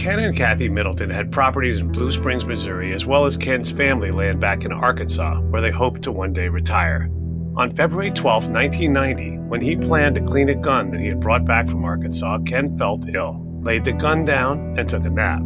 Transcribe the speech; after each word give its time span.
Ken 0.00 0.18
and 0.18 0.34
Kathy 0.34 0.70
Middleton 0.70 1.10
had 1.10 1.30
properties 1.30 1.76
in 1.76 1.92
Blue 1.92 2.10
Springs, 2.10 2.46
Missouri, 2.46 2.94
as 2.94 3.04
well 3.04 3.26
as 3.26 3.36
Ken's 3.36 3.70
family 3.70 4.10
land 4.10 4.40
back 4.40 4.64
in 4.64 4.72
Arkansas, 4.72 5.38
where 5.50 5.60
they 5.60 5.70
hoped 5.70 6.00
to 6.04 6.10
one 6.10 6.32
day 6.32 6.48
retire. 6.48 7.10
On 7.58 7.70
February 7.70 8.10
12, 8.10 8.48
1990, 8.48 9.36
when 9.48 9.60
he 9.60 9.76
planned 9.76 10.14
to 10.14 10.22
clean 10.22 10.48
a 10.48 10.54
gun 10.54 10.90
that 10.90 11.00
he 11.00 11.08
had 11.08 11.20
brought 11.20 11.44
back 11.44 11.68
from 11.68 11.84
Arkansas, 11.84 12.38
Ken 12.46 12.78
felt 12.78 13.14
ill, 13.14 13.44
laid 13.62 13.84
the 13.84 13.92
gun 13.92 14.24
down, 14.24 14.78
and 14.78 14.88
took 14.88 15.04
a 15.04 15.10
nap. 15.10 15.42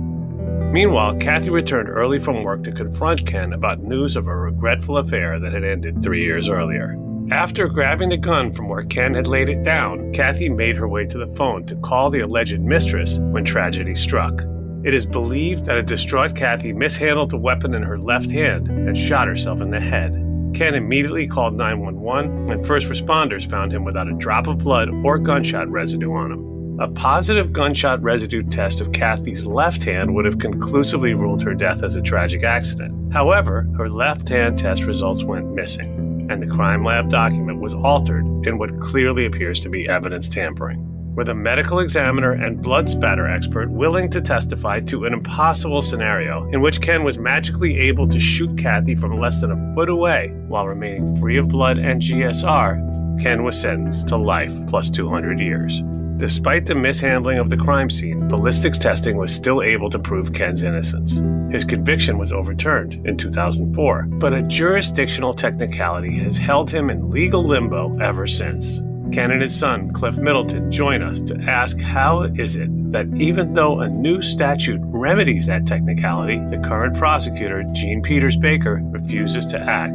Meanwhile, 0.72 1.16
Kathy 1.16 1.50
returned 1.50 1.88
early 1.88 2.20
from 2.20 2.44
work 2.44 2.62
to 2.62 2.70
confront 2.70 3.26
Ken 3.26 3.54
about 3.54 3.82
news 3.82 4.14
of 4.14 4.28
a 4.28 4.36
regretful 4.36 4.98
affair 4.98 5.40
that 5.40 5.52
had 5.52 5.64
ended 5.64 6.00
three 6.00 6.22
years 6.22 6.48
earlier. 6.48 6.96
After 7.30 7.68
grabbing 7.68 8.10
the 8.10 8.18
gun 8.18 8.52
from 8.52 8.68
where 8.68 8.84
Ken 8.84 9.14
had 9.14 9.26
laid 9.26 9.48
it 9.48 9.64
down, 9.64 10.12
Kathy 10.12 10.50
made 10.50 10.76
her 10.76 10.86
way 10.86 11.06
to 11.06 11.16
the 11.16 11.34
phone 11.34 11.64
to 11.66 11.76
call 11.76 12.10
the 12.10 12.20
alleged 12.20 12.60
mistress 12.60 13.16
when 13.16 13.46
tragedy 13.46 13.94
struck. 13.94 14.42
It 14.84 14.92
is 14.92 15.06
believed 15.06 15.64
that 15.64 15.78
a 15.78 15.82
distraught 15.82 16.36
Kathy 16.36 16.74
mishandled 16.74 17.30
the 17.30 17.38
weapon 17.38 17.72
in 17.72 17.82
her 17.82 17.98
left 17.98 18.30
hand 18.30 18.68
and 18.68 18.96
shot 18.96 19.26
herself 19.26 19.62
in 19.62 19.70
the 19.70 19.80
head. 19.80 20.12
Ken 20.54 20.74
immediately 20.74 21.26
called 21.26 21.54
911, 21.54 22.50
and 22.50 22.66
first 22.66 22.88
responders 22.88 23.50
found 23.50 23.72
him 23.72 23.84
without 23.84 24.08
a 24.08 24.18
drop 24.18 24.46
of 24.46 24.58
blood 24.58 24.90
or 25.02 25.16
gunshot 25.18 25.68
residue 25.70 26.12
on 26.12 26.30
him. 26.30 26.78
A 26.78 26.88
positive 26.88 27.54
gunshot 27.54 28.02
residue 28.02 28.42
test 28.42 28.82
of 28.82 28.92
Kathy's 28.92 29.46
left 29.46 29.82
hand 29.82 30.14
would 30.14 30.26
have 30.26 30.38
conclusively 30.38 31.14
ruled 31.14 31.42
her 31.42 31.54
death 31.54 31.82
as 31.82 31.96
a 31.96 32.02
tragic 32.02 32.44
accident. 32.44 33.14
However, 33.14 33.66
her 33.78 33.88
left 33.88 34.28
hand 34.28 34.58
test 34.58 34.82
results 34.82 35.24
went 35.24 35.54
missing 35.54 36.03
and 36.30 36.42
the 36.42 36.54
crime 36.54 36.84
lab 36.84 37.10
document 37.10 37.60
was 37.60 37.74
altered 37.74 38.24
in 38.46 38.58
what 38.58 38.78
clearly 38.80 39.26
appears 39.26 39.60
to 39.60 39.68
be 39.68 39.88
evidence 39.88 40.28
tampering. 40.28 40.80
With 41.14 41.28
a 41.28 41.34
medical 41.34 41.78
examiner 41.78 42.32
and 42.32 42.60
blood 42.60 42.90
spatter 42.90 43.28
expert 43.28 43.70
willing 43.70 44.10
to 44.10 44.20
testify 44.20 44.80
to 44.80 45.04
an 45.04 45.12
impossible 45.12 45.80
scenario 45.80 46.48
in 46.50 46.60
which 46.60 46.80
Ken 46.80 47.04
was 47.04 47.18
magically 47.18 47.78
able 47.78 48.08
to 48.08 48.18
shoot 48.18 48.58
Kathy 48.58 48.96
from 48.96 49.20
less 49.20 49.40
than 49.40 49.52
a 49.52 49.74
foot 49.74 49.88
away 49.88 50.32
while 50.48 50.66
remaining 50.66 51.20
free 51.20 51.38
of 51.38 51.48
blood 51.48 51.78
and 51.78 52.02
GSR, 52.02 53.22
Ken 53.22 53.44
was 53.44 53.60
sentenced 53.60 54.08
to 54.08 54.16
life 54.16 54.52
plus 54.68 54.90
200 54.90 55.38
years. 55.38 55.82
Despite 56.16 56.66
the 56.66 56.76
mishandling 56.76 57.38
of 57.38 57.50
the 57.50 57.56
crime 57.56 57.90
scene, 57.90 58.28
ballistics 58.28 58.78
testing 58.78 59.16
was 59.16 59.34
still 59.34 59.62
able 59.62 59.90
to 59.90 59.98
prove 59.98 60.32
Ken's 60.32 60.62
innocence. 60.62 61.20
His 61.52 61.64
conviction 61.64 62.18
was 62.18 62.32
overturned 62.32 63.04
in 63.04 63.16
2004, 63.16 64.04
but 64.04 64.32
a 64.32 64.42
jurisdictional 64.42 65.34
technicality 65.34 66.16
has 66.18 66.36
held 66.36 66.70
him 66.70 66.88
in 66.88 67.10
legal 67.10 67.44
limbo 67.44 67.98
ever 67.98 68.28
since. 68.28 68.80
Ken 69.12 69.32
and 69.32 69.42
his 69.42 69.58
son, 69.58 69.92
Cliff 69.92 70.16
Middleton, 70.16 70.70
join 70.70 71.02
us 71.02 71.20
to 71.22 71.36
ask 71.48 71.78
how 71.80 72.22
is 72.22 72.54
it 72.54 72.70
that 72.92 73.08
even 73.16 73.54
though 73.54 73.80
a 73.80 73.88
new 73.88 74.22
statute 74.22 74.80
remedies 74.84 75.46
that 75.46 75.66
technicality, 75.66 76.38
the 76.50 76.62
current 76.64 76.96
prosecutor, 76.96 77.64
Jean 77.72 78.02
Peters 78.02 78.36
Baker, 78.36 78.80
refuses 78.84 79.46
to 79.48 79.58
act. 79.58 79.94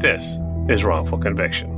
This 0.00 0.38
is 0.68 0.84
wrongful 0.84 1.18
conviction. 1.18 1.77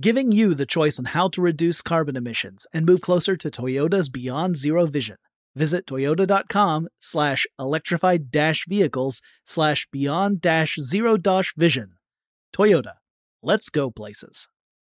giving 0.00 0.32
you 0.32 0.54
the 0.54 0.66
choice 0.66 0.98
on 0.98 1.06
how 1.06 1.28
to 1.28 1.40
reduce 1.40 1.82
carbon 1.82 2.16
emissions 2.16 2.66
and 2.72 2.86
move 2.86 3.00
closer 3.00 3.36
to 3.36 3.50
Toyota's 3.50 4.08
Beyond 4.08 4.56
Zero 4.56 4.86
vision. 4.86 5.16
Visit 5.56 5.86
toyota.com 5.86 6.88
slash 7.00 7.46
electrified 7.58 8.30
dash 8.30 8.64
vehicles 8.68 9.20
slash 9.44 9.88
beyond 9.90 10.40
dash 10.40 10.76
zero 10.80 11.16
dash 11.16 11.52
vision. 11.56 11.94
Toyota. 12.54 12.94
Let's 13.42 13.68
go 13.68 13.90
places. 13.90 14.48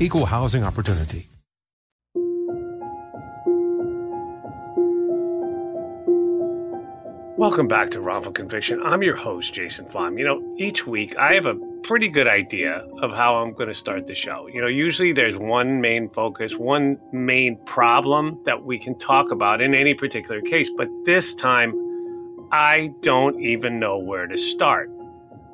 Equal 0.00 0.26
housing 0.26 0.64
opportunity. 0.64 1.28
Welcome 7.36 7.68
back 7.68 7.90
to 7.92 8.00
Wrongful 8.00 8.32
Conviction. 8.32 8.82
I'm 8.82 9.02
your 9.02 9.14
host, 9.14 9.54
Jason 9.54 9.86
Flom. 9.86 10.18
You 10.18 10.24
know, 10.24 10.56
each 10.58 10.86
week 10.86 11.16
I 11.16 11.34
have 11.34 11.46
a 11.46 11.54
pretty 11.84 12.08
good 12.08 12.26
idea 12.26 12.84
of 13.02 13.12
how 13.12 13.36
I'm 13.36 13.52
going 13.52 13.68
to 13.68 13.74
start 13.74 14.08
the 14.08 14.14
show. 14.14 14.48
You 14.52 14.60
know, 14.60 14.66
usually 14.66 15.12
there's 15.12 15.36
one 15.36 15.80
main 15.80 16.08
focus, 16.10 16.56
one 16.56 16.98
main 17.12 17.56
problem 17.64 18.40
that 18.46 18.64
we 18.64 18.78
can 18.78 18.98
talk 18.98 19.30
about 19.30 19.60
in 19.60 19.74
any 19.74 19.94
particular 19.94 20.40
case, 20.40 20.70
but 20.76 20.88
this 21.04 21.34
time 21.34 21.72
I 22.50 22.90
don't 23.00 23.40
even 23.40 23.78
know 23.78 23.98
where 23.98 24.26
to 24.26 24.38
start. 24.38 24.90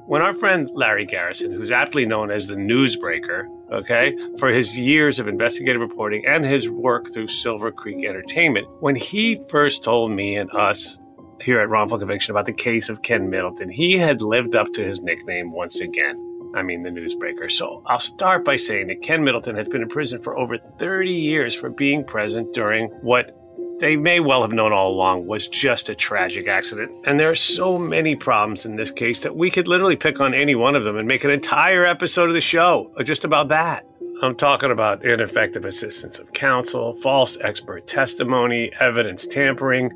When 0.06 0.22
our 0.22 0.34
friend 0.34 0.70
Larry 0.74 1.06
Garrison, 1.06 1.52
who's 1.52 1.70
aptly 1.70 2.04
known 2.04 2.30
as 2.30 2.46
the 2.46 2.54
newsbreaker, 2.54 3.46
okay, 3.72 4.16
for 4.38 4.50
his 4.50 4.78
years 4.78 5.18
of 5.18 5.28
investigative 5.28 5.80
reporting 5.80 6.24
and 6.26 6.44
his 6.44 6.68
work 6.68 7.12
through 7.12 7.28
Silver 7.28 7.70
Creek 7.70 8.04
Entertainment, 8.04 8.66
when 8.80 8.96
he 8.96 9.40
first 9.48 9.84
told 9.84 10.10
me 10.10 10.36
and 10.36 10.50
us 10.52 10.98
here 11.42 11.60
at 11.60 11.68
Wrongful 11.68 11.98
Conviction 11.98 12.32
about 12.32 12.46
the 12.46 12.52
case 12.52 12.88
of 12.88 13.02
Ken 13.02 13.30
Middleton, 13.30 13.70
he 13.70 13.96
had 13.96 14.22
lived 14.22 14.54
up 14.54 14.72
to 14.74 14.84
his 14.84 15.02
nickname 15.02 15.52
once 15.52 15.80
again. 15.80 16.26
I 16.54 16.62
mean, 16.62 16.82
the 16.82 16.90
newsbreaker. 16.90 17.50
So 17.50 17.82
I'll 17.86 18.00
start 18.00 18.44
by 18.44 18.56
saying 18.56 18.88
that 18.88 19.02
Ken 19.02 19.22
Middleton 19.22 19.56
has 19.56 19.68
been 19.68 19.82
in 19.82 19.88
prison 19.88 20.20
for 20.20 20.36
over 20.36 20.58
30 20.78 21.08
years 21.10 21.54
for 21.54 21.70
being 21.70 22.04
present 22.04 22.52
during 22.52 22.88
what 23.02 23.36
they 23.80 23.96
may 23.96 24.20
well 24.20 24.42
have 24.42 24.52
known 24.52 24.72
all 24.72 24.92
along 24.92 25.26
was 25.26 25.48
just 25.48 25.88
a 25.88 25.94
tragic 25.94 26.48
accident. 26.48 26.90
And 27.04 27.18
there 27.18 27.30
are 27.30 27.36
so 27.36 27.78
many 27.78 28.14
problems 28.14 28.64
in 28.64 28.76
this 28.76 28.90
case 28.90 29.20
that 29.20 29.36
we 29.36 29.50
could 29.50 29.68
literally 29.68 29.96
pick 29.96 30.20
on 30.20 30.34
any 30.34 30.54
one 30.54 30.74
of 30.74 30.84
them 30.84 30.96
and 30.96 31.08
make 31.08 31.24
an 31.24 31.30
entire 31.30 31.86
episode 31.86 32.28
of 32.28 32.34
the 32.34 32.40
show 32.40 32.92
just 33.04 33.24
about 33.24 33.48
that. 33.48 33.86
I'm 34.22 34.36
talking 34.36 34.70
about 34.70 35.04
ineffective 35.04 35.64
assistance 35.64 36.18
of 36.18 36.32
counsel, 36.34 37.00
false 37.00 37.38
expert 37.40 37.86
testimony, 37.86 38.70
evidence 38.78 39.26
tampering, 39.26 39.90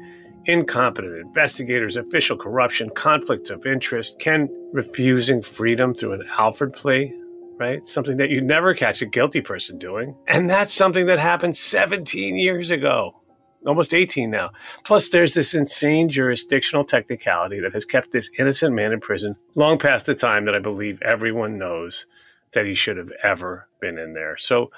incompetent 0.46 1.16
investigators, 1.18 1.96
official 1.96 2.36
corruption, 2.38 2.90
conflicts 2.90 3.50
of 3.50 3.66
interest, 3.66 4.18
Ken 4.20 4.48
refusing 4.72 5.42
freedom 5.42 5.94
through 5.94 6.14
an 6.14 6.24
Alford 6.38 6.72
plea, 6.72 7.12
right? 7.58 7.86
Something 7.86 8.16
that 8.16 8.30
you'd 8.30 8.44
never 8.44 8.74
catch 8.74 9.02
a 9.02 9.06
guilty 9.06 9.42
person 9.42 9.78
doing. 9.78 10.16
And 10.26 10.48
that's 10.48 10.72
something 10.72 11.06
that 11.06 11.18
happened 11.18 11.56
17 11.56 12.36
years 12.36 12.70
ago, 12.70 13.20
almost 13.66 13.94
18 13.94 14.30
now. 14.30 14.50
Plus, 14.84 15.08
there's 15.08 15.34
this 15.34 15.54
insane 15.54 16.08
jurisdictional 16.08 16.84
technicality 16.84 17.60
that 17.60 17.74
has 17.74 17.84
kept 17.84 18.12
this 18.12 18.30
innocent 18.38 18.74
man 18.74 18.92
in 18.92 19.00
prison 19.00 19.36
long 19.54 19.78
past 19.78 20.06
the 20.06 20.14
time 20.14 20.44
that 20.44 20.54
I 20.54 20.60
believe 20.60 21.00
everyone 21.02 21.58
knows 21.58 22.06
that 22.52 22.66
he 22.66 22.74
should 22.74 22.96
have 22.96 23.10
ever 23.22 23.68
been 23.80 23.98
in 23.98 24.14
there. 24.14 24.36
So, 24.38 24.70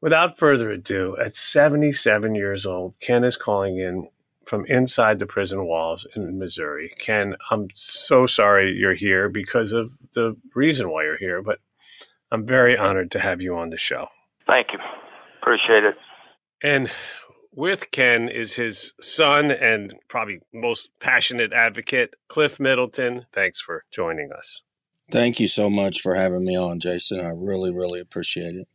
without 0.00 0.38
further 0.38 0.70
ado, 0.70 1.16
at 1.22 1.36
77 1.36 2.34
years 2.34 2.66
old, 2.66 2.94
Ken 3.00 3.24
is 3.24 3.36
calling 3.36 3.78
in 3.78 4.08
from 4.46 4.66
inside 4.66 5.18
the 5.18 5.26
prison 5.26 5.64
walls 5.66 6.06
in 6.14 6.38
Missouri. 6.38 6.92
Ken, 6.98 7.34
I'm 7.50 7.68
so 7.74 8.26
sorry 8.26 8.72
you're 8.72 8.94
here 8.94 9.28
because 9.28 9.72
of 9.72 9.90
the 10.12 10.36
reason 10.54 10.90
why 10.90 11.04
you're 11.04 11.16
here, 11.16 11.42
but 11.42 11.58
I'm 12.30 12.46
very 12.46 12.76
honored 12.76 13.10
to 13.12 13.20
have 13.20 13.40
you 13.40 13.56
on 13.56 13.70
the 13.70 13.78
show. 13.78 14.08
Thank 14.46 14.68
you. 14.72 14.78
Appreciate 15.40 15.84
it. 15.84 15.94
And 16.62 16.90
with 17.54 17.90
Ken 17.90 18.28
is 18.28 18.54
his 18.54 18.92
son 19.00 19.50
and 19.50 19.94
probably 20.08 20.40
most 20.52 20.90
passionate 21.00 21.52
advocate, 21.52 22.14
Cliff 22.28 22.58
Middleton. 22.58 23.26
Thanks 23.32 23.60
for 23.60 23.84
joining 23.92 24.30
us. 24.32 24.62
Thank 25.10 25.38
you 25.38 25.46
so 25.46 25.68
much 25.70 26.00
for 26.00 26.14
having 26.14 26.44
me 26.44 26.56
on, 26.56 26.80
Jason. 26.80 27.20
I 27.20 27.30
really, 27.30 27.72
really 27.72 28.00
appreciate 28.00 28.54
it. 28.54 28.68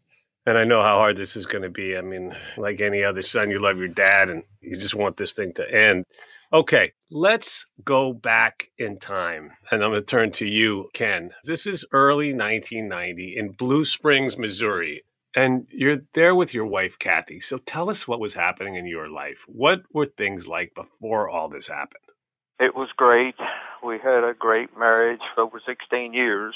And 0.45 0.57
I 0.57 0.63
know 0.63 0.81
how 0.81 0.97
hard 0.97 1.17
this 1.17 1.35
is 1.35 1.45
going 1.45 1.63
to 1.63 1.69
be. 1.69 1.97
I 1.97 2.01
mean, 2.01 2.35
like 2.57 2.81
any 2.81 3.03
other 3.03 3.21
son, 3.21 3.51
you 3.51 3.59
love 3.59 3.77
your 3.77 3.87
dad 3.87 4.29
and 4.29 4.43
you 4.61 4.75
just 4.75 4.95
want 4.95 5.17
this 5.17 5.33
thing 5.33 5.53
to 5.55 5.71
end. 5.71 6.05
Okay, 6.51 6.93
let's 7.11 7.65
go 7.83 8.13
back 8.13 8.69
in 8.79 8.97
time. 8.97 9.51
And 9.69 9.83
I'm 9.83 9.91
going 9.91 10.01
to 10.01 10.05
turn 10.05 10.31
to 10.33 10.47
you, 10.47 10.89
Ken. 10.93 11.31
This 11.43 11.67
is 11.67 11.85
early 11.91 12.33
1990 12.33 13.35
in 13.37 13.51
Blue 13.51 13.85
Springs, 13.85 14.37
Missouri. 14.37 15.03
And 15.35 15.67
you're 15.69 16.01
there 16.13 16.33
with 16.33 16.53
your 16.53 16.65
wife, 16.65 16.97
Kathy. 16.99 17.39
So 17.39 17.57
tell 17.59 17.89
us 17.89 18.07
what 18.07 18.19
was 18.19 18.33
happening 18.33 18.75
in 18.75 18.85
your 18.85 19.09
life. 19.09 19.37
What 19.47 19.81
were 19.93 20.07
things 20.07 20.47
like 20.47 20.73
before 20.73 21.29
all 21.29 21.49
this 21.49 21.67
happened? 21.67 22.03
It 22.59 22.75
was 22.75 22.89
great. 22.97 23.35
We 23.83 23.99
had 23.99 24.23
a 24.23 24.33
great 24.37 24.77
marriage 24.77 25.21
for 25.35 25.43
over 25.43 25.61
16 25.65 26.13
years 26.13 26.55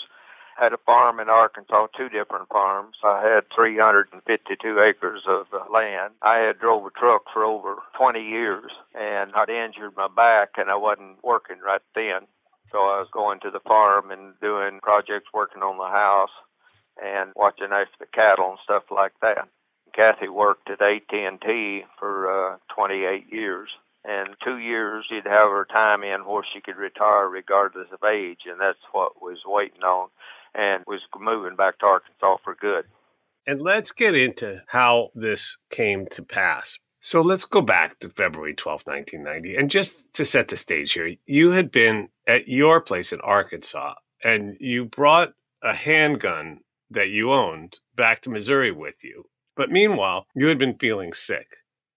had 0.58 0.74
a 0.74 0.78
farm 0.86 1.20
in 1.20 1.30
Arkansas, 1.30 1.88
two 1.98 2.10
different 2.10 2.48
farms. 2.50 2.98
I 3.04 3.22
had 3.22 3.46
352 3.56 4.80
acres 4.80 5.24
of 5.28 5.48
uh, 5.54 5.66
land. 5.72 6.14
I 6.22 6.38
had 6.38 6.60
drove 6.60 6.86
a 6.86 6.92
truck 6.92 7.24
for 7.34 7.44
over 7.44 7.78
20 7.98 8.22
years, 8.22 8.72
and 8.94 9.32
I'd 9.36 9.50
injured 9.50 9.96
my 9.98 10.08
back, 10.08 10.58
and 10.58 10.70
I 10.70 10.76
wasn't 10.76 11.24
working 11.24 11.58
right 11.66 11.82
then. 11.96 12.28
So 12.72 12.80
I 12.80 13.02
was 13.02 13.10
going 13.14 13.40
to 13.42 13.52
the 13.52 13.62
farm 13.62 14.12
and 14.12 14.34
doing 14.42 14.80
projects, 14.82 15.30
working 15.34 15.62
on 15.62 15.78
the 15.78 15.90
house, 15.90 16.34
and 17.02 17.32
watching 17.36 17.72
after 17.72 17.98
the 18.00 18.06
cattle 18.14 18.52
and 18.52 18.60
stuff 18.64 18.84
like 18.92 19.14
that. 19.22 19.48
Kathy 19.96 20.28
worked 20.28 20.70
at 20.70 20.82
AT&T 20.82 21.84
for 22.00 22.54
uh, 22.54 22.58
28 22.76 23.32
years 23.32 23.70
and 24.06 24.36
two 24.44 24.58
years 24.58 25.06
she'd 25.08 25.26
have 25.26 25.50
her 25.50 25.66
time 25.72 26.04
in 26.04 26.26
where 26.26 26.46
she 26.54 26.62
could 26.62 26.76
retire 26.76 27.30
regardless 27.30 27.88
of 27.92 28.04
age, 28.04 28.42
and 28.46 28.60
that's 28.60 28.80
what 28.92 29.22
was 29.22 29.40
waiting 29.46 29.84
on 29.84 30.10
and 30.54 30.84
was 30.86 31.02
moving 31.18 31.56
back 31.56 31.80
to 31.80 31.86
Arkansas 31.86 32.38
for 32.44 32.56
good. 32.56 32.86
And 33.48 33.62
let's 33.62 33.92
get 33.92 34.16
into 34.16 34.62
how 34.68 35.10
this 35.16 35.58
came 35.70 36.06
to 36.12 36.24
pass. 36.24 36.78
So 37.02 37.22
let's 37.22 37.46
go 37.46 37.62
back 37.62 38.00
to 38.00 38.10
February 38.10 38.54
12, 38.54 38.84
1990. 38.86 39.56
And 39.58 39.70
just 39.70 40.14
to 40.14 40.24
set 40.24 40.48
the 40.48 40.56
stage 40.56 40.94
here, 40.94 41.16
you 41.26 41.52
had 41.52 41.72
been 41.72 42.10
at 42.28 42.48
your 42.48 42.80
place 42.80 43.12
in 43.12 43.20
Arkansas 43.22 43.96
and 44.24 44.56
you 44.60 44.86
brought 44.86 45.34
a 45.62 45.76
handgun 45.76 46.60
that 46.94 47.10
you 47.10 47.32
owned 47.32 47.78
back 47.96 48.22
to 48.24 48.30
Missouri 48.30 48.72
with 48.72 48.96
you. 49.04 49.26
But 49.56 49.70
meanwhile, 49.70 50.26
you 50.36 50.48
had 50.48 50.58
been 50.58 50.78
feeling 50.80 51.14
sick. 51.14 51.48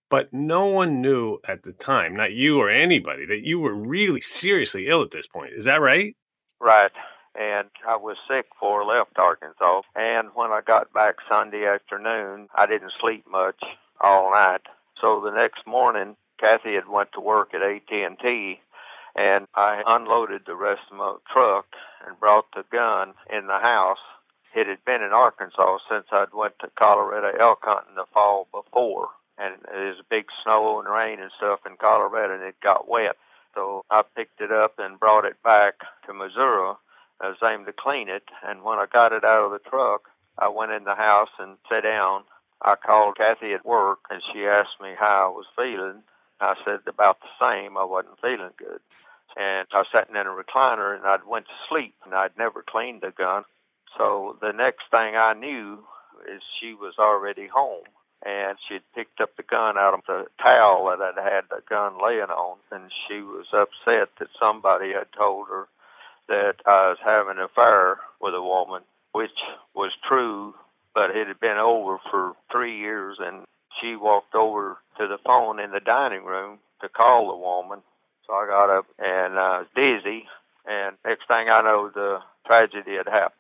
But 0.09 0.33
no 0.33 0.67
one 0.67 1.01
knew 1.01 1.39
at 1.49 1.63
the 1.63 1.73
time, 1.73 2.15
not 2.15 2.33
you 2.33 2.59
or 2.59 2.71
anybody, 2.71 3.27
that 3.27 3.43
you 3.43 3.59
were 3.59 3.75
really 3.75 4.21
seriously 4.21 4.87
ill 4.89 5.03
at 5.03 5.11
this 5.11 5.27
point. 5.27 5.53
Is 5.57 5.65
that 5.65 5.81
right? 5.81 6.15
Right 6.61 6.93
and 7.39 7.69
I 7.87 7.97
was 7.97 8.17
sick 8.29 8.49
before 8.51 8.83
I 8.83 8.99
left 8.99 9.19
Arkansas. 9.19 9.83
And 9.95 10.29
when 10.35 10.51
I 10.51 10.61
got 10.67 10.93
back 10.93 11.17
Sunday 11.29 11.67
afternoon, 11.67 12.49
I 12.57 12.67
didn't 12.67 12.93
sleep 13.01 13.25
much 13.31 13.61
all 14.01 14.31
night. 14.31 14.63
So 15.01 15.21
the 15.23 15.31
next 15.31 15.67
morning, 15.67 16.17
Kathy 16.41 16.75
had 16.75 16.89
went 16.89 17.11
to 17.13 17.21
work 17.21 17.53
at 17.55 17.63
AT&T, 17.63 18.61
and 19.15 19.47
I 19.55 19.83
unloaded 19.87 20.43
the 20.47 20.57
rest 20.57 20.83
of 20.91 20.97
my 20.97 21.17
truck 21.33 21.67
and 22.07 22.19
brought 22.19 22.47
the 22.55 22.65
gun 22.73 23.15
in 23.31 23.47
the 23.47 23.61
house. 23.61 24.03
It 24.57 24.67
had 24.67 24.83
been 24.87 25.03
in 25.03 25.13
Arkansas 25.13 25.79
since 25.89 26.07
I'd 26.11 26.33
went 26.33 26.59
to 26.61 26.73
Colorado 26.79 27.29
elk 27.39 27.61
hunting 27.63 27.95
the 27.95 28.09
fall 28.13 28.49
before, 28.51 29.09
and 29.37 29.53
it 29.53 29.69
was 29.69 30.01
big 30.09 30.25
snow 30.43 30.81
and 30.81 30.89
rain 30.89 31.21
and 31.21 31.31
stuff 31.37 31.61
in 31.69 31.77
Colorado, 31.77 32.35
and 32.35 32.43
it 32.43 32.57
got 32.65 32.89
wet. 32.89 33.21
So 33.55 33.85
I 33.91 34.01
picked 34.17 34.41
it 34.41 34.51
up 34.51 34.79
and 34.79 34.99
brought 34.99 35.27
it 35.27 35.43
back 35.45 35.75
to 36.07 36.15
Missouri 36.15 36.77
I 37.21 37.29
was 37.29 37.41
aiming 37.43 37.67
to 37.67 37.73
clean 37.73 38.09
it, 38.09 38.25
and 38.45 38.63
when 38.63 38.79
I 38.79 38.87
got 38.93 39.13
it 39.13 39.25
out 39.25 39.45
of 39.45 39.53
the 39.53 39.71
truck, 39.71 40.09
I 40.39 40.49
went 40.49 40.73
in 40.73 40.85
the 40.85 40.95
house 40.95 41.33
and 41.39 41.57
sat 41.69 41.83
down. 41.83 42.25
I 42.61 42.77
called 42.77 43.17
Kathy 43.17 43.55
at 43.55 43.65
work, 43.65 44.01
and 44.11 44.23
she 44.33 44.45
asked 44.45 44.81
me 44.81 44.95
how 44.99 45.33
I 45.33 45.37
was 45.37 45.47
feeling. 45.57 46.03
I 46.41 46.55
said 46.65 46.81
about 46.87 47.19
the 47.21 47.33
same. 47.41 47.77
I 47.77 47.85
wasn't 47.85 48.21
feeling 48.21 48.53
good. 48.59 48.81
And 49.37 49.67
I 49.73 49.79
was 49.79 49.89
sitting 49.93 50.17
in 50.17 50.27
a 50.27 50.37
recliner, 50.37 50.95
and 50.95 51.07
I'd 51.07 51.25
went 51.27 51.47
to 51.47 51.65
sleep, 51.69 51.95
and 52.05 52.15
I'd 52.15 52.37
never 52.37 52.63
cleaned 52.63 53.01
the 53.01 53.13
gun. 53.17 53.45
So 53.97 54.37
the 54.41 54.53
next 54.53 54.85
thing 54.91 55.17
I 55.17 55.35
knew 55.35 55.79
is 56.33 56.43
she 56.61 56.75
was 56.75 56.95
already 56.99 57.47
home 57.47 57.85
and 58.25 58.59
she'd 58.67 58.83
picked 58.95 59.21
up 59.21 59.37
the 59.37 59.43
gun 59.43 59.77
out 59.77 59.95
of 59.95 60.01
the 60.07 60.25
towel 60.43 60.87
that 60.87 61.03
I'd 61.03 61.23
had 61.23 61.45
the 61.51 61.63
gun 61.69 61.95
laying 62.03 62.33
on, 62.33 62.59
and 62.73 62.91
she 63.07 63.21
was 63.21 63.47
upset 63.53 64.09
that 64.19 64.29
somebody 64.41 64.93
had 64.93 65.07
told 65.17 65.49
her 65.49 65.69
that 66.29 66.55
I 66.67 66.89
was 66.91 66.99
having 67.05 67.39
an 67.39 67.45
affair 67.45 67.99
with 68.21 68.35
a 68.35 68.43
woman, 68.43 68.83
which 69.13 69.37
was 69.75 69.93
true, 70.09 70.55
but 70.95 71.11
it 71.11 71.29
had 71.29 71.39
been 71.41 71.59
over 71.59 71.99
for 72.11 72.33
three 72.51 72.79
years, 72.79 73.19
and 73.21 73.45
she 73.81 73.95
walked 73.97 74.35
over 74.35 74.79
to 74.99 75.07
the 75.07 75.19
phone 75.25 75.61
in 75.61 75.71
the 75.71 75.81
dining 75.81 76.25
room 76.25 76.59
to 76.81 76.89
call 76.89 77.29
the 77.29 77.37
woman. 77.37 77.83
So 78.27 78.33
I 78.33 78.47
got 78.47 78.77
up 78.77 78.87
and 78.99 79.39
I 79.39 79.63
was 79.63 79.69
dizzy, 79.77 80.25
and 80.67 80.97
next 81.05 81.29
thing 81.29 81.47
I 81.49 81.63
know, 81.63 81.91
the 81.95 82.19
tragedy 82.47 82.97
had 82.97 83.07
happened. 83.07 83.36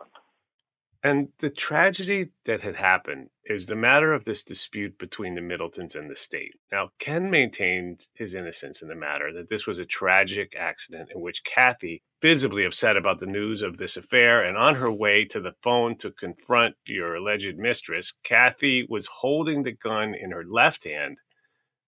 And 1.07 1.29
the 1.39 1.51
tragedy 1.51 2.31
that 2.47 2.63
had 2.63 2.75
happened 2.75 3.31
is 3.45 3.67
the 3.67 3.77
matter 3.77 4.13
of 4.13 4.25
this 4.25 4.43
dispute 4.43 4.99
between 4.99 5.37
the 5.37 5.41
Middletons 5.41 5.95
and 5.95 6.11
the 6.11 6.17
state. 6.17 6.55
Now, 6.73 6.91
Ken 6.99 7.31
maintained 7.31 8.09
his 8.15 8.35
innocence 8.35 8.83
in 8.83 8.89
the 8.89 8.97
matter, 8.97 9.33
that 9.33 9.49
this 9.49 9.69
was 9.69 9.79
a 9.79 9.85
tragic 9.85 10.57
accident 10.59 11.11
in 11.15 11.21
which 11.21 11.45
Kathy, 11.45 12.03
visibly 12.21 12.65
upset 12.65 12.97
about 12.97 13.21
the 13.21 13.27
news 13.27 13.63
of 13.63 13.77
this 13.77 13.97
affair 13.97 14.43
and 14.43 14.57
on 14.59 14.75
her 14.75 14.91
way 14.91 15.25
to 15.27 15.41
the 15.41 15.55
phone 15.63 15.97
to 15.99 16.11
confront 16.11 16.75
your 16.87 17.15
alleged 17.15 17.57
mistress, 17.57 18.13
Kathy 18.25 18.85
was 18.89 19.07
holding 19.07 19.63
the 19.63 19.77
gun 19.77 20.13
in 20.13 20.33
her 20.33 20.45
left 20.45 20.83
hand 20.83 21.19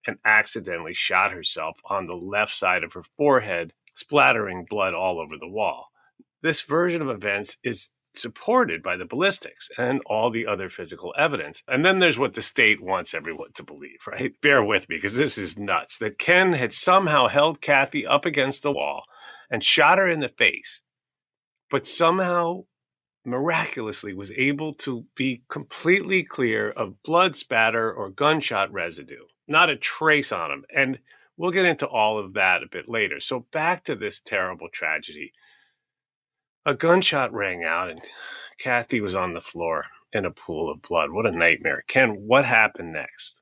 and 0.06 0.18
accidentally 0.25 0.94
shot 0.94 1.32
herself 1.32 1.76
on 1.90 2.06
the 2.06 2.14
left 2.14 2.54
side 2.54 2.84
of 2.84 2.92
her 2.92 3.02
forehead, 3.16 3.72
splattering 3.96 4.64
blood 4.70 4.94
all 4.94 5.18
over 5.18 5.37
the 5.37 5.48
wall. 5.48 5.88
This 6.40 6.60
version 6.62 7.02
of 7.02 7.08
events 7.08 7.56
is 7.64 7.90
supported 8.20 8.82
by 8.82 8.96
the 8.96 9.04
ballistics 9.04 9.68
and 9.78 10.00
all 10.06 10.30
the 10.30 10.46
other 10.46 10.68
physical 10.70 11.14
evidence. 11.18 11.62
And 11.68 11.84
then 11.84 11.98
there's 11.98 12.18
what 12.18 12.34
the 12.34 12.42
state 12.42 12.82
wants 12.82 13.14
everyone 13.14 13.52
to 13.54 13.62
believe, 13.62 14.00
right? 14.06 14.32
Bear 14.42 14.62
with 14.62 14.88
me 14.88 14.96
because 14.96 15.16
this 15.16 15.38
is 15.38 15.58
nuts 15.58 15.98
that 15.98 16.18
Ken 16.18 16.52
had 16.52 16.72
somehow 16.72 17.28
held 17.28 17.60
Kathy 17.60 18.06
up 18.06 18.25
against 18.25 18.62
the 18.62 18.72
wall 18.72 19.04
and 19.50 19.62
shot 19.64 19.98
her 19.98 20.08
in 20.08 20.20
the 20.20 20.28
face, 20.28 20.82
but 21.70 21.87
somehow 21.87 22.64
miraculously 23.25 24.14
was 24.14 24.32
able 24.32 24.75
to 24.75 25.04
be 25.14 25.42
completely 25.48 26.22
clear 26.22 26.70
of 26.70 27.02
blood 27.02 27.37
spatter 27.37 27.92
or 27.92 28.10
gunshot 28.10 28.72
residue, 28.72 29.25
not 29.46 29.70
a 29.70 29.76
trace 29.76 30.32
on 30.32 30.50
him. 30.50 30.64
And 30.75 30.98
we'll 31.37 31.50
get 31.50 31.66
into 31.66 31.87
all 31.87 32.18
of 32.18 32.34
that 32.34 32.62
a 32.62 32.68
bit 32.70 32.88
later. 32.88 33.20
So 33.20 33.46
back 33.52 33.84
to 33.84 33.94
this 33.94 34.20
terrible 34.20 34.68
tragedy. 34.72 35.32
A 36.68 36.75
gunshot 36.75 37.32
rang 37.32 37.64
out, 37.64 37.88
and 37.88 38.02
Kathy 38.58 39.00
was 39.00 39.14
on 39.14 39.32
the 39.32 39.40
floor 39.40 39.87
in 40.12 40.26
a 40.26 40.30
pool 40.30 40.70
of 40.70 40.82
blood. 40.82 41.10
What 41.10 41.25
a 41.25 41.30
nightmare. 41.30 41.82
Ken, 41.88 42.10
what 42.26 42.44
happened 42.44 42.92
next? 42.92 43.40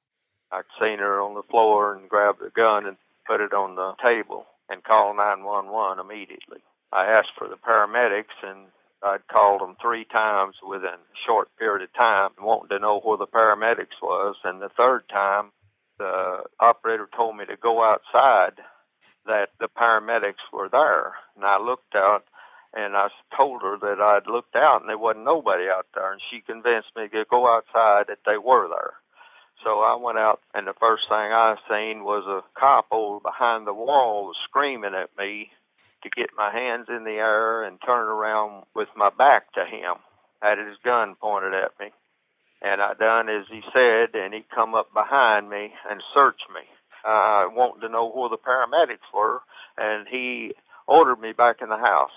I'd 0.52 0.62
seen 0.80 1.00
her 1.00 1.20
on 1.20 1.34
the 1.34 1.42
floor 1.50 1.96
and 1.96 2.08
grabbed 2.08 2.38
the 2.38 2.50
gun 2.54 2.86
and 2.86 2.96
put 3.26 3.40
it 3.40 3.52
on 3.52 3.74
the 3.74 3.94
table 4.00 4.46
and 4.68 4.84
called 4.84 5.16
911 5.16 5.98
immediately. 5.98 6.62
I 6.92 7.06
asked 7.06 7.34
for 7.36 7.48
the 7.48 7.56
paramedics, 7.56 8.38
and 8.44 8.68
I'd 9.02 9.26
called 9.26 9.60
them 9.60 9.74
three 9.82 10.04
times 10.04 10.54
within 10.62 10.94
a 10.94 11.18
short 11.26 11.48
period 11.58 11.82
of 11.82 11.92
time, 11.94 12.30
wanting 12.38 12.68
to 12.68 12.78
know 12.78 13.00
where 13.00 13.18
the 13.18 13.26
paramedics 13.26 13.98
was. 14.00 14.36
And 14.44 14.62
the 14.62 14.70
third 14.76 15.02
time, 15.08 15.50
the 15.98 16.44
operator 16.60 17.08
told 17.16 17.36
me 17.36 17.44
to 17.46 17.56
go 17.60 17.82
outside, 17.82 18.62
that 19.26 19.48
the 19.58 19.66
paramedics 19.66 20.46
were 20.52 20.68
there. 20.70 21.14
And 21.34 21.44
I 21.44 21.58
looked 21.58 21.96
out, 21.96 22.22
and 22.76 22.94
I 22.94 23.08
told 23.34 23.62
her 23.62 23.78
that 23.80 24.04
I'd 24.04 24.30
looked 24.30 24.54
out, 24.54 24.82
and 24.82 24.88
there 24.90 24.98
wasn't 24.98 25.24
nobody 25.24 25.64
out 25.64 25.86
there. 25.94 26.12
And 26.12 26.20
she 26.30 26.44
convinced 26.44 26.92
me 26.94 27.08
to 27.08 27.24
go 27.30 27.48
outside 27.48 28.12
that 28.12 28.20
they 28.26 28.36
were 28.36 28.68
there. 28.68 29.00
So 29.64 29.80
I 29.80 29.96
went 29.96 30.18
out, 30.18 30.40
and 30.52 30.66
the 30.66 30.76
first 30.78 31.08
thing 31.08 31.16
I 31.32 31.56
seen 31.72 32.04
was 32.04 32.28
a 32.28 32.44
cop 32.60 32.86
over 32.92 33.18
behind 33.20 33.66
the 33.66 33.72
wall 33.72 34.32
screaming 34.44 34.92
at 34.92 35.08
me 35.16 35.48
to 36.02 36.10
get 36.10 36.36
my 36.36 36.52
hands 36.52 36.86
in 36.92 37.04
the 37.04 37.16
air 37.16 37.64
and 37.64 37.80
turn 37.80 38.06
around 38.06 38.64
with 38.74 38.88
my 38.94 39.08
back 39.08 39.50
to 39.54 39.64
him. 39.64 39.96
Had 40.42 40.58
his 40.58 40.76
gun 40.84 41.16
pointed 41.18 41.54
at 41.54 41.72
me. 41.80 41.88
And 42.60 42.82
I 42.82 42.92
done 42.92 43.30
as 43.30 43.46
he 43.50 43.62
said, 43.72 44.12
and 44.12 44.34
he 44.34 44.44
come 44.54 44.74
up 44.74 44.92
behind 44.92 45.48
me 45.48 45.72
and 45.90 46.02
searched 46.12 46.44
me. 46.52 46.60
Uh, 47.06 47.48
wanting 47.56 47.80
to 47.80 47.88
know 47.88 48.10
where 48.10 48.28
the 48.28 48.36
paramedics 48.36 49.08
were, 49.14 49.40
and 49.78 50.06
he 50.08 50.52
ordered 50.86 51.20
me 51.20 51.32
back 51.32 51.56
in 51.62 51.68
the 51.68 51.76
house. 51.76 52.12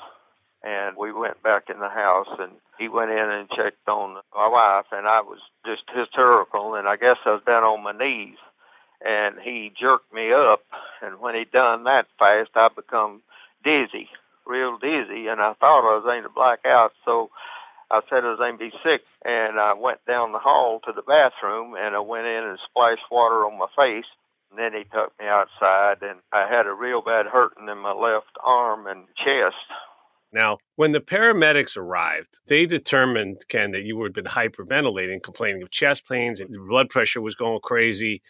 And 0.62 0.98
we 0.98 1.14
went 1.14 1.42
back 1.42 1.70
in 1.70 1.80
the 1.80 1.90
house, 1.90 2.28
and 2.38 2.52
he 2.78 2.90
went 2.90 3.12
in 3.12 3.18
and 3.18 3.50
checked 3.50 3.88
on 3.88 4.20
my 4.36 4.48
wife, 4.48 4.86
and 4.92 5.08
I 5.08 5.22
was 5.22 5.40
just 5.66 5.84
hysterical, 5.88 6.76
and 6.76 6.88
I 6.88 6.98
guess 6.98 7.16
I 7.26 7.40
was 7.40 7.44
down 7.46 7.64
on 7.64 7.84
my 7.84 7.96
knees. 7.96 8.38
And 9.00 9.40
he 9.40 9.72
jerked 9.80 10.14
me 10.14 10.34
up, 10.34 10.64
and 11.02 11.22
when 11.22 11.36
he 11.36 11.46
done 11.46 11.86
that 11.86 12.08
fast, 12.20 12.52
I 12.56 12.68
become 12.76 13.22
dizzy, 13.64 14.10
real 14.46 14.78
dizzy, 14.78 15.28
and 15.28 15.40
I 15.40 15.54
thought 15.56 15.88
I 15.88 15.96
was 15.96 16.04
going 16.04 16.24
to 16.24 16.30
black 16.30 16.60
out. 16.66 16.92
So 17.06 17.30
I 17.90 18.02
said 18.10 18.28
I 18.28 18.36
was 18.36 18.44
going 18.44 18.60
to 18.60 18.68
be 18.68 18.76
sick, 18.84 19.02
and 19.24 19.58
I 19.58 19.74
went 19.74 20.04
down 20.06 20.34
the 20.34 20.44
hall 20.44 20.82
to 20.84 20.92
the 20.92 21.02
bathroom, 21.02 21.76
and 21.80 21.96
I 21.96 22.00
went 22.00 22.28
in 22.28 22.44
and 22.44 22.60
splashed 22.68 23.08
water 23.10 23.48
on 23.48 23.58
my 23.58 23.72
face. 23.80 24.10
And 24.52 24.60
then 24.60 24.74
he 24.74 24.84
took 24.84 25.16
me 25.20 25.28
outside, 25.28 26.02
and 26.02 26.20
I 26.34 26.50
had 26.52 26.68
a 26.68 26.74
real 26.74 27.02
bad 27.02 27.28
hurting 27.28 27.70
in 27.70 27.78
my 27.78 27.94
left 27.94 28.36
arm 28.44 28.88
and 28.88 29.08
chest. 29.16 29.64
Now, 30.32 30.58
when 30.76 30.92
the 30.92 31.00
paramedics 31.00 31.76
arrived, 31.76 32.40
they 32.48 32.66
determined, 32.66 33.44
Ken, 33.50 33.72
that 33.72 33.84
you 33.84 34.02
had 34.04 34.14
been 34.14 34.26
hyperventilating, 34.26 35.24
complaining 35.24 35.64
of 35.64 35.72
chest 35.72 36.08
pains, 36.08 36.40
and 36.40 36.50
your 36.50 36.68
blood 36.68 36.90
pressure 36.90 37.22
was 37.22 37.36
going 37.36 37.60
crazy, 37.64 38.22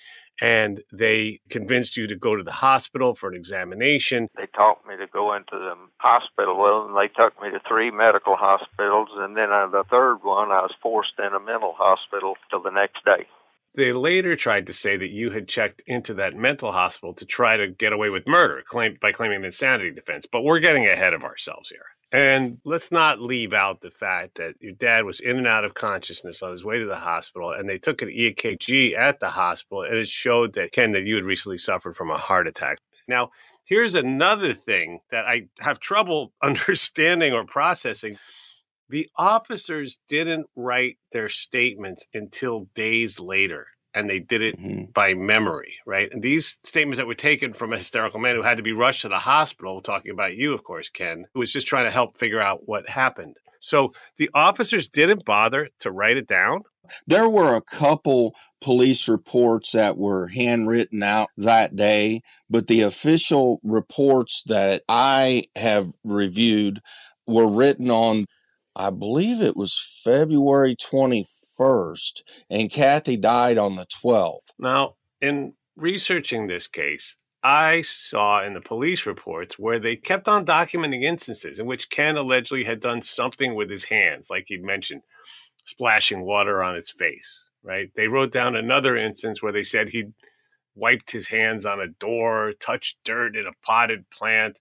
and 0.41 0.81
they 0.93 1.41
convinced 1.49 1.97
you 1.97 2.07
to 2.07 2.15
go 2.15 2.35
to 2.35 2.43
the 2.43 2.51
hospital 2.51 3.15
for 3.15 3.29
an 3.29 3.35
examination. 3.35 4.29
They 4.37 4.47
talked 4.55 4.87
me 4.87 4.95
to 4.95 5.07
go 5.07 5.33
into 5.33 5.57
the 5.59 5.75
hospital, 5.97 6.57
well, 6.57 6.87
and 6.87 6.95
they 6.95 7.11
took 7.13 7.39
me 7.41 7.51
to 7.51 7.59
three 7.67 7.91
medical 7.91 8.37
hospitals, 8.37 9.09
and 9.17 9.35
then 9.35 9.49
on 9.49 9.71
the 9.71 9.83
third 9.91 10.19
one, 10.23 10.51
I 10.51 10.61
was 10.61 10.73
forced 10.81 11.19
in 11.19 11.33
a 11.33 11.39
mental 11.39 11.73
hospital 11.77 12.35
till 12.49 12.61
the 12.61 12.71
next 12.71 13.03
day. 13.03 13.27
They 13.75 13.93
later 13.93 14.35
tried 14.35 14.67
to 14.67 14.73
say 14.73 14.97
that 14.97 15.09
you 15.09 15.29
had 15.31 15.47
checked 15.47 15.81
into 15.85 16.15
that 16.15 16.35
mental 16.35 16.71
hospital 16.71 17.13
to 17.15 17.25
try 17.25 17.57
to 17.57 17.67
get 17.67 17.93
away 17.93 18.09
with 18.09 18.27
murder 18.27 18.63
claim, 18.67 18.97
by 19.01 19.11
claiming 19.11 19.37
an 19.37 19.45
insanity 19.45 19.91
defense, 19.91 20.25
but 20.25 20.41
we're 20.41 20.59
getting 20.59 20.87
ahead 20.87 21.13
of 21.13 21.23
ourselves 21.23 21.69
here. 21.69 21.85
And 22.11 22.57
let's 22.65 22.91
not 22.91 23.21
leave 23.21 23.53
out 23.53 23.81
the 23.81 23.91
fact 23.91 24.35
that 24.35 24.55
your 24.59 24.71
dad 24.71 25.05
was 25.05 25.19
in 25.19 25.37
and 25.37 25.45
out 25.45 25.63
of 25.63 25.75
consciousness 25.75 26.41
on 26.41 26.51
his 26.51 26.63
way 26.63 26.79
to 26.79 26.85
the 26.85 26.95
hospital, 26.95 27.51
and 27.51 27.69
they 27.69 27.77
took 27.77 28.01
an 28.01 28.09
EKG 28.09 28.97
at 28.97 29.19
the 29.19 29.29
hospital, 29.29 29.83
and 29.83 29.95
it 29.95 30.07
showed 30.07 30.53
that 30.53 30.71
Ken 30.71 30.93
that 30.93 31.03
you 31.03 31.15
had 31.15 31.23
recently 31.23 31.59
suffered 31.59 31.95
from 31.95 32.09
a 32.09 32.17
heart 32.17 32.47
attack. 32.47 32.79
Now, 33.07 33.29
here's 33.65 33.93
another 33.93 34.55
thing 34.55 35.01
that 35.11 35.25
I 35.25 35.47
have 35.59 35.79
trouble 35.79 36.33
understanding 36.43 37.33
or 37.33 37.45
processing. 37.45 38.17
The 38.89 39.07
officers 39.15 39.99
didn't 40.09 40.47
write 40.55 40.97
their 41.11 41.29
statements 41.29 42.07
until 42.13 42.67
days 42.75 43.19
later 43.19 43.67
and 43.93 44.09
they 44.09 44.19
did 44.19 44.41
it 44.41 44.57
mm-hmm. 44.57 44.91
by 44.93 45.13
memory, 45.13 45.73
right? 45.85 46.11
And 46.11 46.21
these 46.21 46.57
statements 46.63 46.99
that 46.99 47.07
were 47.07 47.15
taken 47.15 47.53
from 47.53 47.73
a 47.73 47.77
hysterical 47.77 48.19
man 48.19 48.35
who 48.35 48.43
had 48.43 48.57
to 48.57 48.63
be 48.63 48.71
rushed 48.71 49.01
to 49.01 49.09
the 49.09 49.17
hospital, 49.17 49.81
talking 49.81 50.11
about 50.11 50.35
you, 50.35 50.53
of 50.53 50.63
course, 50.63 50.89
Ken, 50.89 51.25
who 51.33 51.39
was 51.39 51.51
just 51.51 51.67
trying 51.67 51.85
to 51.85 51.91
help 51.91 52.17
figure 52.17 52.39
out 52.39 52.67
what 52.67 52.87
happened. 52.87 53.37
So 53.61 53.93
the 54.17 54.29
officers 54.33 54.87
didn't 54.87 55.25
bother 55.25 55.69
to 55.79 55.91
write 55.91 56.17
it 56.17 56.27
down. 56.27 56.63
There 57.07 57.29
were 57.29 57.55
a 57.55 57.61
couple 57.61 58.33
police 58.61 59.09
reports 59.09 59.73
that 59.73 59.97
were 59.97 60.27
handwritten 60.27 61.03
out 61.03 61.29
that 61.37 61.75
day, 61.75 62.21
but 62.49 62.67
the 62.67 62.81
official 62.81 63.59
reports 63.63 64.43
that 64.45 64.83
I 64.87 65.43
have 65.55 65.93
reviewed 66.05 66.79
were 67.27 67.49
written 67.49 67.91
on 67.91 68.25
I 68.79 68.91
believe 68.91 69.41
it 69.41 69.57
was 69.57 70.01
February 70.05 70.73
21st, 70.73 72.21
and 72.49 72.71
Kathy 72.71 73.17
died 73.17 73.57
on 73.57 73.75
the 73.75 73.85
12th. 73.85 74.53
Now, 74.57 74.95
in 75.19 75.55
researching 75.75 76.47
this 76.47 76.67
case, 76.67 77.17
I 77.43 77.81
saw 77.81 78.41
in 78.41 78.53
the 78.53 78.61
police 78.61 79.05
reports 79.05 79.59
where 79.59 79.79
they 79.79 79.97
kept 79.97 80.29
on 80.29 80.45
documenting 80.45 81.03
instances 81.03 81.59
in 81.59 81.65
which 81.65 81.89
Ken 81.89 82.15
allegedly 82.15 82.63
had 82.63 82.79
done 82.79 83.01
something 83.01 83.53
with 83.53 83.69
his 83.69 83.83
hands, 83.83 84.29
like 84.29 84.45
he'd 84.47 84.63
mentioned, 84.63 85.01
splashing 85.65 86.21
water 86.21 86.63
on 86.63 86.75
his 86.75 86.89
face, 86.89 87.43
right? 87.61 87.91
They 87.97 88.07
wrote 88.07 88.31
down 88.31 88.55
another 88.55 88.95
instance 88.95 89.43
where 89.43 89.51
they 89.51 89.63
said 89.63 89.89
he'd 89.89 90.13
wiped 90.75 91.11
his 91.11 91.27
hands 91.27 91.65
on 91.65 91.81
a 91.81 91.87
door, 91.99 92.53
touched 92.61 92.95
dirt 93.03 93.35
in 93.35 93.45
a 93.45 93.65
potted 93.65 94.09
plant. 94.09 94.55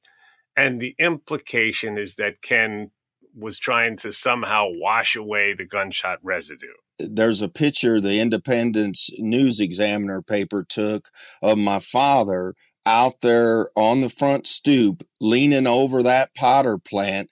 And 0.56 0.80
the 0.80 0.96
implication 0.98 1.96
is 1.96 2.16
that 2.16 2.42
Ken 2.42 2.90
was 3.38 3.59
trying 3.59 3.97
to 3.99 4.12
somehow 4.12 4.66
wash 4.68 5.16
away 5.16 5.54
the 5.54 5.64
gunshot 5.64 6.18
residue. 6.23 6.66
There's 6.99 7.40
a 7.40 7.49
picture 7.49 8.00
the 8.00 8.21
Independence 8.21 9.11
News 9.18 9.61
Examiner 9.61 10.21
paper 10.21 10.64
took 10.68 11.09
of 11.40 11.57
my 11.57 11.78
father 11.78 12.54
out 12.85 13.21
there 13.21 13.68
on 13.76 14.00
the 14.00 14.09
front 14.09 14.47
stoop, 14.47 15.02
leaning 15.21 15.66
over 15.66 16.02
that 16.02 16.35
potter 16.35 16.78
plant, 16.78 17.28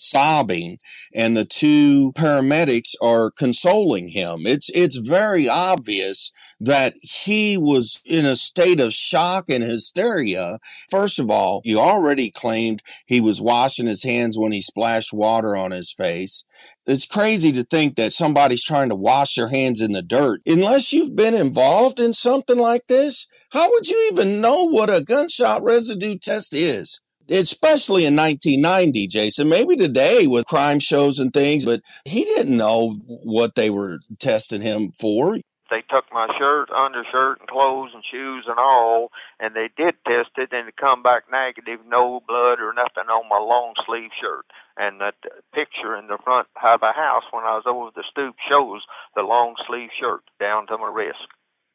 sobbing 0.00 0.78
and 1.14 1.36
the 1.36 1.44
two 1.44 2.12
paramedics 2.12 2.94
are 3.02 3.30
consoling 3.30 4.08
him. 4.08 4.46
It's 4.46 4.70
it's 4.70 4.96
very 4.96 5.48
obvious 5.48 6.32
that 6.60 6.94
he 7.00 7.56
was 7.56 8.02
in 8.04 8.26
a 8.26 8.36
state 8.36 8.80
of 8.80 8.92
shock 8.92 9.48
and 9.48 9.64
hysteria. 9.64 10.58
First 10.90 11.18
of 11.18 11.30
all, 11.30 11.62
you 11.64 11.78
already 11.78 12.30
claimed 12.30 12.82
he 13.06 13.20
was 13.20 13.40
washing 13.40 13.86
his 13.86 14.02
hands 14.02 14.38
when 14.38 14.52
he 14.52 14.60
splashed 14.60 15.12
water 15.12 15.56
on 15.56 15.70
his 15.70 15.92
face. 15.92 16.44
It's 16.86 17.06
crazy 17.06 17.52
to 17.52 17.64
think 17.64 17.96
that 17.96 18.12
somebody's 18.12 18.64
trying 18.64 18.88
to 18.90 18.96
wash 18.96 19.34
their 19.34 19.48
hands 19.48 19.80
in 19.80 19.92
the 19.92 20.02
dirt. 20.02 20.40
Unless 20.46 20.92
you've 20.92 21.16
been 21.16 21.34
involved 21.34 22.00
in 22.00 22.12
something 22.12 22.58
like 22.58 22.86
this, 22.88 23.26
how 23.50 23.70
would 23.70 23.88
you 23.88 24.10
even 24.12 24.40
know 24.40 24.64
what 24.64 24.94
a 24.94 25.02
gunshot 25.02 25.62
residue 25.62 26.18
test 26.18 26.54
is? 26.54 27.00
Especially 27.30 28.04
in 28.04 28.16
1990, 28.16 29.06
Jason. 29.06 29.48
Maybe 29.48 29.76
today 29.76 30.26
with 30.26 30.46
crime 30.46 30.80
shows 30.80 31.18
and 31.18 31.32
things, 31.32 31.64
but 31.64 31.80
he 32.04 32.24
didn't 32.24 32.56
know 32.56 32.98
what 33.06 33.54
they 33.54 33.70
were 33.70 33.98
testing 34.18 34.60
him 34.60 34.92
for. 34.98 35.38
They 35.70 35.82
took 35.86 36.10
my 36.12 36.26
shirt, 36.36 36.68
undershirt, 36.74 37.38
and 37.38 37.48
clothes 37.48 37.92
and 37.94 38.02
shoes 38.10 38.44
and 38.48 38.58
all, 38.58 39.12
and 39.38 39.54
they 39.54 39.70
did 39.76 39.94
test 40.04 40.34
it, 40.36 40.50
and 40.50 40.66
it 40.66 40.74
come 40.76 41.04
back 41.04 41.30
negative, 41.30 41.78
no 41.86 42.20
blood 42.26 42.58
or 42.58 42.74
nothing 42.74 43.06
on 43.06 43.28
my 43.28 43.38
long 43.38 43.74
sleeve 43.86 44.10
shirt. 44.20 44.44
And 44.76 45.00
the 45.00 45.12
picture 45.54 45.94
in 45.94 46.08
the 46.08 46.18
front 46.24 46.48
of 46.58 46.80
the 46.80 46.92
house 46.92 47.22
when 47.30 47.44
I 47.44 47.54
was 47.54 47.70
over 47.70 47.90
the 47.94 48.02
stoop 48.10 48.34
shows 48.50 48.82
the 49.14 49.22
long 49.22 49.54
sleeve 49.68 49.90
shirt 49.94 50.22
down 50.40 50.66
to 50.66 50.76
my 50.76 50.90
wrist. 50.90 51.22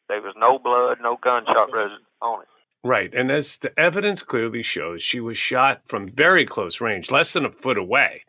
There 0.10 0.22
was 0.22 0.36
no 0.38 0.60
blood, 0.60 0.98
no 1.02 1.18
gunshot 1.24 1.72
residue 1.72 2.04
on 2.22 2.42
it. 2.42 2.55
Right. 2.86 3.12
And 3.16 3.32
as 3.32 3.58
the 3.58 3.78
evidence 3.80 4.22
clearly 4.22 4.62
shows, 4.62 5.02
she 5.02 5.20
was 5.20 5.40
shot 5.40 5.82
from 5.88 6.12
very 6.12 6.46
close 6.46 6.80
range, 6.80 7.10
less 7.10 7.34
than 7.34 7.44
a 7.44 7.52
foot 7.52 7.80
away. 7.80 8.22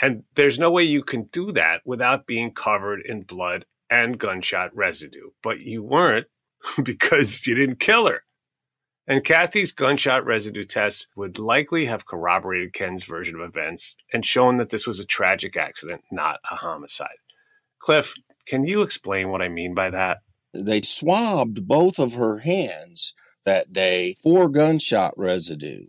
And 0.00 0.22
there's 0.36 0.56
no 0.56 0.70
way 0.70 0.84
you 0.84 1.02
can 1.02 1.24
do 1.32 1.50
that 1.50 1.80
without 1.84 2.24
being 2.24 2.52
covered 2.52 3.00
in 3.04 3.22
blood 3.22 3.64
and 3.90 4.16
gunshot 4.16 4.70
residue. 4.72 5.30
But 5.42 5.62
you 5.62 5.82
weren't 5.82 6.28
because 6.84 7.44
you 7.44 7.56
didn't 7.56 7.80
kill 7.80 8.06
her. 8.06 8.22
And 9.08 9.24
Kathy's 9.24 9.72
gunshot 9.72 10.24
residue 10.24 10.64
test 10.64 11.08
would 11.16 11.40
likely 11.40 11.86
have 11.86 12.06
corroborated 12.06 12.72
Ken's 12.72 13.02
version 13.02 13.34
of 13.34 13.40
events 13.40 13.96
and 14.12 14.24
shown 14.24 14.58
that 14.58 14.70
this 14.70 14.86
was 14.86 15.00
a 15.00 15.04
tragic 15.04 15.56
accident, 15.56 16.02
not 16.12 16.38
a 16.52 16.54
homicide. 16.54 17.08
Cliff, 17.80 18.14
can 18.46 18.64
you 18.64 18.82
explain 18.82 19.30
what 19.30 19.42
I 19.42 19.48
mean 19.48 19.74
by 19.74 19.90
that? 19.90 20.18
They 20.54 20.82
swabbed 20.82 21.66
both 21.66 21.98
of 21.98 22.12
her 22.14 22.38
hands 22.38 23.12
that 23.44 23.72
day 23.72 24.16
for 24.22 24.48
gunshot 24.48 25.14
residue. 25.16 25.86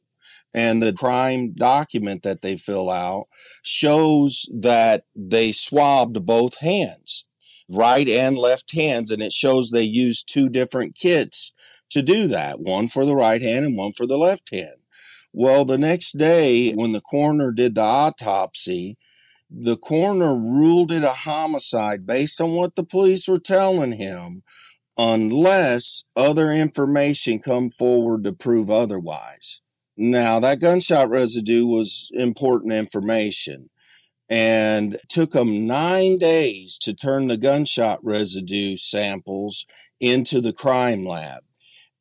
And 0.53 0.81
the 0.81 0.93
crime 0.93 1.53
document 1.53 2.23
that 2.23 2.41
they 2.41 2.57
fill 2.57 2.89
out 2.89 3.27
shows 3.61 4.49
that 4.53 5.03
they 5.15 5.51
swabbed 5.51 6.25
both 6.25 6.59
hands, 6.59 7.25
right 7.69 8.07
and 8.07 8.37
left 8.37 8.73
hands, 8.73 9.11
and 9.11 9.21
it 9.21 9.33
shows 9.33 9.69
they 9.69 9.81
used 9.81 10.29
two 10.29 10.47
different 10.47 10.95
kits 10.95 11.51
to 11.89 12.01
do 12.01 12.27
that 12.27 12.59
one 12.59 12.87
for 12.87 13.05
the 13.05 13.15
right 13.15 13.41
hand 13.41 13.65
and 13.65 13.77
one 13.77 13.91
for 13.93 14.07
the 14.07 14.17
left 14.17 14.53
hand. 14.53 14.77
Well, 15.33 15.65
the 15.65 15.77
next 15.77 16.13
day, 16.17 16.71
when 16.71 16.93
the 16.93 17.01
coroner 17.01 17.51
did 17.51 17.75
the 17.75 17.83
autopsy, 17.83 18.97
The 19.49 19.77
coroner 19.77 20.35
ruled 20.35 20.91
it 20.91 21.03
a 21.03 21.11
homicide 21.11 22.05
based 22.05 22.41
on 22.41 22.55
what 22.55 22.75
the 22.75 22.83
police 22.83 23.27
were 23.27 23.39
telling 23.39 23.93
him, 23.93 24.43
unless 24.97 26.03
other 26.15 26.51
information 26.51 27.39
come 27.39 27.69
forward 27.69 28.23
to 28.23 28.33
prove 28.33 28.69
otherwise. 28.69 29.61
Now, 29.97 30.39
that 30.39 30.59
gunshot 30.59 31.09
residue 31.09 31.65
was 31.65 32.09
important 32.13 32.73
information 32.73 33.69
and 34.29 34.97
took 35.07 35.31
them 35.31 35.67
nine 35.67 36.17
days 36.17 36.77
to 36.79 36.93
turn 36.93 37.27
the 37.27 37.37
gunshot 37.37 37.99
residue 38.03 38.75
samples 38.75 39.65
into 39.99 40.41
the 40.41 40.53
crime 40.53 41.05
lab. 41.05 41.43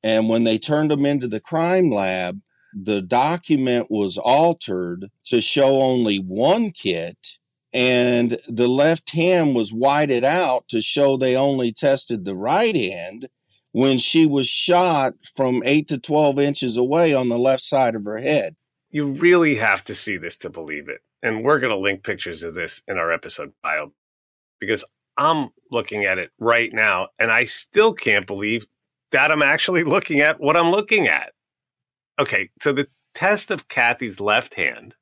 And 0.03 0.29
when 0.29 0.45
they 0.45 0.59
turned 0.59 0.91
them 0.91 1.07
into 1.07 1.29
the 1.29 1.41
crime 1.41 1.91
lab, 1.91 2.41
the 2.75 3.01
document 3.01 3.87
was 3.91 4.19
altered 4.19 5.11
to 5.27 5.41
show 5.41 5.81
only 5.81 6.17
one 6.17 6.71
kit 6.71 7.39
and 7.75 8.38
the 8.47 8.69
left 8.69 9.11
hand 9.11 9.57
was 9.57 9.73
whited 9.73 10.23
out 10.25 10.69
to 10.69 10.81
show 10.81 11.16
they 11.16 11.37
only 11.37 11.73
tested 11.73 12.25
the 12.25 12.37
right 12.37 12.76
hand 12.76 13.28
when 13.73 13.99
she 13.99 14.25
was 14.25 14.47
shot 14.47 15.14
from 15.35 15.61
8 15.64 15.88
to 15.88 15.99
12 15.99 16.38
inches 16.38 16.76
away 16.76 17.12
on 17.12 17.28
the 17.28 17.38
left 17.38 17.64
side 17.64 17.97
of 17.97 18.04
her 18.04 18.19
head. 18.19 18.54
You 18.90 19.09
really 19.09 19.57
have 19.57 19.83
to 19.85 19.95
see 19.97 20.16
this 20.16 20.37
to 20.38 20.50
believe 20.50 20.88
it. 20.88 21.00
And 21.25 21.43
we're 21.43 21.59
going 21.59 21.73
to 21.73 21.78
link 21.78 22.04
pictures 22.04 22.45
of 22.45 22.54
this 22.54 22.81
in 22.87 22.97
our 22.97 23.12
episode 23.12 23.52
bio 23.64 23.93
because 24.61 24.85
I'm 25.19 25.50
looking 25.73 26.04
at 26.04 26.19
it 26.19 26.31
right 26.38 26.73
now 26.73 27.09
and 27.19 27.33
I 27.33 27.47
still 27.47 27.93
can't 27.93 28.26
believe 28.26 28.64
that 29.11 29.33
I'm 29.33 29.43
actually 29.43 29.83
looking 29.83 30.21
at 30.21 30.38
what 30.38 30.57
I'm 30.57 30.71
looking 30.71 31.09
at. 31.09 31.33
Okay, 32.21 32.50
so 32.62 32.73
the 32.73 32.87
test 33.14 33.50
of 33.50 33.66
Kathy's 33.66 34.21
left 34.21 34.54
hand, 34.54 34.95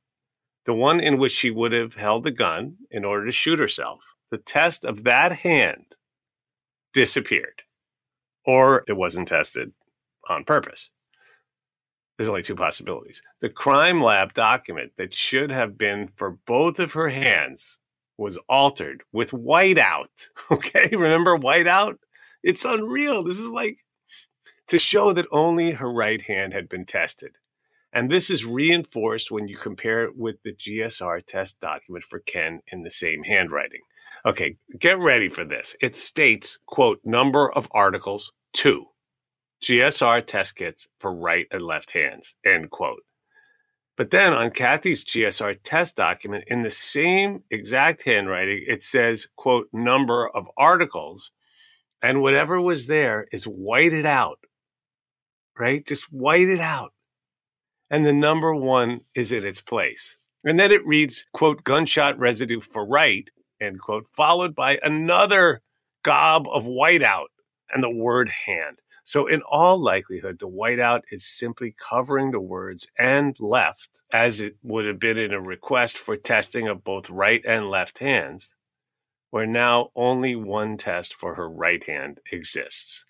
the 0.66 0.74
one 0.74 1.00
in 1.00 1.18
which 1.18 1.32
she 1.32 1.50
would 1.50 1.72
have 1.72 1.94
held 1.94 2.24
the 2.24 2.30
gun 2.30 2.76
in 2.90 3.04
order 3.04 3.26
to 3.26 3.32
shoot 3.32 3.58
herself, 3.58 4.00
the 4.30 4.38
test 4.38 4.84
of 4.84 5.04
that 5.04 5.32
hand 5.32 5.84
disappeared 6.94 7.62
or 8.44 8.84
it 8.88 8.94
wasn't 8.94 9.28
tested 9.28 9.72
on 10.28 10.44
purpose. 10.44 10.90
There's 12.16 12.28
only 12.28 12.42
two 12.42 12.54
possibilities. 12.54 13.22
The 13.40 13.48
crime 13.48 14.02
lab 14.02 14.34
document 14.34 14.92
that 14.98 15.14
should 15.14 15.50
have 15.50 15.78
been 15.78 16.10
for 16.16 16.38
both 16.46 16.78
of 16.78 16.92
her 16.92 17.08
hands 17.08 17.78
was 18.18 18.38
altered 18.48 19.02
with 19.12 19.30
whiteout. 19.30 20.06
Okay, 20.50 20.90
remember 20.92 21.38
whiteout? 21.38 21.96
It's 22.42 22.66
unreal. 22.66 23.22
This 23.22 23.38
is 23.38 23.48
like 23.48 23.78
to 24.68 24.78
show 24.78 25.14
that 25.14 25.26
only 25.32 25.70
her 25.70 25.90
right 25.90 26.20
hand 26.20 26.52
had 26.52 26.68
been 26.68 26.84
tested. 26.84 27.32
And 27.92 28.10
this 28.10 28.30
is 28.30 28.44
reinforced 28.44 29.30
when 29.30 29.48
you 29.48 29.56
compare 29.56 30.04
it 30.04 30.16
with 30.16 30.36
the 30.42 30.54
GSR 30.54 31.26
test 31.26 31.60
document 31.60 32.04
for 32.08 32.20
Ken 32.20 32.60
in 32.72 32.82
the 32.82 32.90
same 32.90 33.22
handwriting. 33.22 33.80
Okay, 34.24 34.56
get 34.78 34.98
ready 34.98 35.28
for 35.28 35.44
this. 35.44 35.74
It 35.80 35.94
states, 35.94 36.58
quote, 36.66 37.00
number 37.04 37.52
of 37.52 37.68
articles 37.72 38.32
two, 38.52 38.86
GSR 39.62 40.26
test 40.26 40.56
kits 40.56 40.88
for 41.00 41.14
right 41.14 41.46
and 41.50 41.62
left 41.62 41.90
hands, 41.90 42.34
end 42.46 42.70
quote. 42.70 43.02
But 43.96 44.10
then 44.10 44.32
on 44.32 44.50
Kathy's 44.50 45.04
GSR 45.04 45.58
test 45.64 45.96
document, 45.96 46.44
in 46.46 46.62
the 46.62 46.70
same 46.70 47.42
exact 47.50 48.02
handwriting, 48.02 48.64
it 48.66 48.82
says, 48.82 49.26
quote, 49.36 49.68
number 49.72 50.28
of 50.28 50.46
articles, 50.56 51.30
and 52.02 52.22
whatever 52.22 52.60
was 52.60 52.86
there 52.86 53.26
is 53.32 53.44
whited 53.44 54.06
out, 54.06 54.38
right? 55.58 55.86
Just 55.86 56.12
white 56.12 56.48
it 56.48 56.60
out. 56.60 56.92
And 57.92 58.06
the 58.06 58.12
number 58.14 58.54
one 58.54 59.02
is 59.14 59.32
in 59.32 59.44
its 59.44 59.60
place. 59.60 60.16
And 60.44 60.58
then 60.58 60.72
it 60.72 60.84
reads, 60.86 61.26
quote, 61.34 61.62
gunshot 61.62 62.18
residue 62.18 62.62
for 62.62 62.86
right, 62.86 63.28
end 63.60 63.80
quote, 63.82 64.06
followed 64.16 64.54
by 64.54 64.78
another 64.82 65.60
gob 66.02 66.46
of 66.50 66.64
whiteout 66.64 67.26
and 67.72 67.82
the 67.84 67.90
word 67.90 68.30
hand. 68.30 68.78
So, 69.04 69.26
in 69.26 69.42
all 69.42 69.78
likelihood, 69.78 70.38
the 70.38 70.48
whiteout 70.48 71.02
is 71.10 71.26
simply 71.26 71.74
covering 71.78 72.30
the 72.30 72.40
words 72.40 72.86
and 72.98 73.38
left, 73.38 73.90
as 74.10 74.40
it 74.40 74.56
would 74.62 74.86
have 74.86 74.98
been 74.98 75.18
in 75.18 75.34
a 75.34 75.40
request 75.40 75.98
for 75.98 76.16
testing 76.16 76.68
of 76.68 76.82
both 76.82 77.10
right 77.10 77.44
and 77.44 77.68
left 77.68 77.98
hands, 77.98 78.54
where 79.30 79.46
now 79.46 79.90
only 79.94 80.34
one 80.34 80.78
test 80.78 81.12
for 81.12 81.34
her 81.34 81.48
right 81.48 81.84
hand 81.84 82.20
exists. 82.32 83.04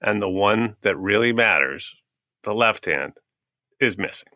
And 0.00 0.22
the 0.22 0.28
one 0.28 0.76
that 0.82 0.96
really 0.96 1.32
matters, 1.32 1.96
the 2.44 2.54
left 2.54 2.84
hand, 2.84 3.14
is 3.80 3.98
missing. 3.98 4.28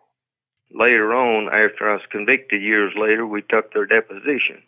Later 0.73 1.15
on, 1.15 1.47
after 1.47 1.91
I 1.91 1.95
was 1.95 2.03
convicted 2.11 2.63
years 2.63 2.93
later, 2.97 3.27
we 3.27 3.43
took 3.43 3.73
their 3.73 3.87
deposition. 3.87 4.63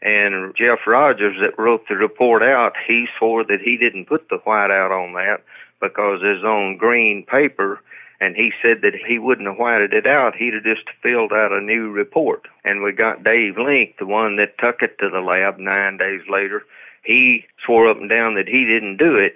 And 0.00 0.54
Jeff 0.56 0.80
Rogers, 0.86 1.36
that 1.40 1.58
wrote 1.58 1.82
the 1.88 1.96
report 1.96 2.42
out, 2.42 2.74
he 2.86 3.06
swore 3.18 3.44
that 3.44 3.60
he 3.62 3.76
didn't 3.76 4.06
put 4.06 4.28
the 4.28 4.38
white 4.38 4.70
out 4.70 4.92
on 4.92 5.14
that 5.14 5.42
because 5.80 6.20
it's 6.22 6.44
on 6.44 6.76
green 6.76 7.24
paper. 7.24 7.80
And 8.20 8.34
he 8.34 8.50
said 8.62 8.82
that 8.82 8.94
he 8.94 9.18
wouldn't 9.18 9.46
have 9.46 9.58
whited 9.58 9.92
it 9.92 10.06
out. 10.06 10.34
He'd 10.34 10.54
have 10.54 10.64
just 10.64 10.88
filled 11.02 11.32
out 11.32 11.52
a 11.52 11.60
new 11.60 11.90
report. 11.90 12.48
And 12.64 12.82
we 12.82 12.92
got 12.92 13.22
Dave 13.22 13.58
Link, 13.58 13.94
the 13.98 14.06
one 14.06 14.36
that 14.36 14.58
took 14.58 14.82
it 14.82 14.98
to 14.98 15.08
the 15.08 15.20
lab 15.20 15.58
nine 15.58 15.98
days 15.98 16.22
later. 16.28 16.62
He 17.04 17.44
swore 17.64 17.88
up 17.88 17.98
and 17.98 18.10
down 18.10 18.34
that 18.34 18.48
he 18.48 18.64
didn't 18.64 18.96
do 18.96 19.14
it. 19.16 19.34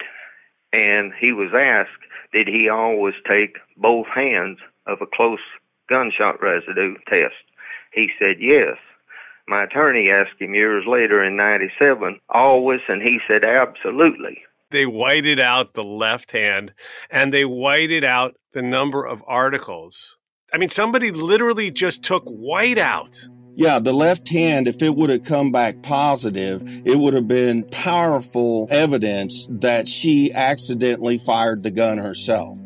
And 0.72 1.12
he 1.20 1.32
was 1.32 1.50
asked, 1.54 2.02
did 2.32 2.48
he 2.48 2.68
always 2.68 3.14
take 3.28 3.56
both 3.76 4.06
hands 4.14 4.58
of 4.86 4.98
a 5.02 5.06
close 5.06 5.40
gunshot 5.88 6.42
residue 6.42 6.94
test? 7.08 7.34
He 7.92 8.08
said 8.18 8.36
yes. 8.40 8.76
My 9.46 9.64
attorney 9.64 10.08
asked 10.10 10.40
him 10.40 10.54
years 10.54 10.84
later 10.86 11.22
in 11.22 11.36
97, 11.36 12.18
always, 12.30 12.80
and 12.88 13.02
he 13.02 13.18
said 13.28 13.44
absolutely. 13.44 14.38
They 14.70 14.86
whited 14.86 15.38
out 15.38 15.74
the 15.74 15.84
left 15.84 16.32
hand 16.32 16.72
and 17.10 17.34
they 17.34 17.44
whited 17.44 18.04
out 18.04 18.36
the 18.54 18.62
number 18.62 19.04
of 19.04 19.22
articles. 19.26 20.16
I 20.52 20.58
mean, 20.58 20.70
somebody 20.70 21.10
literally 21.10 21.70
just 21.70 22.02
took 22.02 22.24
white 22.24 22.78
out. 22.78 23.26
Yeah, 23.54 23.78
the 23.78 23.92
left 23.92 24.28
hand, 24.30 24.66
if 24.66 24.82
it 24.82 24.96
would 24.96 25.10
have 25.10 25.24
come 25.24 25.52
back 25.52 25.82
positive, 25.82 26.62
it 26.86 26.98
would 26.98 27.14
have 27.14 27.28
been 27.28 27.64
powerful 27.64 28.66
evidence 28.70 29.46
that 29.50 29.86
she 29.86 30.32
accidentally 30.32 31.18
fired 31.18 31.62
the 31.62 31.70
gun 31.70 31.98
herself 31.98 32.58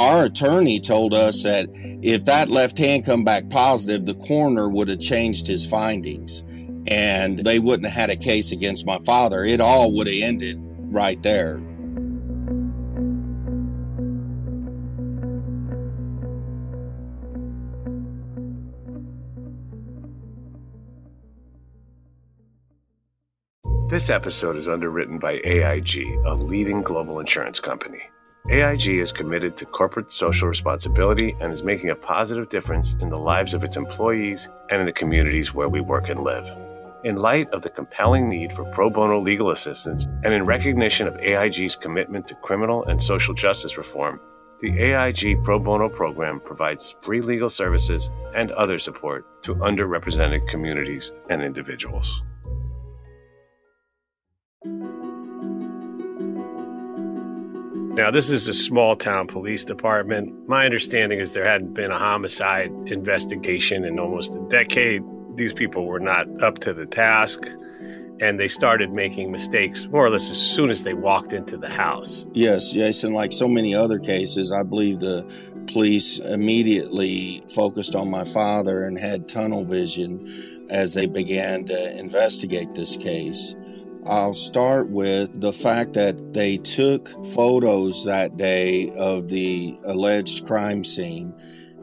our 0.00 0.24
attorney 0.24 0.80
told 0.80 1.12
us 1.12 1.42
that 1.42 1.68
if 2.02 2.24
that 2.24 2.48
left 2.48 2.78
hand 2.78 3.04
come 3.04 3.22
back 3.22 3.50
positive, 3.50 4.06
the 4.06 4.14
coroner 4.14 4.66
would 4.66 4.88
have 4.88 4.98
changed 4.98 5.46
his 5.46 5.66
findings 5.66 6.42
and 6.86 7.38
they 7.40 7.58
wouldn't 7.58 7.86
have 7.86 8.08
had 8.08 8.10
a 8.10 8.16
case 8.16 8.50
against 8.50 8.86
my 8.86 8.98
father. 9.00 9.44
It 9.44 9.60
all 9.60 9.92
would 9.92 10.06
have 10.06 10.22
ended 10.22 10.56
right 10.90 11.22
there. 11.22 11.60
This 23.90 24.08
episode 24.08 24.56
is 24.56 24.68
underwritten 24.68 25.18
by 25.18 25.40
AIG, 25.42 26.20
a 26.24 26.32
leading 26.32 26.80
global 26.80 27.18
insurance 27.18 27.58
company. 27.58 28.00
AIG 28.48 28.86
is 28.86 29.10
committed 29.10 29.56
to 29.56 29.66
corporate 29.66 30.12
social 30.12 30.46
responsibility 30.46 31.34
and 31.40 31.52
is 31.52 31.64
making 31.64 31.90
a 31.90 31.96
positive 31.96 32.48
difference 32.50 32.94
in 33.00 33.08
the 33.08 33.18
lives 33.18 33.52
of 33.52 33.64
its 33.64 33.76
employees 33.76 34.46
and 34.70 34.78
in 34.78 34.86
the 34.86 34.92
communities 34.92 35.52
where 35.52 35.68
we 35.68 35.80
work 35.80 36.08
and 36.08 36.22
live. 36.22 36.46
In 37.02 37.16
light 37.16 37.50
of 37.50 37.62
the 37.62 37.68
compelling 37.68 38.28
need 38.28 38.52
for 38.52 38.64
pro 38.66 38.90
bono 38.90 39.20
legal 39.20 39.50
assistance 39.50 40.06
and 40.22 40.32
in 40.32 40.46
recognition 40.46 41.08
of 41.08 41.16
AIG's 41.16 41.74
commitment 41.74 42.28
to 42.28 42.36
criminal 42.36 42.84
and 42.84 43.02
social 43.02 43.34
justice 43.34 43.76
reform, 43.76 44.20
the 44.60 44.70
AIG 44.78 45.42
Pro 45.42 45.58
Bono 45.58 45.88
program 45.88 46.38
provides 46.38 46.94
free 47.00 47.22
legal 47.22 47.50
services 47.50 48.08
and 48.36 48.52
other 48.52 48.78
support 48.78 49.42
to 49.42 49.56
underrepresented 49.56 50.46
communities 50.48 51.12
and 51.28 51.42
individuals. 51.42 52.22
Now, 58.00 58.10
this 58.10 58.30
is 58.30 58.48
a 58.48 58.54
small 58.54 58.96
town 58.96 59.26
police 59.26 59.62
department. 59.62 60.48
My 60.48 60.64
understanding 60.64 61.20
is 61.20 61.34
there 61.34 61.46
hadn't 61.46 61.74
been 61.74 61.90
a 61.90 61.98
homicide 61.98 62.70
investigation 62.86 63.84
in 63.84 63.98
almost 63.98 64.32
a 64.32 64.40
decade. 64.48 65.02
These 65.34 65.52
people 65.52 65.84
were 65.84 66.00
not 66.00 66.26
up 66.42 66.60
to 66.60 66.72
the 66.72 66.86
task, 66.86 67.40
and 68.18 68.40
they 68.40 68.48
started 68.48 68.90
making 68.90 69.30
mistakes 69.30 69.86
more 69.88 70.06
or 70.06 70.08
less 70.08 70.30
as 70.30 70.38
soon 70.38 70.70
as 70.70 70.82
they 70.82 70.94
walked 70.94 71.34
into 71.34 71.58
the 71.58 71.68
house. 71.68 72.24
Yes, 72.32 72.72
Jason, 72.72 73.12
like 73.12 73.32
so 73.32 73.46
many 73.46 73.74
other 73.74 73.98
cases, 73.98 74.50
I 74.50 74.62
believe 74.62 75.00
the 75.00 75.30
police 75.70 76.18
immediately 76.20 77.42
focused 77.54 77.94
on 77.94 78.10
my 78.10 78.24
father 78.24 78.82
and 78.82 78.98
had 78.98 79.28
tunnel 79.28 79.66
vision 79.66 80.26
as 80.70 80.94
they 80.94 81.04
began 81.04 81.66
to 81.66 81.98
investigate 81.98 82.74
this 82.74 82.96
case. 82.96 83.54
I'll 84.06 84.32
start 84.32 84.88
with 84.88 85.40
the 85.40 85.52
fact 85.52 85.92
that 85.94 86.32
they 86.32 86.56
took 86.56 87.08
photos 87.26 88.04
that 88.04 88.36
day 88.36 88.90
of 88.90 89.28
the 89.28 89.76
alleged 89.84 90.46
crime 90.46 90.84
scene, 90.84 91.34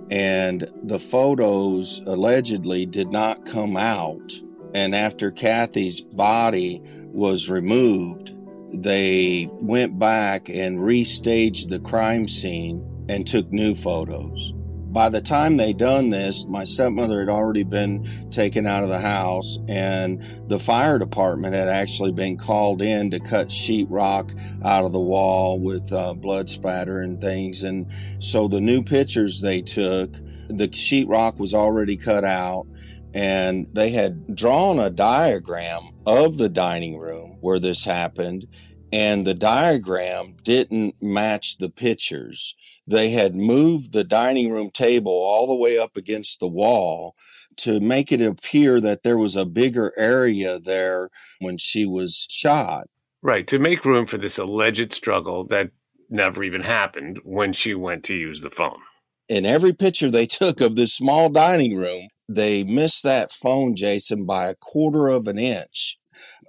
and 0.10 0.70
the 0.84 1.00
photos 1.00 2.02
allegedly 2.06 2.86
did 2.86 3.12
not 3.12 3.46
come 3.46 3.78
out 3.78 4.34
And 4.74 4.94
after 4.94 5.32
Kathy's 5.32 6.02
body 6.02 6.82
was 7.12 7.50
removed, 7.50 8.34
they 8.74 9.50
went 9.54 9.98
back 9.98 10.50
and 10.50 10.78
restaged 10.78 11.70
the 11.70 11.80
crime 11.80 12.28
scene 12.28 12.86
and 13.10 13.26
took 13.26 13.52
new 13.52 13.74
photos. 13.74 14.54
By 14.98 15.10
the 15.10 15.22
time 15.22 15.58
they 15.58 15.74
done 15.74 16.10
this, 16.10 16.48
my 16.48 16.64
stepmother 16.64 17.20
had 17.20 17.30
already 17.30 17.62
been 17.62 18.08
taken 18.32 18.66
out 18.66 18.82
of 18.82 18.90
the 18.90 18.98
house, 18.98 19.60
and 19.68 20.24
the 20.48 20.58
fire 20.58 20.98
department 20.98 21.54
had 21.54 21.68
actually 21.68 22.12
been 22.14 22.36
called 22.36 22.82
in 22.82 23.12
to 23.12 23.20
cut 23.20 23.50
sheetrock 23.50 24.36
out 24.66 24.86
of 24.86 24.94
the 24.94 25.00
wall 25.00 25.60
with 25.60 25.94
uh, 25.94 26.16
blood 26.16 26.50
spatter 26.50 27.00
and 27.00 27.22
things. 27.22 27.62
And 27.62 27.92
so 28.18 28.48
the 28.48 28.60
new 28.60 28.82
pictures 28.82 29.40
they 29.40 29.62
took, 29.62 30.14
the 30.48 30.68
sheetrock 30.68 31.38
was 31.38 31.54
already 31.54 31.96
cut 31.96 32.24
out, 32.24 32.66
and 33.14 33.68
they 33.74 33.92
had 33.92 34.36
drawn 34.36 34.80
a 34.80 34.90
diagram 34.90 35.82
of 36.08 36.40
the 36.40 36.50
dining 36.50 36.98
room 36.98 37.38
where 37.40 37.60
this 37.60 37.86
happened 37.86 38.48
and 38.92 39.26
the 39.26 39.34
diagram 39.34 40.36
didn't 40.44 41.02
match 41.02 41.58
the 41.58 41.70
pictures. 41.70 42.56
They 42.86 43.10
had 43.10 43.36
moved 43.36 43.92
the 43.92 44.04
dining 44.04 44.52
room 44.52 44.70
table 44.72 45.12
all 45.12 45.48
the 45.48 45.56
way 45.56 45.78
up 45.78 45.98
against 45.98 46.40
the 46.40 46.48
wall 46.48 47.16
to 47.58 47.80
make 47.80 48.12
it 48.12 48.22
appear 48.22 48.80
that 48.82 49.04
there 49.04 49.18
was 49.18 49.36
a 49.36 49.46
bigger 49.46 49.92
area 49.98 50.60
there 50.60 51.10
when 51.40 51.58
she 51.58 51.86
was 51.86 52.28
shot. 52.30 52.88
Right, 53.22 53.48
to 53.48 53.60
make 53.60 53.84
room 53.84 54.06
for 54.06 54.18
this 54.18 54.38
alleged 54.38 54.94
struggle 54.94 55.46
that 55.48 55.72
never 56.10 56.44
even 56.44 56.62
happened 56.62 57.20
when 57.24 57.52
she 57.54 57.74
went 57.74 58.04
to 58.06 58.14
use 58.14 58.42
the 58.42 58.50
phone. 58.50 58.80
In 59.28 59.46
every 59.46 59.74
picture 59.74 60.10
they 60.10 60.26
took 60.28 60.62
of 60.62 60.76
this 60.76 60.94
small 60.94 61.30
dining 61.30 61.76
room, 61.76 62.08
they 62.30 62.64
missed 62.64 63.04
that 63.04 63.32
phone, 63.32 63.76
Jason, 63.76 64.26
by 64.26 64.48
a 64.48 64.56
quarter 64.56 65.08
of 65.08 65.28
an 65.28 65.40
inch. 65.40 65.98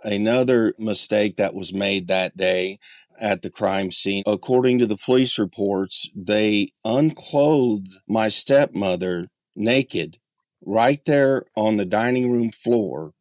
Another 0.05 0.75
mistake 0.79 1.37
that 1.37 1.55
was 1.55 1.75
made 1.75 2.09
that 2.09 2.37
day 2.37 2.79
at 3.21 3.43
the 3.43 3.51
crime 3.51 3.91
scene. 3.91 4.23
According 4.27 4.79
to 4.79 4.87
the 4.87 4.97
police 4.97 5.39
reports, 5.39 6.09
they 6.15 6.69
unclothed 6.85 7.95
my 8.09 8.29
stepmother 8.29 9.29
naked 9.57 10.19
right 10.65 11.01
there 11.07 11.45
on 11.57 11.77
the 11.77 11.85
dining 11.85 12.31
room 12.31 12.51
floor 12.51 13.13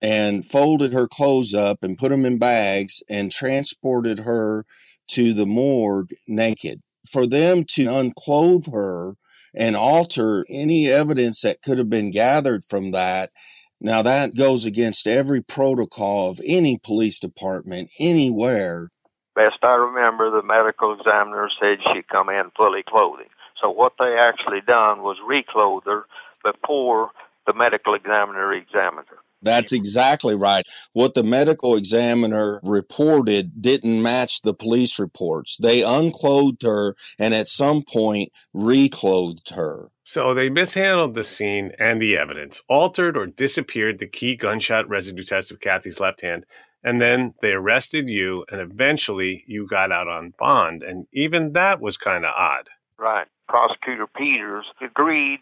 and 0.00 0.44
folded 0.44 0.92
her 0.92 1.08
clothes 1.08 1.54
up 1.54 1.82
and 1.82 1.98
put 1.98 2.10
them 2.10 2.24
in 2.24 2.38
bags 2.38 3.02
and 3.08 3.32
transported 3.32 4.20
her 4.20 4.64
to 5.08 5.32
the 5.32 5.46
morgue 5.46 6.10
naked. 6.26 6.80
For 7.10 7.26
them 7.26 7.64
to 7.70 7.86
unclothe 7.86 8.70
her 8.72 9.14
and 9.54 9.74
alter 9.74 10.44
any 10.50 10.88
evidence 10.88 11.40
that 11.40 11.62
could 11.62 11.78
have 11.78 11.88
been 11.88 12.10
gathered 12.10 12.64
from 12.64 12.90
that 12.90 13.30
now 13.80 14.02
that 14.02 14.36
goes 14.36 14.64
against 14.64 15.06
every 15.06 15.40
protocol 15.40 16.30
of 16.30 16.40
any 16.44 16.78
police 16.82 17.18
department 17.18 17.90
anywhere. 17.98 18.90
Best 19.34 19.58
I 19.62 19.74
remember, 19.74 20.30
the 20.30 20.42
medical 20.42 20.92
examiner 20.94 21.48
said 21.60 21.78
she 21.92 22.02
come 22.10 22.28
in 22.28 22.50
fully 22.56 22.82
clothing. 22.88 23.28
So 23.62 23.70
what 23.70 23.92
they 23.98 24.16
actually 24.18 24.60
done 24.66 25.02
was 25.02 25.16
reclothe 25.26 25.84
her 25.86 26.06
before 26.44 27.10
the 27.48 27.54
medical 27.54 27.94
examiner 27.94 28.52
examined 28.52 29.06
her. 29.08 29.16
That's 29.40 29.72
exactly 29.72 30.34
right. 30.34 30.64
What 30.92 31.14
the 31.14 31.22
medical 31.22 31.76
examiner 31.76 32.60
reported 32.62 33.62
didn't 33.62 34.02
match 34.02 34.42
the 34.42 34.52
police 34.52 34.98
reports. 34.98 35.56
They 35.56 35.82
unclothed 35.82 36.62
her 36.62 36.94
and 37.18 37.32
at 37.32 37.48
some 37.48 37.82
point 37.82 38.32
reclothed 38.52 39.50
her. 39.50 39.90
So 40.04 40.34
they 40.34 40.50
mishandled 40.50 41.14
the 41.14 41.24
scene 41.24 41.72
and 41.78 42.02
the 42.02 42.18
evidence, 42.18 42.60
altered 42.68 43.16
or 43.16 43.26
disappeared 43.26 43.98
the 43.98 44.08
key 44.08 44.36
gunshot 44.36 44.88
residue 44.88 45.24
test 45.24 45.50
of 45.50 45.60
Kathy's 45.60 46.00
left 46.00 46.20
hand, 46.20 46.44
and 46.84 47.00
then 47.00 47.34
they 47.40 47.52
arrested 47.52 48.08
you 48.08 48.44
and 48.50 48.60
eventually 48.60 49.44
you 49.46 49.66
got 49.66 49.92
out 49.92 50.08
on 50.08 50.34
bond. 50.38 50.82
And 50.82 51.06
even 51.14 51.52
that 51.52 51.80
was 51.80 51.96
kind 51.96 52.26
of 52.26 52.34
odd. 52.36 52.68
Right. 52.98 53.28
Prosecutor 53.48 54.06
Peters 54.06 54.66
agreed 54.80 55.40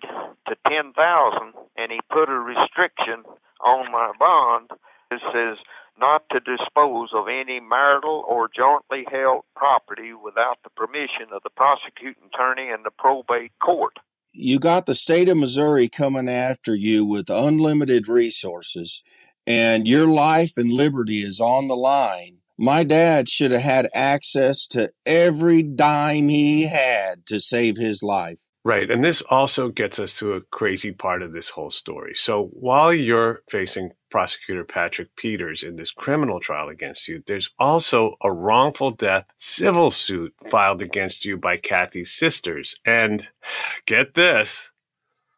to 0.49 0.57
10,000 0.69 1.53
and 1.77 1.93
he 1.93 2.01
put 2.11 2.29
a 2.29 2.39
restriction 2.39 3.25
on 3.65 3.91
my 3.91 4.13
bond. 4.19 4.71
It 5.11 5.21
says 5.33 5.59
not 5.99 6.23
to 6.31 6.41
dispose 6.41 7.11
of 7.15 7.27
any 7.29 7.61
marital 7.61 8.25
or 8.29 8.49
jointly 8.55 9.05
held 9.11 9.43
property 9.55 10.13
without 10.13 10.59
the 10.63 10.71
permission 10.71 11.33
of 11.33 11.43
the 11.43 11.51
prosecuting 11.51 12.29
attorney 12.33 12.71
and 12.71 12.85
the 12.85 12.91
probate 12.91 13.53
court. 13.63 13.95
You 14.33 14.59
got 14.59 14.85
the 14.87 14.95
state 14.95 15.29
of 15.29 15.39
Missouri 15.39 15.89
coming 15.89 16.29
after 16.29 16.75
you 16.75 17.07
with 17.07 17.31
unlimited 17.31 18.07
resources, 18.07 19.03
and 19.47 19.89
your 19.89 20.07
life 20.07 20.59
and 20.59 20.71
liberty 20.71 21.21
is 21.21 21.41
on 21.41 21.69
the 21.69 21.77
line. 21.77 22.41
My 22.59 22.85
dad 22.85 23.29
should 23.29 23.51
have 23.51 23.63
had 23.63 23.89
access 23.95 24.67
to 24.69 24.91
every 25.05 25.63
dime 25.63 26.29
he 26.29 26.67
had 26.67 27.27
to 27.27 27.39
save 27.39 27.77
his 27.77 28.03
life. 28.03 28.41
Right. 28.67 28.91
And 28.91 29.05
this 29.05 29.23
also 29.31 29.69
gets 29.69 30.01
us 30.01 30.19
to 30.19 30.33
a 30.33 30.41
crazy 30.41 30.91
part 30.91 31.23
of 31.23 31.33
this 31.33 31.49
whole 31.49 31.71
story. 31.71 32.15
So 32.17 32.51
while 32.53 32.93
you're 32.93 33.43
facing 33.49 33.93
prosecutor 34.11 34.65
Patrick 34.65 35.15
Peters 35.15 35.63
in 35.63 35.77
this 35.77 35.93
criminal 35.93 36.41
trial 36.41 36.69
against 36.69 37.07
you, 37.07 37.23
there's 37.29 37.49
also 37.61 38.17
a 38.25 38.33
wrongful 38.33 38.91
death 38.91 39.27
civil 39.37 39.93
suit 39.93 40.35
filed 40.51 40.83
against 40.83 41.25
you 41.25 41.37
by 41.37 41.59
Kathy's 41.59 42.11
sisters. 42.11 42.75
And 42.85 43.29
get 43.87 44.15
this 44.15 44.73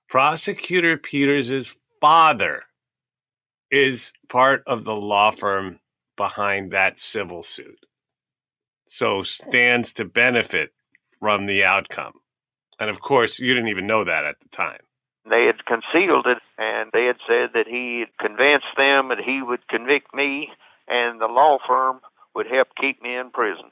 prosecutor 0.09 0.97
Peters' 0.97 1.77
father 2.01 2.63
is 3.71 4.15
part 4.31 4.63
of 4.67 4.85
the 4.85 4.95
law 4.95 5.33
firm 5.33 5.81
behind 6.19 6.73
that 6.73 7.01
civil 7.01 7.43
suit. 7.43 7.87
So 8.89 9.19
hmm. 9.19 9.23
stands 9.23 9.95
to 9.95 10.05
benefit 10.05 10.75
from 11.19 11.47
the 11.47 11.65
outcome. 11.65 12.21
And 12.79 12.91
of 12.91 13.01
course, 13.01 13.39
you 13.39 13.55
didn't 13.55 13.71
even 13.71 13.87
know 13.87 14.05
that 14.05 14.25
at 14.25 14.37
the 14.41 14.49
time. 14.51 14.81
They 15.29 15.47
had 15.47 15.67
concealed 15.67 16.27
it, 16.27 16.39
and 16.59 16.91
they 16.93 17.05
had 17.05 17.17
said 17.27 17.51
that 17.55 17.67
he 17.67 18.01
had 18.01 18.17
convinced 18.19 18.73
them 18.77 19.09
that 19.09 19.21
he 19.25 19.43
would 19.43 19.67
convict 19.69 20.15
me, 20.15 20.51
and 20.87 21.21
the 21.21 21.27
law 21.27 21.59
firm 21.67 22.01
would 22.35 22.47
help 22.47 22.69
keep 22.81 23.03
me 23.03 23.17
in 23.17 23.31
prison. 23.31 23.71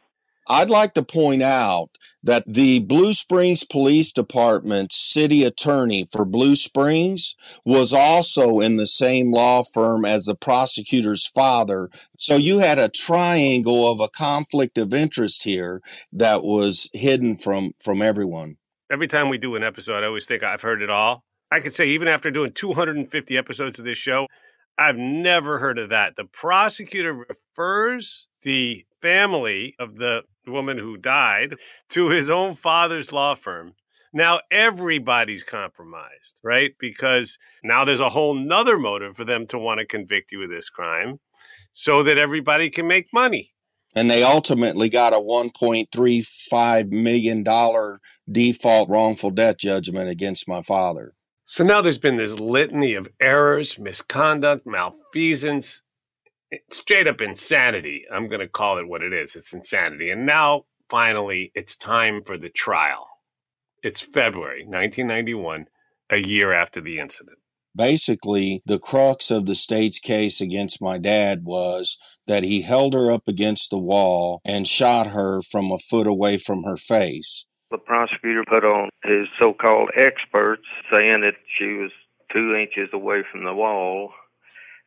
I'd 0.48 0.70
like 0.70 0.94
to 0.94 1.02
point 1.02 1.42
out 1.42 1.90
that 2.22 2.44
the 2.46 2.80
Blue 2.80 3.14
Springs 3.14 3.64
Police 3.64 4.12
Department's 4.12 4.96
city 4.96 5.44
attorney 5.44 6.04
for 6.04 6.24
Blue 6.24 6.56
Springs 6.56 7.34
was 7.64 7.92
also 7.92 8.60
in 8.60 8.76
the 8.76 8.86
same 8.86 9.32
law 9.32 9.62
firm 9.62 10.04
as 10.04 10.24
the 10.24 10.34
prosecutor's 10.34 11.26
father. 11.26 11.90
So 12.18 12.36
you 12.36 12.58
had 12.58 12.78
a 12.78 12.88
triangle 12.88 13.90
of 13.90 14.00
a 14.00 14.08
conflict 14.08 14.78
of 14.78 14.94
interest 14.94 15.44
here 15.44 15.80
that 16.12 16.42
was 16.42 16.88
hidden 16.92 17.36
from, 17.36 17.72
from 17.82 18.02
everyone 18.02 18.56
every 18.90 19.08
time 19.08 19.28
we 19.28 19.38
do 19.38 19.56
an 19.56 19.62
episode, 19.62 20.02
I 20.02 20.06
always 20.06 20.26
think 20.26 20.42
I've 20.42 20.62
heard 20.62 20.82
it 20.82 20.90
all. 20.90 21.24
I 21.50 21.60
could 21.60 21.74
say, 21.74 21.88
even 21.88 22.08
after 22.08 22.30
doing 22.30 22.52
250 22.52 23.36
episodes 23.36 23.78
of 23.78 23.84
this 23.84 23.98
show, 23.98 24.26
I've 24.78 24.96
never 24.96 25.58
heard 25.58 25.78
of 25.78 25.90
that. 25.90 26.16
The 26.16 26.24
prosecutor 26.24 27.14
refers 27.14 28.26
the 28.42 28.84
family 29.00 29.74
of 29.78 29.96
the 29.96 30.22
woman 30.46 30.78
who 30.78 30.96
died 30.96 31.56
to 31.90 32.08
his 32.08 32.30
own 32.30 32.54
father's 32.54 33.12
law 33.12 33.34
firm. 33.34 33.74
Now 34.12 34.40
everybody's 34.50 35.44
compromised, 35.44 36.40
right? 36.42 36.72
Because 36.78 37.38
now 37.62 37.84
there's 37.84 38.00
a 38.00 38.08
whole 38.08 38.34
nother 38.34 38.78
motive 38.78 39.16
for 39.16 39.24
them 39.24 39.46
to 39.48 39.58
want 39.58 39.80
to 39.80 39.86
convict 39.86 40.32
you 40.32 40.42
of 40.42 40.50
this 40.50 40.70
crime 40.70 41.20
so 41.72 42.02
that 42.02 42.18
everybody 42.18 42.70
can 42.70 42.86
make 42.86 43.12
money 43.12 43.54
and 43.96 44.10
they 44.10 44.22
ultimately 44.22 44.90
got 44.90 45.14
a 45.14 45.16
$1.35 45.16 46.92
million 46.92 47.98
default 48.30 48.90
wrongful 48.90 49.30
death 49.30 49.56
judgment 49.56 50.10
against 50.10 50.46
my 50.46 50.60
father. 50.60 51.14
So 51.46 51.64
now 51.64 51.80
there's 51.80 51.98
been 51.98 52.18
this 52.18 52.32
litany 52.32 52.94
of 52.94 53.08
errors, 53.20 53.78
misconduct, 53.78 54.66
malfeasance, 54.66 55.82
straight 56.70 57.06
up 57.06 57.20
insanity. 57.20 58.04
I'm 58.12 58.28
going 58.28 58.40
to 58.40 58.48
call 58.48 58.78
it 58.78 58.88
what 58.88 59.02
it 59.02 59.12
is. 59.12 59.34
It's 59.34 59.52
insanity. 59.52 60.10
And 60.10 60.26
now, 60.26 60.64
finally, 60.88 61.52
it's 61.54 61.76
time 61.76 62.22
for 62.24 62.38
the 62.38 62.50
trial. 62.50 63.06
It's 63.82 64.00
February 64.00 64.64
1991, 64.64 65.66
a 66.10 66.16
year 66.16 66.52
after 66.52 66.80
the 66.80 66.98
incident. 66.98 67.38
Basically, 67.74 68.62
the 68.64 68.78
crux 68.78 69.30
of 69.30 69.46
the 69.46 69.54
state's 69.54 69.98
case 69.98 70.40
against 70.40 70.80
my 70.80 70.96
dad 70.96 71.44
was 71.44 71.98
that 72.26 72.42
he 72.42 72.62
held 72.62 72.94
her 72.94 73.10
up 73.10 73.28
against 73.28 73.70
the 73.70 73.78
wall 73.78 74.40
and 74.44 74.66
shot 74.66 75.08
her 75.08 75.42
from 75.42 75.70
a 75.70 75.78
foot 75.78 76.06
away 76.06 76.38
from 76.38 76.64
her 76.64 76.76
face. 76.76 77.44
The 77.70 77.78
prosecutor 77.78 78.44
put 78.48 78.64
on 78.64 78.88
his 79.04 79.26
so 79.38 79.52
called 79.52 79.90
experts 79.94 80.62
saying 80.90 81.20
that 81.20 81.34
she 81.58 81.66
was 81.74 81.90
two 82.32 82.54
inches 82.54 82.88
away 82.92 83.22
from 83.30 83.44
the 83.44 83.54
wall 83.54 84.12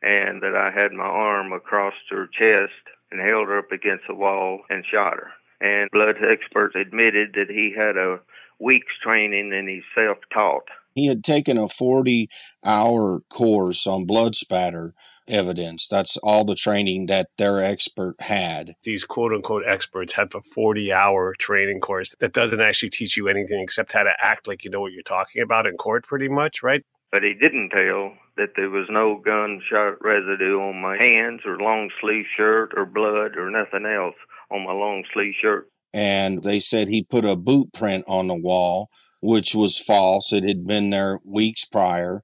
and 0.02 0.42
that 0.42 0.56
I 0.56 0.70
had 0.70 0.92
my 0.92 1.04
arm 1.04 1.52
across 1.52 1.94
her 2.10 2.26
chest 2.26 2.72
and 3.10 3.20
held 3.20 3.48
her 3.48 3.58
up 3.58 3.72
against 3.72 4.04
the 4.08 4.14
wall 4.14 4.60
and 4.70 4.84
shot 4.84 5.14
her. 5.14 5.30
And 5.60 5.90
blood 5.90 6.16
experts 6.22 6.74
admitted 6.74 7.34
that 7.34 7.50
he 7.50 7.74
had 7.76 7.96
a 7.96 8.20
week's 8.58 8.98
training 9.02 9.52
and 9.52 9.68
he's 9.68 9.82
self 9.94 10.18
taught. 10.32 10.68
He 10.94 11.06
had 11.06 11.22
taken 11.22 11.58
a 11.58 11.68
40 11.68 12.28
hour 12.64 13.20
course 13.30 13.86
on 13.86 14.06
blood 14.06 14.34
spatter 14.34 14.92
evidence. 15.28 15.86
That's 15.86 16.16
all 16.18 16.44
the 16.44 16.54
training 16.54 17.06
that 17.06 17.28
their 17.38 17.62
expert 17.62 18.20
had. 18.20 18.74
These 18.82 19.04
quote 19.04 19.32
unquote 19.32 19.62
experts 19.66 20.14
have 20.14 20.34
a 20.34 20.42
40 20.42 20.92
hour 20.92 21.34
training 21.38 21.80
course 21.80 22.14
that 22.20 22.32
doesn't 22.32 22.60
actually 22.60 22.90
teach 22.90 23.16
you 23.16 23.28
anything 23.28 23.60
except 23.60 23.92
how 23.92 24.02
to 24.02 24.12
act 24.20 24.48
like 24.48 24.64
you 24.64 24.70
know 24.70 24.80
what 24.80 24.92
you're 24.92 25.02
talking 25.02 25.42
about 25.42 25.66
in 25.66 25.76
court, 25.76 26.04
pretty 26.06 26.28
much, 26.28 26.62
right? 26.62 26.84
But 27.12 27.22
he 27.22 27.34
didn't 27.34 27.70
tell 27.70 28.12
that 28.40 28.54
there 28.56 28.70
was 28.70 28.86
no 28.88 29.20
gunshot 29.22 30.02
residue 30.02 30.58
on 30.60 30.80
my 30.80 30.96
hands 30.96 31.42
or 31.44 31.58
long 31.58 31.90
sleeve 32.00 32.24
shirt 32.38 32.72
or 32.74 32.86
blood 32.86 33.36
or 33.36 33.50
nothing 33.50 33.84
else 33.84 34.14
on 34.50 34.64
my 34.64 34.72
long 34.72 35.04
sleeve 35.12 35.34
shirt. 35.42 35.68
And 35.92 36.42
they 36.42 36.58
said 36.58 36.88
he 36.88 37.02
put 37.02 37.26
a 37.26 37.36
boot 37.36 37.74
print 37.74 38.04
on 38.08 38.28
the 38.28 38.34
wall, 38.34 38.88
which 39.20 39.54
was 39.54 39.78
false. 39.78 40.32
It 40.32 40.42
had 40.42 40.66
been 40.66 40.88
there 40.88 41.20
weeks 41.22 41.66
prior. 41.66 42.22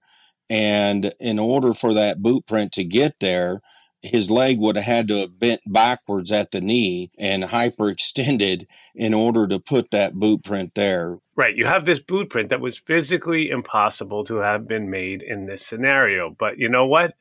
And 0.48 1.12
in 1.20 1.38
order 1.38 1.74
for 1.74 1.92
that 1.92 2.22
boot 2.22 2.46
print 2.46 2.72
to 2.72 2.84
get 2.84 3.20
there, 3.20 3.60
his 4.02 4.30
leg 4.30 4.58
would 4.58 4.76
have 4.76 4.84
had 4.84 5.08
to 5.08 5.18
have 5.18 5.38
bent 5.38 5.60
backwards 5.66 6.30
at 6.30 6.50
the 6.50 6.60
knee 6.60 7.10
and 7.18 7.44
hyperextended 7.44 8.66
in 8.94 9.14
order 9.14 9.46
to 9.46 9.58
put 9.58 9.90
that 9.90 10.14
boot 10.14 10.44
print 10.44 10.74
there. 10.74 11.18
Right. 11.34 11.56
You 11.56 11.66
have 11.66 11.84
this 11.84 11.98
boot 11.98 12.30
print 12.30 12.50
that 12.50 12.60
was 12.60 12.78
physically 12.78 13.50
impossible 13.50 14.24
to 14.24 14.36
have 14.36 14.68
been 14.68 14.90
made 14.90 15.22
in 15.22 15.46
this 15.46 15.66
scenario. 15.66 16.30
But 16.30 16.58
you 16.58 16.68
know 16.68 16.86
what? 16.86 17.14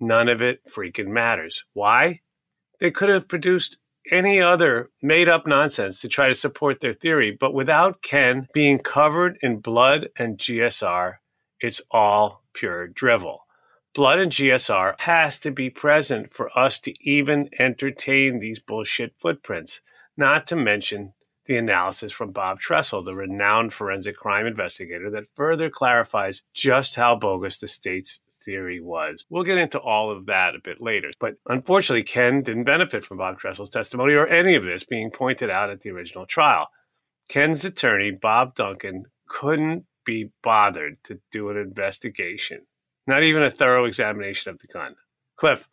None 0.00 0.28
of 0.28 0.40
it 0.40 0.60
freaking 0.74 1.08
matters. 1.08 1.64
Why? 1.72 2.20
They 2.80 2.90
could 2.90 3.08
have 3.08 3.28
produced 3.28 3.78
any 4.10 4.40
other 4.40 4.90
made 5.02 5.28
up 5.28 5.46
nonsense 5.46 6.00
to 6.00 6.08
try 6.08 6.28
to 6.28 6.34
support 6.34 6.80
their 6.80 6.94
theory. 6.94 7.36
But 7.38 7.52
without 7.52 8.02
Ken 8.02 8.48
being 8.54 8.78
covered 8.78 9.38
in 9.42 9.58
blood 9.58 10.08
and 10.16 10.38
GSR, 10.38 11.16
it's 11.60 11.80
all 11.90 12.42
pure 12.54 12.86
drivel. 12.86 13.40
Blood 13.98 14.20
and 14.20 14.30
GSR 14.30 14.94
has 15.00 15.40
to 15.40 15.50
be 15.50 15.70
present 15.70 16.32
for 16.32 16.56
us 16.56 16.78
to 16.78 16.94
even 17.00 17.50
entertain 17.58 18.38
these 18.38 18.60
bullshit 18.60 19.12
footprints, 19.18 19.80
not 20.16 20.46
to 20.46 20.54
mention 20.54 21.14
the 21.46 21.56
analysis 21.56 22.12
from 22.12 22.30
Bob 22.30 22.60
Tressel, 22.60 23.02
the 23.02 23.16
renowned 23.16 23.74
forensic 23.74 24.16
crime 24.16 24.46
investigator, 24.46 25.10
that 25.10 25.34
further 25.34 25.68
clarifies 25.68 26.42
just 26.54 26.94
how 26.94 27.16
bogus 27.16 27.58
the 27.58 27.66
state's 27.66 28.20
theory 28.44 28.80
was. 28.80 29.24
We'll 29.30 29.42
get 29.42 29.58
into 29.58 29.80
all 29.80 30.12
of 30.12 30.26
that 30.26 30.54
a 30.54 30.60
bit 30.62 30.80
later. 30.80 31.10
But 31.18 31.34
unfortunately, 31.48 32.04
Ken 32.04 32.42
didn't 32.44 32.62
benefit 32.62 33.04
from 33.04 33.18
Bob 33.18 33.40
Tressel's 33.40 33.68
testimony 33.68 34.14
or 34.14 34.28
any 34.28 34.54
of 34.54 34.62
this 34.62 34.84
being 34.84 35.10
pointed 35.10 35.50
out 35.50 35.70
at 35.70 35.80
the 35.80 35.90
original 35.90 36.24
trial. 36.24 36.68
Ken's 37.28 37.64
attorney, 37.64 38.12
Bob 38.12 38.54
Duncan, 38.54 39.06
couldn't 39.26 39.86
be 40.06 40.30
bothered 40.44 41.02
to 41.02 41.18
do 41.32 41.50
an 41.50 41.56
investigation, 41.56 42.60
not 43.08 43.24
even 43.24 43.42
a 43.42 43.50
thorough 43.50 43.86
examination 43.86 44.50
of 44.50 44.58
the 44.58 44.68
gun. 44.68 44.94
Cliff, 45.36 45.66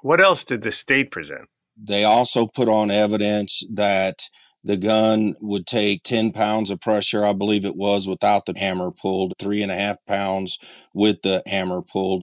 what 0.00 0.20
else 0.20 0.44
did 0.44 0.62
the 0.62 0.72
state 0.72 1.10
present? 1.10 1.48
They 1.76 2.02
also 2.02 2.46
put 2.46 2.68
on 2.68 2.90
evidence 2.90 3.64
that 3.72 4.28
the 4.64 4.76
gun 4.76 5.34
would 5.40 5.66
take 5.66 6.02
10 6.02 6.32
pounds 6.32 6.70
of 6.70 6.80
pressure, 6.80 7.26
I 7.26 7.32
believe 7.32 7.64
it 7.64 7.76
was, 7.76 8.08
without 8.08 8.46
the 8.46 8.54
hammer 8.56 8.90
pulled, 8.90 9.34
three 9.38 9.62
and 9.62 9.72
a 9.72 9.76
half 9.76 9.96
pounds 10.06 10.58
with 10.94 11.22
the 11.22 11.42
hammer 11.46 11.82
pulled. 11.82 12.22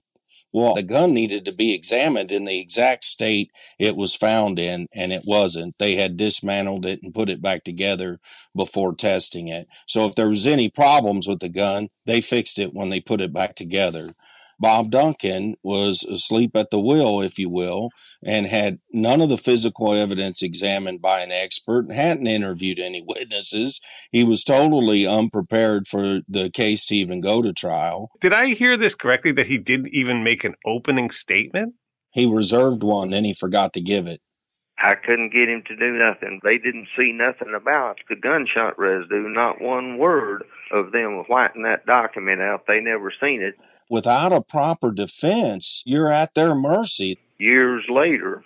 Well, 0.52 0.74
the 0.74 0.82
gun 0.82 1.14
needed 1.14 1.44
to 1.44 1.54
be 1.54 1.74
examined 1.74 2.32
in 2.32 2.44
the 2.44 2.58
exact 2.58 3.04
state 3.04 3.52
it 3.78 3.96
was 3.96 4.16
found 4.16 4.58
in, 4.58 4.88
and 4.92 5.12
it 5.12 5.22
wasn't. 5.24 5.76
They 5.78 5.94
had 5.94 6.16
dismantled 6.16 6.86
it 6.86 7.00
and 7.02 7.14
put 7.14 7.28
it 7.28 7.40
back 7.40 7.62
together 7.62 8.18
before 8.56 8.94
testing 8.94 9.46
it. 9.46 9.66
So 9.86 10.06
if 10.06 10.16
there 10.16 10.28
was 10.28 10.48
any 10.48 10.68
problems 10.68 11.28
with 11.28 11.38
the 11.38 11.50
gun, 11.50 11.88
they 12.06 12.20
fixed 12.20 12.58
it 12.58 12.74
when 12.74 12.88
they 12.88 13.00
put 13.00 13.20
it 13.20 13.32
back 13.32 13.54
together. 13.54 14.06
Bob 14.60 14.90
Duncan 14.90 15.56
was 15.62 16.04
asleep 16.04 16.54
at 16.54 16.70
the 16.70 16.78
wheel, 16.78 17.22
if 17.22 17.38
you 17.38 17.48
will, 17.48 17.88
and 18.22 18.46
had 18.46 18.78
none 18.92 19.22
of 19.22 19.30
the 19.30 19.38
physical 19.38 19.94
evidence 19.94 20.42
examined 20.42 21.00
by 21.00 21.20
an 21.20 21.32
expert 21.32 21.86
and 21.86 21.94
hadn't 21.94 22.26
interviewed 22.26 22.78
any 22.78 23.02
witnesses. 23.06 23.80
He 24.12 24.22
was 24.22 24.44
totally 24.44 25.06
unprepared 25.06 25.86
for 25.86 26.20
the 26.28 26.50
case 26.52 26.84
to 26.86 26.94
even 26.94 27.22
go 27.22 27.40
to 27.40 27.54
trial. 27.54 28.10
Did 28.20 28.34
I 28.34 28.48
hear 28.48 28.76
this 28.76 28.94
correctly 28.94 29.32
that 29.32 29.46
he 29.46 29.56
didn't 29.56 29.94
even 29.94 30.22
make 30.22 30.44
an 30.44 30.56
opening 30.66 31.10
statement? 31.10 31.74
He 32.10 32.26
reserved 32.26 32.82
one, 32.82 33.14
and 33.14 33.24
he 33.24 33.32
forgot 33.32 33.72
to 33.74 33.80
give 33.80 34.06
it. 34.06 34.20
I 34.82 34.94
couldn't 34.94 35.32
get 35.32 35.48
him 35.48 35.62
to 35.68 35.76
do 35.76 35.92
nothing. 35.92 36.40
They 36.42 36.58
didn't 36.58 36.88
see 36.96 37.12
nothing 37.12 37.54
about 37.54 37.96
the 38.08 38.16
gunshot 38.16 38.78
residue, 38.78 39.28
not 39.28 39.60
one 39.60 39.98
word 39.98 40.44
of 40.72 40.92
them 40.92 41.24
whiting 41.28 41.62
that 41.62 41.86
document 41.86 42.40
out. 42.40 42.66
They 42.66 42.80
never 42.80 43.12
seen 43.20 43.42
it 43.42 43.54
without 43.90 44.32
a 44.32 44.40
proper 44.40 44.92
defense, 44.92 45.82
you're 45.84 46.10
at 46.10 46.34
their 46.34 46.54
mercy. 46.54 47.18
Years 47.38 47.84
later, 47.90 48.42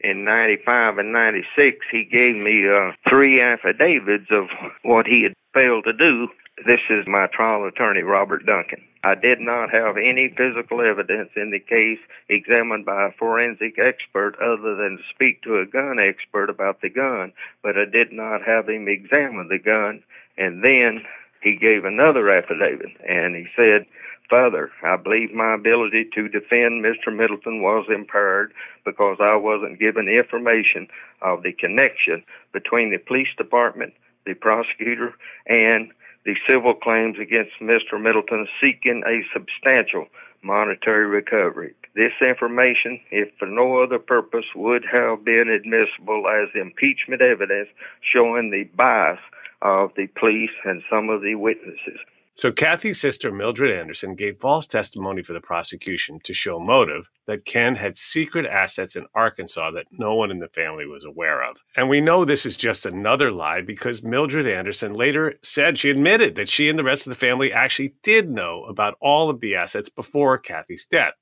in 0.00 0.24
95 0.24 0.98
and 0.98 1.12
96, 1.12 1.76
he 1.90 2.04
gave 2.04 2.36
me 2.36 2.68
uh, 2.68 2.92
three 3.08 3.42
affidavits 3.42 4.30
of 4.30 4.44
what 4.82 5.06
he 5.06 5.24
had 5.24 5.34
failed 5.52 5.84
to 5.84 5.92
do. 5.92 6.28
This 6.66 6.80
is 6.88 7.06
my 7.06 7.26
trial 7.26 7.66
attorney, 7.66 8.02
Robert 8.02 8.46
Duncan. 8.46 8.80
I 9.02 9.14
did 9.14 9.40
not 9.40 9.70
have 9.70 9.96
any 9.96 10.32
physical 10.36 10.80
evidence 10.80 11.30
in 11.36 11.50
the 11.50 11.58
case 11.58 11.98
examined 12.28 12.86
by 12.86 13.08
a 13.08 13.12
forensic 13.18 13.76
expert 13.78 14.36
other 14.40 14.76
than 14.76 14.96
to 14.96 15.14
speak 15.14 15.42
to 15.42 15.58
a 15.58 15.66
gun 15.66 15.98
expert 15.98 16.48
about 16.48 16.80
the 16.80 16.88
gun, 16.88 17.32
but 17.62 17.76
I 17.76 17.84
did 17.84 18.12
not 18.12 18.40
have 18.46 18.68
him 18.68 18.88
examine 18.88 19.48
the 19.48 19.58
gun. 19.58 20.02
And 20.38 20.62
then 20.62 21.02
he 21.42 21.56
gave 21.56 21.84
another 21.84 22.30
affidavit, 22.30 22.96
and 23.06 23.36
he 23.36 23.46
said, 23.54 23.84
Further, 24.30 24.70
I 24.82 24.96
believe 24.96 25.32
my 25.32 25.54
ability 25.54 26.08
to 26.14 26.28
defend 26.28 26.82
Mr. 26.82 27.14
Middleton 27.14 27.60
was 27.60 27.86
impaired 27.94 28.52
because 28.84 29.18
I 29.20 29.36
wasn't 29.36 29.78
given 29.78 30.08
information 30.08 30.88
of 31.20 31.42
the 31.42 31.52
connection 31.52 32.24
between 32.52 32.90
the 32.90 32.98
police 32.98 33.28
department, 33.36 33.92
the 34.24 34.34
prosecutor, 34.34 35.14
and 35.46 35.92
the 36.24 36.34
civil 36.48 36.72
claims 36.72 37.18
against 37.20 37.52
Mr. 37.60 38.00
Middleton 38.00 38.48
seeking 38.60 39.02
a 39.06 39.20
substantial 39.32 40.06
monetary 40.42 41.06
recovery. 41.06 41.74
This 41.94 42.12
information, 42.20 43.00
if 43.10 43.28
for 43.38 43.46
no 43.46 43.82
other 43.82 43.98
purpose, 43.98 44.46
would 44.54 44.84
have 44.90 45.24
been 45.24 45.48
admissible 45.48 46.28
as 46.28 46.48
impeachment 46.54 47.20
evidence 47.20 47.68
showing 48.00 48.50
the 48.50 48.64
bias 48.74 49.20
of 49.60 49.90
the 49.96 50.06
police 50.18 50.50
and 50.64 50.82
some 50.90 51.10
of 51.10 51.20
the 51.22 51.34
witnesses. 51.34 52.00
So 52.36 52.50
Kathy's 52.50 53.00
sister, 53.00 53.30
Mildred 53.30 53.78
Anderson, 53.78 54.16
gave 54.16 54.40
false 54.40 54.66
testimony 54.66 55.22
for 55.22 55.34
the 55.34 55.40
prosecution 55.40 56.18
to 56.24 56.34
show 56.34 56.58
motive 56.58 57.08
that 57.28 57.44
Ken 57.44 57.76
had 57.76 57.96
secret 57.96 58.44
assets 58.44 58.96
in 58.96 59.06
Arkansas 59.14 59.70
that 59.70 59.86
no 59.92 60.16
one 60.16 60.32
in 60.32 60.40
the 60.40 60.48
family 60.48 60.84
was 60.84 61.04
aware 61.04 61.44
of. 61.48 61.56
And 61.76 61.88
we 61.88 62.00
know 62.00 62.24
this 62.24 62.44
is 62.44 62.56
just 62.56 62.86
another 62.86 63.30
lie 63.30 63.60
because 63.60 64.02
Mildred 64.02 64.48
Anderson 64.48 64.94
later 64.94 65.34
said 65.44 65.78
she 65.78 65.90
admitted 65.90 66.34
that 66.34 66.48
she 66.48 66.68
and 66.68 66.76
the 66.76 66.82
rest 66.82 67.06
of 67.06 67.10
the 67.10 67.26
family 67.26 67.52
actually 67.52 67.94
did 68.02 68.28
know 68.28 68.64
about 68.64 68.96
all 69.00 69.30
of 69.30 69.38
the 69.38 69.54
assets 69.54 69.88
before 69.88 70.36
Kathy's 70.36 70.86
death, 70.90 71.14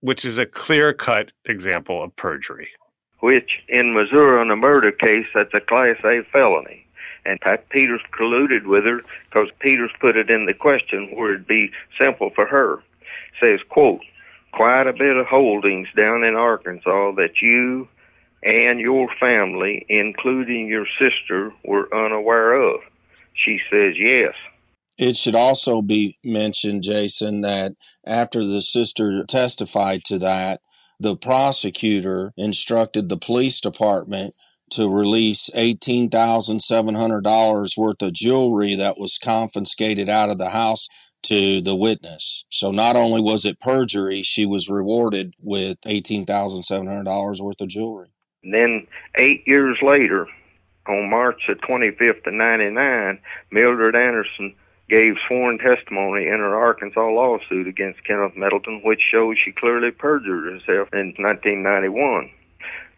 which 0.00 0.26
is 0.26 0.36
a 0.36 0.44
clear 0.44 0.92
cut 0.92 1.32
example 1.46 2.04
of 2.04 2.14
perjury. 2.14 2.68
Which, 3.20 3.62
in 3.68 3.94
Missouri, 3.94 4.38
on 4.38 4.50
a 4.50 4.56
murder 4.56 4.92
case, 4.92 5.26
that's 5.34 5.54
a 5.54 5.60
Class 5.60 5.96
A 6.04 6.20
felony 6.30 6.86
and 7.24 7.40
Pat 7.40 7.68
Peters 7.68 8.00
colluded 8.18 8.66
with 8.66 8.84
her 8.84 9.00
because 9.28 9.48
Peters 9.60 9.90
put 10.00 10.16
it 10.16 10.30
in 10.30 10.46
the 10.46 10.54
question 10.54 11.10
where 11.14 11.34
it'd 11.34 11.46
be 11.46 11.70
simple 11.98 12.30
for 12.34 12.46
her. 12.46 12.82
Says, 13.40 13.60
quote, 13.68 14.00
quite 14.52 14.86
a 14.86 14.92
bit 14.92 15.16
of 15.16 15.26
holdings 15.26 15.88
down 15.96 16.24
in 16.24 16.34
Arkansas 16.34 17.12
that 17.12 17.40
you 17.40 17.88
and 18.42 18.80
your 18.80 19.08
family, 19.20 19.86
including 19.88 20.66
your 20.66 20.86
sister, 20.98 21.52
were 21.64 21.88
unaware 21.94 22.54
of. 22.54 22.80
She 23.34 23.60
says, 23.70 23.94
yes. 23.96 24.34
It 24.98 25.16
should 25.16 25.34
also 25.34 25.80
be 25.80 26.16
mentioned, 26.22 26.82
Jason, 26.82 27.40
that 27.40 27.72
after 28.04 28.44
the 28.44 28.60
sister 28.60 29.24
testified 29.24 30.04
to 30.04 30.18
that, 30.18 30.60
the 31.00 31.16
prosecutor 31.16 32.32
instructed 32.36 33.08
the 33.08 33.16
police 33.16 33.60
department 33.60 34.36
to 34.72 34.88
release 34.88 35.48
$18,700 35.54 37.78
worth 37.78 38.02
of 38.02 38.12
jewelry 38.12 38.74
that 38.76 38.98
was 38.98 39.18
confiscated 39.22 40.08
out 40.08 40.30
of 40.30 40.38
the 40.38 40.48
house 40.50 40.88
to 41.22 41.60
the 41.60 41.76
witness. 41.76 42.44
So 42.50 42.70
not 42.70 42.94
only 42.96 43.20
was 43.20 43.44
it 43.44 43.60
perjury, 43.60 44.22
she 44.22 44.46
was 44.46 44.70
rewarded 44.70 45.34
with 45.40 45.78
$18,700 45.82 47.40
worth 47.40 47.60
of 47.60 47.68
jewelry. 47.68 48.08
And 48.42 48.54
then 48.54 48.86
eight 49.16 49.42
years 49.46 49.76
later, 49.82 50.26
on 50.88 51.10
March 51.10 51.42
the 51.46 51.54
25th 51.54 52.26
of 52.26 52.34
99, 52.34 53.20
Mildred 53.52 53.94
Anderson 53.94 54.56
gave 54.88 55.14
sworn 55.28 55.58
testimony 55.58 56.26
in 56.26 56.38
her 56.38 56.56
Arkansas 56.56 57.08
lawsuit 57.08 57.68
against 57.68 58.04
Kenneth 58.04 58.36
Middleton, 58.36 58.80
which 58.84 59.00
shows 59.10 59.36
she 59.42 59.52
clearly 59.52 59.90
perjured 59.90 60.44
herself 60.44 60.88
in 60.92 61.14
1991 61.18 62.30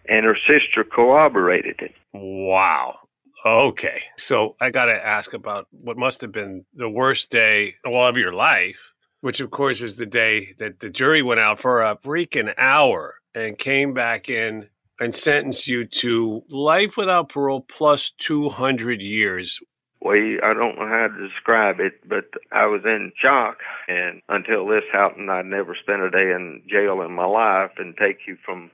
and 0.09 0.25
her 0.25 0.37
sister 0.47 0.85
corroborated 0.85 1.81
it. 1.81 1.95
Wow. 2.13 2.99
Okay. 3.47 4.03
So 4.17 4.57
I 4.61 4.71
got 4.71 4.87
to 4.87 4.95
ask 4.95 5.35
about 5.35 5.67
what 5.71 5.99
must 5.99 6.21
have 6.23 6.33
been 6.33 6.65
the 6.75 6.89
worst 6.89 7.31
day 7.31 7.75
well, 7.85 8.07
of 8.07 8.17
your 8.17 8.33
life, 8.33 8.79
which 9.21 9.41
of 9.41 9.51
course 9.51 9.83
is 9.83 9.97
the 9.97 10.07
day 10.07 10.55
that 10.59 10.81
the 10.81 10.91
jury 10.91 11.23
went 11.23 11.41
out 11.41 11.61
for 11.61 11.83
a 11.83 11.97
freaking 11.97 12.55
hour 12.57 13.17
and 13.35 13.59
came 13.59 13.93
back 13.93 14.29
in 14.29 14.69
and 15.01 15.15
sentenced 15.15 15.67
you 15.67 15.85
to 15.85 16.43
life 16.49 16.97
without 16.97 17.29
parole 17.29 17.61
plus 17.69 18.13
200 18.19 19.01
years. 19.01 19.61
Well, 20.01 20.17
I 20.17 20.53
don't 20.53 20.77
know 20.77 20.87
how 20.87 21.09
to 21.09 21.29
describe 21.29 21.81
it, 21.81 22.07
but 22.07 22.27
I 22.53 22.67
was 22.67 22.83
in 22.85 23.11
shock. 23.21 23.59
And 23.89 24.21
until 24.29 24.67
this 24.67 24.85
happened, 24.93 25.31
I'd 25.31 25.47
never 25.47 25.75
spent 25.75 26.03
a 26.03 26.11
day 26.11 26.31
in 26.31 26.63
jail 26.69 27.01
in 27.01 27.13
my 27.13 27.25
life 27.25 27.73
and 27.79 27.97
take 27.97 28.19
you 28.27 28.37
from 28.45 28.71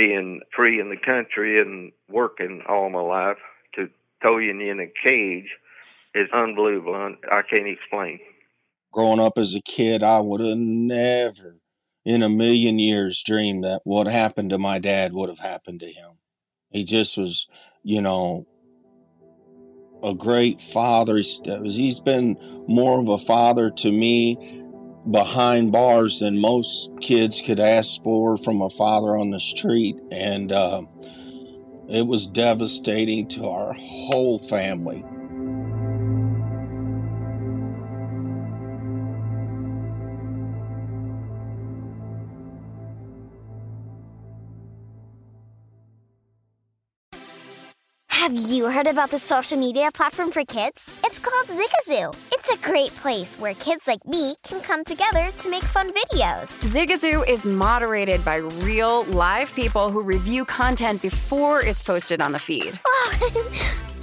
being 0.00 0.40
free 0.56 0.80
in 0.80 0.88
the 0.88 0.96
country 0.96 1.60
and 1.60 1.92
working 2.08 2.62
all 2.66 2.88
my 2.88 3.02
life 3.02 3.36
to 3.74 3.86
throwing 4.22 4.58
you 4.58 4.72
in 4.72 4.80
a 4.80 4.86
cage 4.86 5.50
is 6.14 6.26
unbelievable. 6.32 6.94
I 7.30 7.42
can't 7.42 7.68
explain. 7.68 8.18
Growing 8.94 9.20
up 9.20 9.36
as 9.36 9.54
a 9.54 9.60
kid, 9.60 10.02
I 10.02 10.20
would 10.20 10.40
have 10.40 10.56
never 10.56 11.58
in 12.06 12.22
a 12.22 12.30
million 12.30 12.78
years 12.78 13.22
dreamed 13.22 13.64
that 13.64 13.82
what 13.84 14.06
happened 14.06 14.48
to 14.50 14.58
my 14.58 14.78
dad 14.78 15.12
would 15.12 15.28
have 15.28 15.38
happened 15.38 15.80
to 15.80 15.92
him. 15.92 16.12
He 16.70 16.82
just 16.82 17.18
was, 17.18 17.46
you 17.82 18.00
know, 18.00 18.46
a 20.02 20.14
great 20.14 20.62
father. 20.62 21.18
He's 21.18 22.00
been 22.00 22.38
more 22.68 22.98
of 23.02 23.08
a 23.08 23.18
father 23.18 23.68
to 23.68 23.92
me 23.92 24.64
behind 25.08 25.72
bars 25.72 26.18
than 26.20 26.40
most 26.40 26.90
kids 27.00 27.40
could 27.40 27.60
ask 27.60 28.02
for 28.02 28.36
from 28.36 28.60
a 28.60 28.70
father 28.70 29.16
on 29.16 29.30
the 29.30 29.40
street. 29.40 29.96
And 30.10 30.52
uh, 30.52 30.82
it 31.88 32.06
was 32.06 32.26
devastating 32.26 33.28
to 33.28 33.48
our 33.48 33.72
whole 33.76 34.38
family. 34.38 35.04
Have 48.08 48.36
you 48.36 48.68
heard 48.68 48.86
about 48.86 49.10
the 49.10 49.18
social 49.18 49.58
media 49.58 49.90
platform 49.92 50.30
for 50.30 50.44
kids? 50.44 50.94
It's 51.04 51.18
called 51.18 51.48
Zigazoo. 51.48 52.29
It's 52.40 52.52
a 52.52 52.66
great 52.66 52.96
place 52.96 53.38
where 53.38 53.52
kids 53.52 53.86
like 53.86 54.02
me 54.06 54.34
can 54.42 54.62
come 54.62 54.82
together 54.82 55.28
to 55.30 55.50
make 55.50 55.62
fun 55.62 55.92
videos. 55.92 56.48
Zigazoo 56.62 57.28
is 57.28 57.44
moderated 57.44 58.24
by 58.24 58.36
real, 58.36 59.04
live 59.04 59.54
people 59.54 59.90
who 59.90 60.00
review 60.00 60.46
content 60.46 61.02
before 61.02 61.60
it's 61.60 61.82
posted 61.82 62.22
on 62.22 62.32
the 62.32 62.38
feed. 62.38 62.78
Oh, 62.86 63.82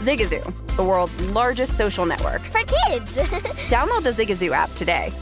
Zigazoo, 0.00 0.44
the 0.76 0.84
world's 0.84 1.20
largest 1.30 1.76
social 1.76 2.06
network. 2.06 2.40
For 2.40 2.60
kids! 2.60 3.16
Download 3.68 4.02
the 4.02 4.10
Zigazoo 4.10 4.52
app 4.52 4.70
today. 4.74 5.12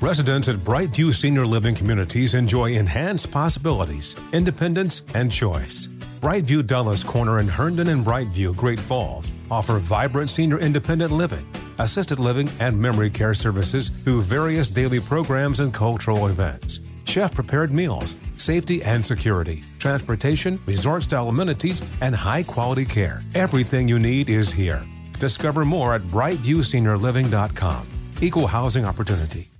Residents 0.00 0.48
at 0.48 0.56
Brightview 0.56 1.14
Senior 1.14 1.44
Living 1.44 1.74
Communities 1.74 2.34
enjoy 2.34 2.72
enhanced 2.72 3.30
possibilities, 3.30 4.16
independence, 4.32 5.02
and 5.14 5.30
choice. 5.30 5.88
Brightview 6.20 6.66
Dulles 6.66 7.04
Corner 7.04 7.38
in 7.38 7.48
Herndon 7.48 7.88
and 7.88 8.04
Brightview, 8.04 8.56
Great 8.56 8.80
Falls, 8.80 9.30
offer 9.50 9.78
vibrant 9.78 10.30
senior 10.30 10.58
independent 10.58 11.12
living, 11.12 11.46
assisted 11.78 12.18
living, 12.18 12.48
and 12.60 12.80
memory 12.80 13.10
care 13.10 13.34
services 13.34 13.90
through 13.90 14.22
various 14.22 14.70
daily 14.70 15.00
programs 15.00 15.60
and 15.60 15.72
cultural 15.74 16.28
events 16.28 16.80
chef 17.10 17.34
prepared 17.34 17.72
meals, 17.72 18.16
safety 18.36 18.82
and 18.84 19.04
security, 19.04 19.64
transportation, 19.78 20.58
resort 20.64 21.02
style 21.02 21.28
amenities, 21.28 21.82
and 22.00 22.14
high 22.14 22.44
quality 22.44 22.84
care. 22.84 23.22
Everything 23.34 23.88
you 23.88 23.98
need 23.98 24.30
is 24.30 24.52
here. 24.52 24.82
Discover 25.18 25.64
more 25.64 25.94
at 25.94 26.02
brightviewseniorliving.com. 26.02 27.86
Equal 28.20 28.46
housing 28.46 28.84
opportunity. 28.84 29.50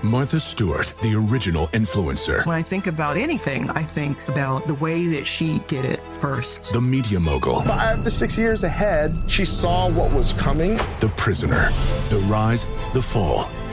Martha 0.00 0.38
Stewart, 0.38 0.94
the 1.02 1.12
original 1.14 1.66
influencer. 1.68 2.46
When 2.46 2.56
I 2.56 2.62
think 2.62 2.86
about 2.86 3.16
anything, 3.16 3.68
I 3.70 3.82
think 3.82 4.16
about 4.28 4.68
the 4.68 4.74
way 4.74 5.08
that 5.08 5.26
she 5.26 5.58
did 5.66 5.84
it 5.84 6.00
first. 6.20 6.72
The 6.72 6.80
media 6.80 7.18
mogul. 7.18 7.62
Five 7.62 8.04
to 8.04 8.10
six 8.10 8.38
years 8.38 8.62
ahead, 8.62 9.12
she 9.26 9.44
saw 9.44 9.90
what 9.90 10.12
was 10.12 10.32
coming. 10.34 10.76
The 11.00 11.12
prisoner. 11.16 11.70
The 12.10 12.20
rise, 12.28 12.64
the 12.94 13.02
fall 13.02 13.50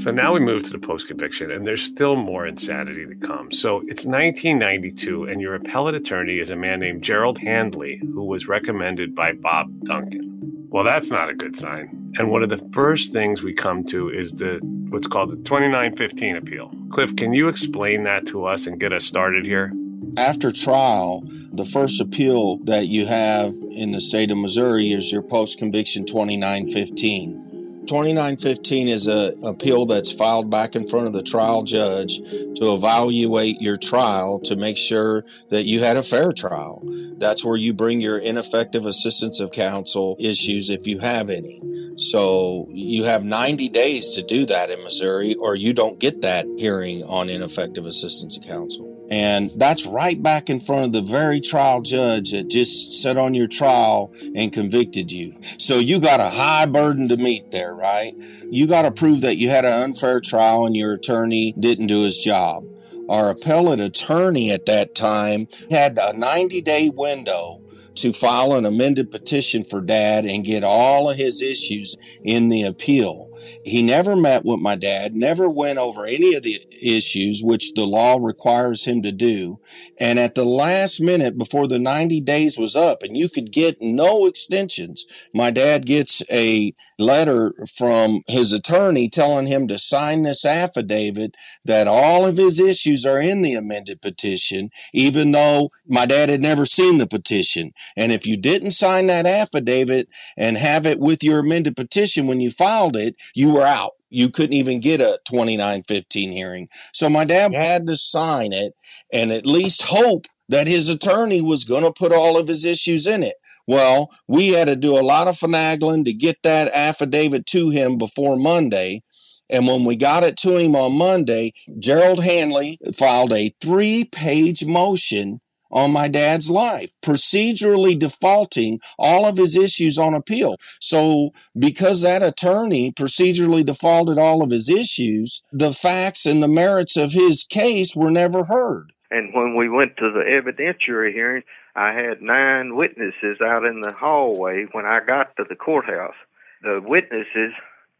So 0.00 0.10
now 0.10 0.32
we 0.32 0.40
move 0.40 0.62
to 0.62 0.70
the 0.70 0.78
post 0.78 1.08
conviction, 1.08 1.50
and 1.50 1.66
there's 1.66 1.82
still 1.82 2.16
more 2.16 2.46
insanity 2.46 3.04
to 3.04 3.14
come. 3.16 3.52
So 3.52 3.82
it's 3.86 4.06
1992, 4.06 5.24
and 5.24 5.42
your 5.42 5.54
appellate 5.56 5.94
attorney 5.94 6.38
is 6.38 6.48
a 6.48 6.56
man 6.56 6.80
named 6.80 7.02
Gerald 7.02 7.38
Hanley, 7.38 8.00
who 8.00 8.24
was 8.24 8.48
recommended 8.48 9.14
by 9.14 9.32
Bob 9.32 9.66
Duncan. 9.84 10.66
Well, 10.70 10.84
that's 10.84 11.10
not 11.10 11.28
a 11.28 11.34
good 11.34 11.54
sign. 11.54 12.14
And 12.16 12.30
one 12.30 12.42
of 12.42 12.48
the 12.48 12.66
first 12.72 13.12
things 13.12 13.42
we 13.42 13.52
come 13.52 13.84
to 13.88 14.08
is 14.08 14.32
the 14.32 14.58
what's 14.88 15.06
called 15.06 15.32
the 15.32 15.36
2915 15.36 16.36
appeal. 16.36 16.72
Cliff, 16.90 17.14
can 17.16 17.34
you 17.34 17.48
explain 17.48 18.04
that 18.04 18.26
to 18.28 18.46
us 18.46 18.66
and 18.66 18.80
get 18.80 18.94
us 18.94 19.04
started 19.04 19.44
here? 19.44 19.70
After 20.16 20.50
trial, 20.50 21.24
the 21.52 21.66
first 21.66 22.00
appeal 22.00 22.56
that 22.64 22.86
you 22.86 23.04
have 23.04 23.52
in 23.70 23.92
the 23.92 24.00
state 24.00 24.30
of 24.30 24.38
Missouri 24.38 24.92
is 24.92 25.12
your 25.12 25.22
post 25.22 25.58
conviction 25.58 26.06
2915. 26.06 27.49
2915 27.90 28.86
is 28.86 29.08
a 29.08 29.34
appeal 29.42 29.84
that's 29.84 30.12
filed 30.12 30.48
back 30.48 30.76
in 30.76 30.86
front 30.86 31.08
of 31.08 31.12
the 31.12 31.24
trial 31.24 31.64
judge 31.64 32.18
to 32.54 32.72
evaluate 32.72 33.60
your 33.60 33.76
trial 33.76 34.38
to 34.38 34.54
make 34.54 34.76
sure 34.76 35.24
that 35.48 35.64
you 35.64 35.80
had 35.80 35.96
a 35.96 36.02
fair 36.04 36.30
trial. 36.30 36.84
That's 37.18 37.44
where 37.44 37.56
you 37.56 37.74
bring 37.74 38.00
your 38.00 38.18
ineffective 38.18 38.86
assistance 38.86 39.40
of 39.40 39.50
counsel 39.50 40.14
issues 40.20 40.70
if 40.70 40.86
you 40.86 41.00
have 41.00 41.30
any. 41.30 41.60
So 41.96 42.68
you 42.70 43.02
have 43.02 43.24
90 43.24 43.68
days 43.70 44.10
to 44.10 44.22
do 44.22 44.46
that 44.46 44.70
in 44.70 44.80
Missouri 44.84 45.34
or 45.34 45.56
you 45.56 45.72
don't 45.72 45.98
get 45.98 46.22
that 46.22 46.46
hearing 46.58 47.02
on 47.02 47.28
ineffective 47.28 47.86
assistance 47.86 48.36
of 48.36 48.44
counsel. 48.44 48.99
And 49.10 49.50
that's 49.56 49.86
right 49.86 50.22
back 50.22 50.48
in 50.48 50.60
front 50.60 50.86
of 50.86 50.92
the 50.92 51.02
very 51.02 51.40
trial 51.40 51.80
judge 51.82 52.30
that 52.30 52.48
just 52.48 52.92
sat 52.92 53.16
on 53.16 53.34
your 53.34 53.48
trial 53.48 54.14
and 54.36 54.52
convicted 54.52 55.10
you. 55.10 55.34
So 55.58 55.78
you 55.78 55.98
got 55.98 56.20
a 56.20 56.30
high 56.30 56.66
burden 56.66 57.08
to 57.08 57.16
meet 57.16 57.50
there, 57.50 57.74
right? 57.74 58.14
You 58.48 58.68
got 58.68 58.82
to 58.82 58.92
prove 58.92 59.22
that 59.22 59.36
you 59.36 59.48
had 59.50 59.64
an 59.64 59.82
unfair 59.82 60.20
trial 60.20 60.64
and 60.64 60.76
your 60.76 60.94
attorney 60.94 61.54
didn't 61.58 61.88
do 61.88 62.04
his 62.04 62.20
job. 62.20 62.64
Our 63.08 63.30
appellate 63.30 63.80
attorney 63.80 64.52
at 64.52 64.66
that 64.66 64.94
time 64.94 65.48
had 65.68 65.98
a 66.00 66.16
90 66.16 66.60
day 66.62 66.90
window 66.94 67.60
to 67.96 68.12
file 68.12 68.54
an 68.54 68.64
amended 68.64 69.10
petition 69.10 69.64
for 69.64 69.80
dad 69.80 70.24
and 70.24 70.44
get 70.44 70.64
all 70.64 71.10
of 71.10 71.16
his 71.16 71.42
issues 71.42 71.96
in 72.22 72.48
the 72.48 72.62
appeal. 72.62 73.30
He 73.64 73.82
never 73.82 74.16
met 74.16 74.44
with 74.44 74.60
my 74.60 74.76
dad, 74.76 75.14
never 75.14 75.50
went 75.50 75.78
over 75.78 76.06
any 76.06 76.34
of 76.34 76.42
the 76.42 76.62
issues, 76.82 77.42
which 77.42 77.72
the 77.74 77.86
law 77.86 78.18
requires 78.20 78.84
him 78.84 79.02
to 79.02 79.12
do. 79.12 79.60
And 79.98 80.18
at 80.18 80.34
the 80.34 80.44
last 80.44 81.00
minute 81.00 81.38
before 81.38 81.66
the 81.66 81.78
90 81.78 82.20
days 82.20 82.58
was 82.58 82.76
up, 82.76 83.02
and 83.02 83.16
you 83.16 83.28
could 83.28 83.52
get 83.52 83.80
no 83.80 84.26
extensions, 84.26 85.04
my 85.34 85.50
dad 85.50 85.86
gets 85.86 86.22
a 86.30 86.72
letter 86.98 87.52
from 87.76 88.22
his 88.26 88.52
attorney 88.52 89.08
telling 89.08 89.46
him 89.46 89.68
to 89.68 89.78
sign 89.78 90.22
this 90.22 90.44
affidavit 90.44 91.34
that 91.64 91.86
all 91.86 92.26
of 92.26 92.36
his 92.36 92.60
issues 92.60 93.06
are 93.06 93.20
in 93.20 93.42
the 93.42 93.54
amended 93.54 94.00
petition, 94.02 94.70
even 94.92 95.32
though 95.32 95.68
my 95.86 96.06
dad 96.06 96.28
had 96.28 96.42
never 96.42 96.66
seen 96.66 96.98
the 96.98 97.06
petition. 97.06 97.72
And 97.96 98.12
if 98.12 98.26
you 98.26 98.36
didn't 98.36 98.72
sign 98.72 99.06
that 99.08 99.26
affidavit 99.26 100.08
and 100.36 100.56
have 100.56 100.86
it 100.86 100.98
with 100.98 101.22
your 101.22 101.40
amended 101.40 101.76
petition 101.76 102.26
when 102.26 102.40
you 102.40 102.50
filed 102.50 102.96
it, 102.96 103.16
you 103.34 103.52
were 103.54 103.66
out. 103.66 103.92
You 104.10 104.28
couldn't 104.28 104.54
even 104.54 104.80
get 104.80 105.00
a 105.00 105.18
2915 105.28 106.32
hearing. 106.32 106.68
So 106.92 107.08
my 107.08 107.24
dad 107.24 107.54
had 107.54 107.86
to 107.86 107.96
sign 107.96 108.52
it 108.52 108.74
and 109.12 109.30
at 109.30 109.46
least 109.46 109.82
hope 109.82 110.26
that 110.48 110.66
his 110.66 110.88
attorney 110.88 111.40
was 111.40 111.64
going 111.64 111.84
to 111.84 111.92
put 111.92 112.12
all 112.12 112.36
of 112.36 112.48
his 112.48 112.64
issues 112.64 113.06
in 113.06 113.22
it. 113.22 113.36
Well, 113.66 114.10
we 114.26 114.48
had 114.48 114.66
to 114.66 114.74
do 114.74 114.98
a 114.98 115.00
lot 115.00 115.28
of 115.28 115.36
finagling 115.36 116.04
to 116.06 116.12
get 116.12 116.38
that 116.42 116.72
affidavit 116.72 117.46
to 117.46 117.70
him 117.70 117.98
before 117.98 118.36
Monday. 118.36 119.02
And 119.48 119.66
when 119.66 119.84
we 119.84 119.96
got 119.96 120.24
it 120.24 120.36
to 120.38 120.56
him 120.56 120.74
on 120.74 120.98
Monday, 120.98 121.52
Gerald 121.78 122.22
Hanley 122.22 122.78
filed 122.96 123.32
a 123.32 123.52
three 123.60 124.04
page 124.04 124.64
motion 124.66 125.40
on 125.70 125.92
my 125.92 126.08
dad's 126.08 126.50
life, 126.50 126.92
procedurally 127.02 127.98
defaulting 127.98 128.80
all 128.98 129.26
of 129.26 129.36
his 129.36 129.56
issues 129.56 129.98
on 129.98 130.14
appeal. 130.14 130.56
So, 130.80 131.30
because 131.58 132.02
that 132.02 132.22
attorney 132.22 132.92
procedurally 132.92 133.64
defaulted 133.64 134.18
all 134.18 134.42
of 134.42 134.50
his 134.50 134.68
issues, 134.68 135.42
the 135.52 135.72
facts 135.72 136.26
and 136.26 136.42
the 136.42 136.48
merits 136.48 136.96
of 136.96 137.12
his 137.12 137.44
case 137.44 137.94
were 137.96 138.10
never 138.10 138.44
heard. 138.44 138.92
And 139.10 139.34
when 139.34 139.56
we 139.56 139.68
went 139.68 139.96
to 139.96 140.10
the 140.12 140.20
evidentiary 140.20 141.12
hearing, 141.12 141.42
I 141.74 141.92
had 141.92 142.22
nine 142.22 142.76
witnesses 142.76 143.40
out 143.42 143.64
in 143.64 143.80
the 143.80 143.92
hallway 143.92 144.66
when 144.72 144.86
I 144.86 145.00
got 145.04 145.36
to 145.36 145.44
the 145.48 145.56
courthouse. 145.56 146.14
The 146.62 146.80
witnesses 146.84 147.52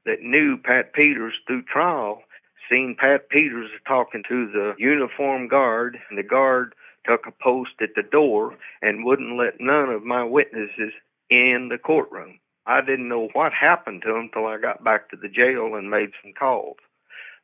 that 0.06 0.22
knew 0.22 0.56
Pat 0.56 0.92
Peters 0.92 1.34
through 1.46 1.62
trial 1.62 2.22
seen 2.70 2.96
Pat 2.98 3.28
Peters 3.28 3.70
talking 3.86 4.22
to 4.28 4.50
the 4.52 4.74
uniform 4.78 5.48
guard, 5.48 5.98
and 6.08 6.18
the 6.18 6.22
guard 6.22 6.74
took 7.06 7.26
a 7.26 7.42
post 7.42 7.72
at 7.80 7.90
the 7.96 8.02
door 8.02 8.56
and 8.82 9.04
wouldn't 9.04 9.36
let 9.36 9.60
none 9.60 9.88
of 9.88 10.04
my 10.04 10.24
witnesses 10.24 10.92
in 11.30 11.68
the 11.70 11.78
courtroom. 11.78 12.40
I 12.66 12.80
didn't 12.80 13.08
know 13.08 13.28
what 13.32 13.52
happened 13.52 14.02
to 14.02 14.12
them 14.12 14.30
till 14.32 14.46
I 14.46 14.58
got 14.58 14.84
back 14.84 15.10
to 15.10 15.16
the 15.16 15.28
jail 15.28 15.74
and 15.74 15.90
made 15.90 16.10
some 16.22 16.32
calls. 16.38 16.76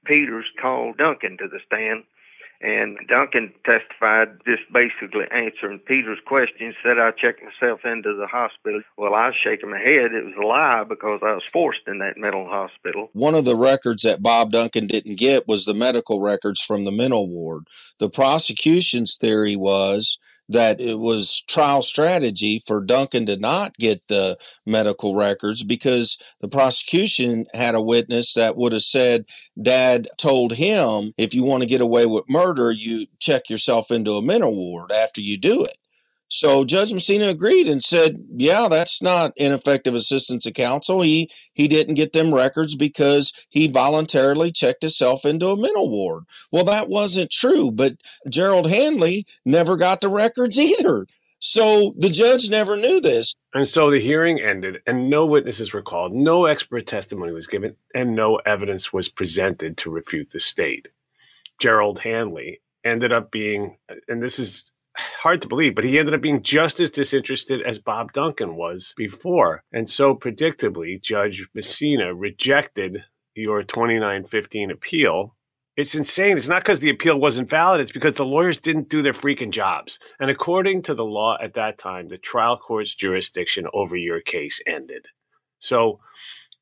Peters 0.04 0.46
called 0.61 0.98
Duncan 0.98 1.36
to 1.38 1.48
the 1.48 1.61
stand 1.66 2.04
and 2.61 2.98
Duncan 3.09 3.52
testified, 3.64 4.40
just 4.46 4.62
basically 4.72 5.24
answering 5.30 5.78
Peter's 5.80 6.18
questions, 6.26 6.74
said 6.82 6.98
I 6.98 7.11
checked 7.11 7.42
myself 7.42 7.80
into 7.84 8.14
the 8.14 8.26
hospital. 8.26 8.82
Well, 8.96 9.14
I 9.14 9.26
was 9.26 9.36
shaking 9.42 9.70
my 9.70 9.78
head. 9.78 10.12
It 10.12 10.24
was 10.24 10.34
a 10.40 10.46
lie 10.46 10.84
because 10.88 11.20
I 11.22 11.34
was 11.34 11.48
forced 11.52 11.86
in 11.86 11.98
that 11.98 12.16
mental 12.16 12.46
hospital. 12.46 13.11
One 13.12 13.34
of 13.34 13.44
the 13.44 13.57
records 13.57 14.02
that 14.02 14.22
Bob 14.22 14.52
Duncan 14.52 14.86
didn't 14.86 15.18
get 15.18 15.46
was 15.46 15.64
the 15.64 15.74
medical 15.74 16.20
records 16.20 16.61
from 16.61 16.84
the 16.84 16.92
mental 16.92 17.28
ward. 17.28 17.66
The 17.98 18.11
prosecution's 18.11 19.16
theory 19.16 19.57
was 19.57 20.18
that 20.49 20.80
it 20.80 20.99
was 20.99 21.42
trial 21.49 21.82
strategy 21.82 22.61
for 22.66 22.80
Duncan 22.80 23.26
to 23.26 23.36
not 23.36 23.76
get 23.76 24.01
the 24.09 24.36
medical 24.64 25.14
records 25.14 25.64
because 25.64 26.18
the 26.40 26.49
prosecution 26.49 27.47
had 27.53 27.74
a 27.74 27.82
witness 27.82 28.34
that 28.34 28.57
would 28.57 28.72
have 28.72 28.82
said 28.82 29.24
dad 29.61 30.09
told 30.16 30.53
him 30.53 31.12
if 31.18 31.34
you 31.34 31.44
want 31.44 31.62
to 31.62 31.68
get 31.68 31.80
away 31.80 32.07
with 32.07 32.28
murder 32.28 32.70
you 32.70 33.07
check 33.18 33.49
yourself 33.49 33.90
into 33.90 34.12
a 34.12 34.22
mental 34.22 34.55
ward 34.55 34.92
after 34.92 35.20
you 35.20 35.38
do 35.38 35.64
it 35.64 35.76
so 36.29 36.64
Judge 36.64 36.93
Messina 36.93 37.27
agreed 37.27 37.68
and 37.68 37.83
said, 37.83 38.16
"Yeah, 38.35 38.68
that's 38.68 39.01
not 39.01 39.33
ineffective 39.37 39.95
assistance 39.95 40.47
of 40.47 40.55
counsel. 40.55 41.01
He 41.03 41.31
he 41.53 41.68
didn't 41.68 41.95
get 41.95 42.12
them 42.12 42.35
records 42.35 42.74
because 42.74 43.33
he 43.49 43.68
voluntarily 43.68 44.51
checked 44.51 44.83
himself 44.83 45.24
into 45.24 45.49
a 45.49 45.57
mental 45.57 45.91
ward." 45.91 46.24
Well, 46.53 46.64
that 46.64 46.89
wasn't 46.89 47.31
true, 47.31 47.70
but 47.70 47.95
Gerald 48.29 48.68
Hanley 48.68 49.24
never 49.45 49.77
got 49.77 50.01
the 50.01 50.09
records 50.09 50.59
either. 50.59 51.07
So 51.39 51.95
the 51.99 52.09
judge 52.09 52.49
never 52.49 52.77
knew 52.77 53.01
this. 53.01 53.35
And 53.55 53.68
so 53.68 53.91
the 53.91 54.01
hearing 54.01 54.41
ended, 54.41 54.79
and 54.87 55.11
no 55.11 55.27
witnesses 55.27 55.72
were 55.72 55.83
called, 55.83 56.12
no 56.12 56.47
expert 56.47 56.87
testimony 56.87 57.33
was 57.33 57.47
given, 57.47 57.77
and 57.95 58.16
no 58.16 58.37
evidence 58.47 58.93
was 58.93 59.09
presented 59.09 59.77
to 59.79 59.91
refute 59.91 60.31
the 60.31 60.41
state. 60.41 60.89
Gerald 61.61 62.01
Hanley 62.01 62.61
ended 62.85 63.12
up 63.12 63.31
being, 63.31 63.77
and 64.09 64.22
this 64.22 64.39
is 64.39 64.72
hard 64.97 65.42
to 65.42 65.49
believe, 65.49 65.74
but 65.74 65.84
he 65.84 65.99
ended 65.99 66.14
up 66.14 66.20
being 66.20 66.42
just 66.42 66.80
as 66.80 66.90
disinterested 66.90 67.62
as 67.62 67.78
Bob 67.78 68.12
Duncan 68.12 68.57
was 68.57 68.94
before. 68.97 69.62
And 69.72 69.88
so 69.88 70.14
predictably, 70.14 71.01
Judge 71.01 71.47
Messina 71.55 72.14
rejected 72.14 73.05
your 73.34 73.62
2915 73.62 74.70
appeal. 74.70 75.36
It's 75.76 75.94
insane. 75.94 76.38
It's 76.38 76.49
not 76.49 76.62
because 76.62 76.80
the 76.80 76.90
appeal 76.90 77.20
wasn't 77.20 77.51
valid, 77.51 77.82
it's 77.82 77.92
because 77.92 78.14
the 78.14 78.24
lawyers 78.24 78.59
didn't 78.59 78.88
do 78.88 79.03
their 79.03 79.12
freaking 79.12 79.51
jobs. 79.51 79.99
And 80.18 80.30
according 80.30 80.82
to 80.82 80.94
the 80.94 81.05
law 81.05 81.36
at 81.40 81.55
that 81.55 81.78
time, 81.78 82.09
the 82.09 82.16
trial 82.16 82.57
court's 82.57 82.94
jurisdiction 82.94 83.66
over 83.74 83.94
your 83.94 84.22
case 84.22 84.61
ended. 84.66 85.07
So, 85.61 86.01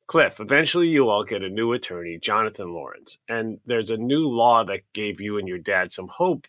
Cliff, 0.07 0.39
eventually 0.39 0.89
you 0.89 1.09
all 1.09 1.23
get 1.23 1.43
a 1.43 1.49
new 1.49 1.71
attorney, 1.71 2.19
Jonathan 2.21 2.73
Lawrence. 2.73 3.17
And 3.29 3.59
there's 3.65 3.89
a 3.89 3.97
new 3.97 4.27
law 4.27 4.65
that 4.65 4.81
gave 4.93 5.21
you 5.21 5.37
and 5.37 5.47
your 5.47 5.57
dad 5.59 5.91
some 5.91 6.09
hope, 6.09 6.45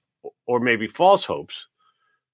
or 0.47 0.59
maybe 0.59 0.89
false 0.89 1.25
hopes, 1.25 1.55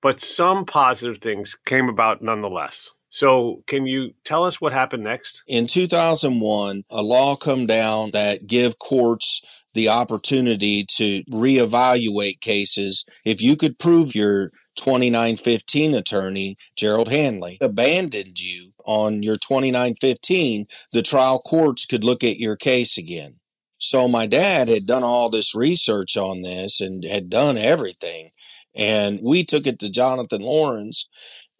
but 0.02 0.20
some 0.20 0.66
positive 0.66 1.18
things 1.18 1.56
came 1.64 1.88
about 1.88 2.22
nonetheless. 2.22 2.90
So, 3.14 3.62
can 3.66 3.86
you 3.86 4.14
tell 4.24 4.44
us 4.44 4.58
what 4.58 4.72
happened 4.72 5.04
next? 5.04 5.42
In 5.46 5.66
2001, 5.66 6.82
a 6.88 7.02
law 7.02 7.36
come 7.36 7.66
down 7.66 8.12
that 8.12 8.46
give 8.46 8.78
courts 8.78 9.62
the 9.74 9.90
opportunity 9.90 10.86
to 10.96 11.22
reevaluate 11.24 12.40
cases 12.40 13.04
if 13.26 13.42
you 13.42 13.56
could 13.56 13.78
prove 13.78 14.14
your 14.14 14.48
2915 14.76 15.94
attorney, 15.94 16.56
Gerald 16.74 17.08
Hanley, 17.08 17.58
abandoned 17.60 18.40
you 18.40 18.72
on 18.86 19.22
your 19.22 19.36
2915, 19.36 20.66
the 20.92 21.02
trial 21.02 21.40
courts 21.40 21.84
could 21.84 22.04
look 22.04 22.24
at 22.24 22.38
your 22.38 22.56
case 22.56 22.96
again. 22.96 23.34
So 23.76 24.08
my 24.08 24.26
dad 24.26 24.68
had 24.68 24.86
done 24.86 25.02
all 25.04 25.28
this 25.28 25.54
research 25.54 26.16
on 26.16 26.42
this 26.42 26.80
and 26.80 27.04
had 27.04 27.28
done 27.28 27.58
everything. 27.58 28.30
And 28.74 29.20
we 29.22 29.44
took 29.44 29.66
it 29.66 29.78
to 29.80 29.90
Jonathan 29.90 30.42
Lawrence, 30.42 31.08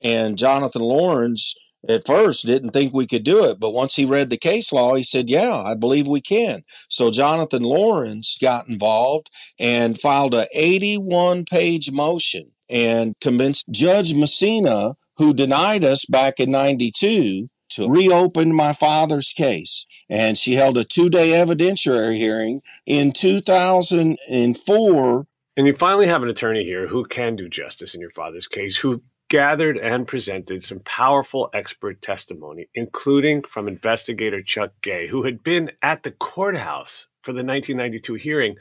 and 0.03 0.39
Jonathan 0.39 0.83
Lawrence 0.83 1.55
at 1.89 2.07
first 2.07 2.47
didn't 2.47 2.71
think 2.71 2.95
we 2.95 3.07
could 3.07 3.25
do 3.25 3.45
it, 3.45 3.59
but 3.59 3.73
once 3.73 3.97
he 3.97 4.05
read 4.05 4.31
the 4.31 4.37
case 4.37 4.73
law, 4.73 4.95
he 4.95 5.03
said, 5.03 5.29
Yeah, 5.29 5.53
I 5.53 5.75
believe 5.75 6.07
we 6.07 6.21
can. 6.21 6.63
So 6.89 7.11
Jonathan 7.11 7.65
Lawrence 7.65 8.39
got 8.41 8.69
involved 8.69 9.29
and 9.59 10.01
filed 10.01 10.33
a 10.35 10.47
81 10.55 11.45
page 11.45 11.91
motion 11.91 12.53
and 12.71 13.19
convinced 13.21 13.69
Judge 13.71 14.15
Messina, 14.15 14.95
who 15.17 15.35
denied 15.35 15.85
us 15.85 16.07
back 16.07 16.39
in 16.39 16.53
92, 16.53 17.49
to 17.71 17.89
reopen 17.89 18.55
my 18.55 18.73
father's 18.73 19.33
case. 19.33 19.85
And 20.09 20.39
she 20.39 20.55
held 20.55 20.77
a 20.77 20.85
two 20.85 21.11
day 21.11 21.31
evidentiary 21.31 22.17
hearing 22.17 22.61
in 22.87 23.11
2004 23.13 25.27
and 25.57 25.67
you 25.67 25.75
finally 25.75 26.07
have 26.07 26.23
an 26.23 26.29
attorney 26.29 26.65
here 26.65 26.89
who 26.89 27.05
can 27.05 27.37
do 27.37 27.49
justice 27.49 27.95
in 27.95 28.01
your 28.01 28.11
father's 28.11 28.49
case, 28.49 28.79
who 28.79 29.03
gathered 29.29 29.79
and 29.79 30.07
presented 30.07 30.63
some 30.63 30.81
powerful 30.81 31.51
expert 31.55 32.01
testimony, 32.03 32.69
including 32.75 33.43
from 33.43 33.69
investigator 33.69 34.43
Chuck 34.43 34.73
Gay, 34.83 35.09
who 35.09 35.25
had 35.25 35.43
been 35.43 35.71
at 35.83 36.03
the 36.03 36.11
courthouse 36.11 37.07
for 37.23 37.33
the 37.33 37.45
1992 37.45 38.15
hearing, 38.15 38.57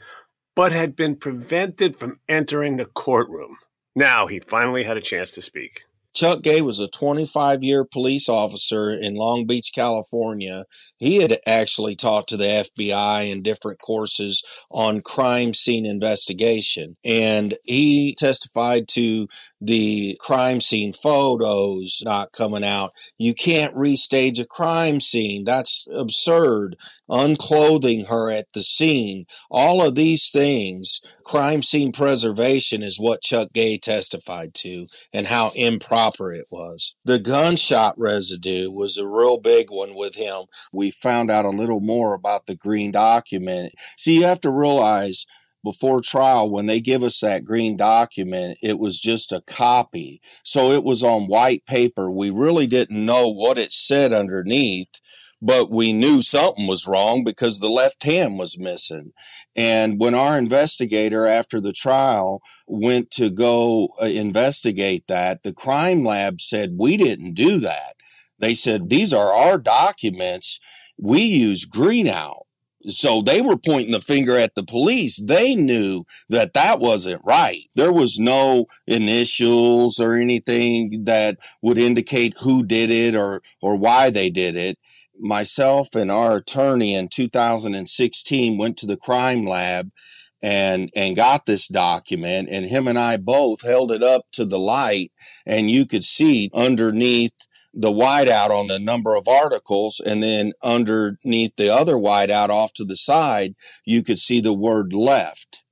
but 0.54 0.72
had 0.72 0.96
been 0.96 1.16
prevented 1.16 1.98
from 1.98 2.20
entering 2.28 2.76
the 2.76 2.84
courtroom. 2.84 3.56
Now 3.94 4.26
he 4.26 4.40
finally 4.40 4.84
had 4.84 4.96
a 4.96 5.02
chance 5.02 5.32
to 5.32 5.42
speak. 5.42 5.82
Chuck 6.14 6.42
Gay 6.42 6.60
was 6.60 6.78
a 6.78 6.88
25 6.88 7.62
year 7.62 7.84
police 7.84 8.28
officer 8.28 8.92
in 8.92 9.14
Long 9.14 9.46
Beach, 9.46 9.70
California. 9.74 10.64
He 10.96 11.22
had 11.22 11.38
actually 11.46 11.96
taught 11.96 12.28
to 12.28 12.36
the 12.36 12.66
FBI 12.78 13.30
in 13.30 13.42
different 13.42 13.80
courses 13.80 14.42
on 14.70 15.00
crime 15.00 15.54
scene 15.54 15.86
investigation. 15.86 16.96
And 17.04 17.54
he 17.64 18.14
testified 18.18 18.88
to 18.88 19.26
the 19.64 20.16
crime 20.20 20.60
scene 20.60 20.92
photos 20.92 22.02
not 22.04 22.32
coming 22.32 22.64
out. 22.64 22.90
You 23.16 23.32
can't 23.32 23.74
restage 23.76 24.40
a 24.40 24.44
crime 24.44 24.98
scene. 24.98 25.44
That's 25.44 25.86
absurd. 25.94 26.76
Unclothing 27.08 28.06
her 28.06 28.28
at 28.28 28.46
the 28.54 28.62
scene. 28.62 29.24
All 29.50 29.80
of 29.80 29.94
these 29.94 30.30
things, 30.30 31.00
crime 31.24 31.62
scene 31.62 31.92
preservation 31.92 32.82
is 32.82 32.98
what 32.98 33.22
Chuck 33.22 33.52
Gay 33.52 33.78
testified 33.78 34.52
to 34.54 34.86
and 35.12 35.28
how 35.28 35.50
improper 35.54 36.32
it 36.32 36.46
was. 36.50 36.96
The 37.04 37.20
gunshot 37.20 37.94
residue 37.96 38.68
was 38.70 38.98
a 38.98 39.06
real 39.06 39.38
big 39.38 39.70
one 39.70 39.94
with 39.94 40.16
him. 40.16 40.46
We 40.72 40.90
found 40.90 41.30
out 41.30 41.44
a 41.44 41.50
little 41.50 41.80
more 41.80 42.14
about 42.14 42.46
the 42.46 42.56
green 42.56 42.90
document. 42.90 43.74
See, 43.96 44.16
you 44.16 44.24
have 44.24 44.40
to 44.40 44.50
realize 44.50 45.24
before 45.64 46.00
trial 46.00 46.50
when 46.50 46.66
they 46.66 46.80
give 46.80 47.02
us 47.02 47.20
that 47.20 47.44
green 47.44 47.76
document 47.76 48.58
it 48.62 48.78
was 48.78 49.00
just 49.00 49.32
a 49.32 49.42
copy. 49.46 50.20
So 50.44 50.72
it 50.72 50.84
was 50.84 51.02
on 51.02 51.28
white 51.28 51.66
paper. 51.66 52.10
We 52.10 52.30
really 52.30 52.66
didn't 52.66 53.04
know 53.04 53.28
what 53.28 53.58
it 53.58 53.72
said 53.72 54.12
underneath 54.12 54.88
but 55.44 55.72
we 55.72 55.92
knew 55.92 56.22
something 56.22 56.68
was 56.68 56.86
wrong 56.86 57.24
because 57.24 57.58
the 57.58 57.68
left 57.68 58.04
hand 58.04 58.38
was 58.38 58.58
missing. 58.58 59.12
And 59.56 60.00
when 60.00 60.14
our 60.14 60.38
investigator 60.38 61.26
after 61.26 61.60
the 61.60 61.72
trial 61.72 62.40
went 62.68 63.10
to 63.12 63.28
go 63.28 63.88
uh, 64.00 64.06
investigate 64.06 65.08
that 65.08 65.42
the 65.42 65.52
crime 65.52 66.04
lab 66.04 66.40
said 66.40 66.76
we 66.78 66.96
didn't 66.96 67.34
do 67.34 67.58
that. 67.58 67.96
They 68.38 68.54
said 68.54 68.88
these 68.88 69.12
are 69.12 69.32
our 69.32 69.58
documents. 69.58 70.60
We 70.96 71.22
use 71.22 71.64
green 71.64 72.06
out 72.06 72.41
so 72.86 73.22
they 73.22 73.40
were 73.40 73.56
pointing 73.56 73.92
the 73.92 74.00
finger 74.00 74.36
at 74.36 74.54
the 74.54 74.64
police. 74.64 75.20
They 75.22 75.54
knew 75.54 76.04
that 76.28 76.54
that 76.54 76.80
wasn't 76.80 77.22
right. 77.24 77.62
There 77.76 77.92
was 77.92 78.18
no 78.18 78.66
initials 78.86 79.98
or 80.00 80.14
anything 80.14 81.04
that 81.04 81.38
would 81.62 81.78
indicate 81.78 82.34
who 82.40 82.64
did 82.64 82.90
it 82.90 83.14
or, 83.14 83.42
or 83.60 83.76
why 83.76 84.10
they 84.10 84.30
did 84.30 84.56
it. 84.56 84.78
Myself 85.18 85.94
and 85.94 86.10
our 86.10 86.36
attorney 86.36 86.94
in 86.94 87.08
2016 87.08 88.58
went 88.58 88.76
to 88.78 88.86
the 88.86 88.96
crime 88.96 89.46
lab 89.46 89.90
and 90.42 90.90
and 90.96 91.14
got 91.14 91.46
this 91.46 91.68
document 91.68 92.48
and 92.50 92.66
him 92.66 92.88
and 92.88 92.98
I 92.98 93.16
both 93.16 93.62
held 93.62 93.92
it 93.92 94.02
up 94.02 94.22
to 94.32 94.44
the 94.44 94.58
light 94.58 95.12
and 95.46 95.70
you 95.70 95.86
could 95.86 96.02
see 96.02 96.50
underneath 96.52 97.34
the 97.74 97.92
whiteout 97.92 98.50
on 98.50 98.68
the 98.68 98.78
number 98.78 99.16
of 99.16 99.28
articles, 99.28 100.00
and 100.04 100.22
then 100.22 100.52
underneath 100.62 101.56
the 101.56 101.72
other 101.72 101.94
whiteout 101.94 102.50
off 102.50 102.72
to 102.74 102.84
the 102.84 102.96
side, 102.96 103.54
you 103.84 104.02
could 104.02 104.18
see 104.18 104.40
the 104.40 104.54
word 104.54 104.92
left. 104.92 105.62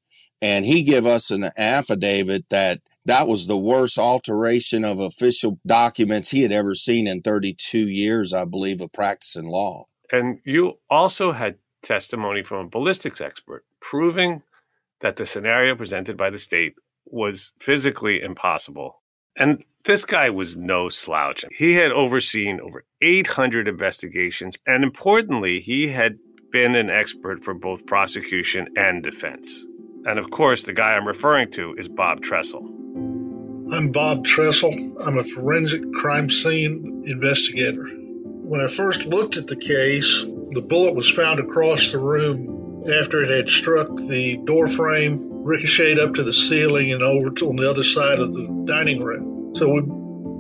And 0.43 0.65
he 0.65 0.83
gave 0.83 1.05
us 1.05 1.31
an 1.31 1.51
affidavit 1.57 2.49
that 2.49 2.81
that 3.05 3.27
was 3.27 3.47
the 3.47 3.59
worst 3.59 3.99
alteration 3.99 4.85
of 4.85 4.99
official 5.01 5.59
documents 5.67 6.31
he 6.31 6.43
had 6.43 6.53
ever 6.53 6.75
seen 6.75 7.07
in 7.07 7.23
32 7.23 7.79
years, 7.79 8.33
I 8.33 8.45
believe, 8.45 8.81
of 8.81 8.93
practicing 8.93 9.49
law. 9.49 9.87
And 10.13 10.41
you 10.45 10.79
also 10.89 11.33
had 11.33 11.57
testimony 11.83 12.43
from 12.43 12.67
a 12.67 12.69
ballistics 12.69 13.21
expert 13.21 13.65
proving 13.81 14.43
that 15.01 15.17
the 15.17 15.27
scenario 15.27 15.75
presented 15.75 16.17
by 16.17 16.31
the 16.31 16.39
state 16.39 16.75
was 17.07 17.53
physically 17.59 18.21
impossible. 18.21 19.03
And 19.37 19.65
this 19.85 20.05
guy 20.05 20.31
was 20.31 20.57
no 20.57 20.89
slouch. 20.89 21.45
He 21.51 21.75
had 21.75 21.93
overseen 21.93 22.61
over 22.61 22.85
800 23.01 23.69
investigations, 23.69 24.57
and 24.67 24.85
importantly, 24.85 25.61
he 25.61 25.89
had 25.89 26.19
been 26.53 26.75
an 26.75 26.91
expert 26.91 27.45
for 27.45 27.55
both 27.55 27.87
prosecution 27.87 28.69
and 28.77 29.03
defense. 29.03 29.65
And 30.05 30.19
of 30.19 30.31
course, 30.31 30.65
the 30.65 30.73
guy 30.73 30.93
I'm 30.93 31.07
referring 31.07 31.51
to 31.53 31.75
is 31.79 31.89
Bob 31.89 32.23
Tressel. 32.23 32.61
I'm 33.73 33.93
Bob 33.93 34.25
Tressel. 34.25 34.73
I'm 35.07 35.19
a 35.19 35.25
forensic 35.25 35.83
crime 35.93 36.31
scene 36.31 37.05
investigator. 37.07 37.87
When 37.87 38.61
I 38.61 38.67
first 38.67 39.07
looked 39.07 39.37
at 39.37 39.47
the 39.47 39.57
case, 39.57 40.25
the 40.25 40.65
bullet 40.67 40.95
was 40.95 41.09
found 41.09 41.39
across 41.39 41.93
the 41.93 41.99
room 41.99 42.85
after 42.89 43.23
it 43.23 43.31
had 43.31 43.49
struck 43.49 43.95
the 43.95 44.39
door 44.45 44.67
frame, 44.67 45.45
ricocheted 45.45 46.01
up 46.01 46.15
to 46.15 46.25
the 46.25 46.33
ceiling, 46.33 46.93
and 46.93 47.03
over 47.03 47.31
to, 47.31 47.49
on 47.49 47.57
the 47.57 47.71
other 47.71 47.85
side 47.85 48.19
of 48.19 48.35
the 48.35 48.65
dining 48.67 49.01
room. 49.01 49.30
So 49.55 49.69
we 49.69 49.83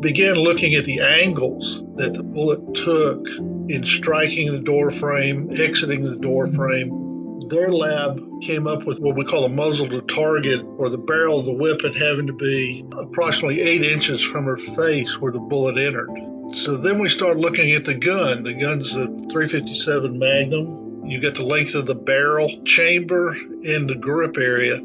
began 0.00 0.34
looking 0.34 0.74
at 0.74 0.84
the 0.84 1.00
angles 1.00 1.82
that 1.96 2.14
the 2.14 2.22
bullet 2.22 2.74
took 2.74 3.26
in 3.68 3.84
striking 3.84 4.52
the 4.52 4.60
door 4.60 4.90
frame, 4.90 5.50
exiting 5.52 6.02
the 6.02 6.16
door 6.16 6.46
frame. 6.46 7.48
Their 7.48 7.72
lab 7.72 8.20
came 8.42 8.66
up 8.66 8.84
with 8.84 9.00
what 9.00 9.16
we 9.16 9.24
call 9.24 9.44
a 9.44 9.48
muzzle 9.48 9.88
to 9.88 10.00
target, 10.02 10.62
or 10.62 10.88
the 10.88 10.98
barrel 10.98 11.40
of 11.40 11.44
the 11.44 11.52
weapon 11.52 11.94
having 11.94 12.28
to 12.28 12.32
be 12.32 12.84
approximately 12.92 13.60
eight 13.60 13.82
inches 13.82 14.22
from 14.22 14.44
her 14.44 14.56
face 14.56 15.20
where 15.20 15.32
the 15.32 15.40
bullet 15.40 15.76
entered. 15.76 16.10
So 16.54 16.76
then 16.76 16.98
we 16.98 17.08
started 17.08 17.40
looking 17.40 17.72
at 17.72 17.84
the 17.84 17.94
gun. 17.94 18.44
The 18.44 18.54
gun's 18.54 18.92
a 18.92 19.06
357 19.06 20.18
Magnum. 20.18 21.06
You 21.06 21.20
get 21.20 21.34
the 21.34 21.44
length 21.44 21.74
of 21.74 21.86
the 21.86 21.94
barrel, 21.94 22.62
chamber, 22.64 23.32
and 23.32 23.88
the 23.88 23.96
grip 23.96 24.36
area. 24.36 24.78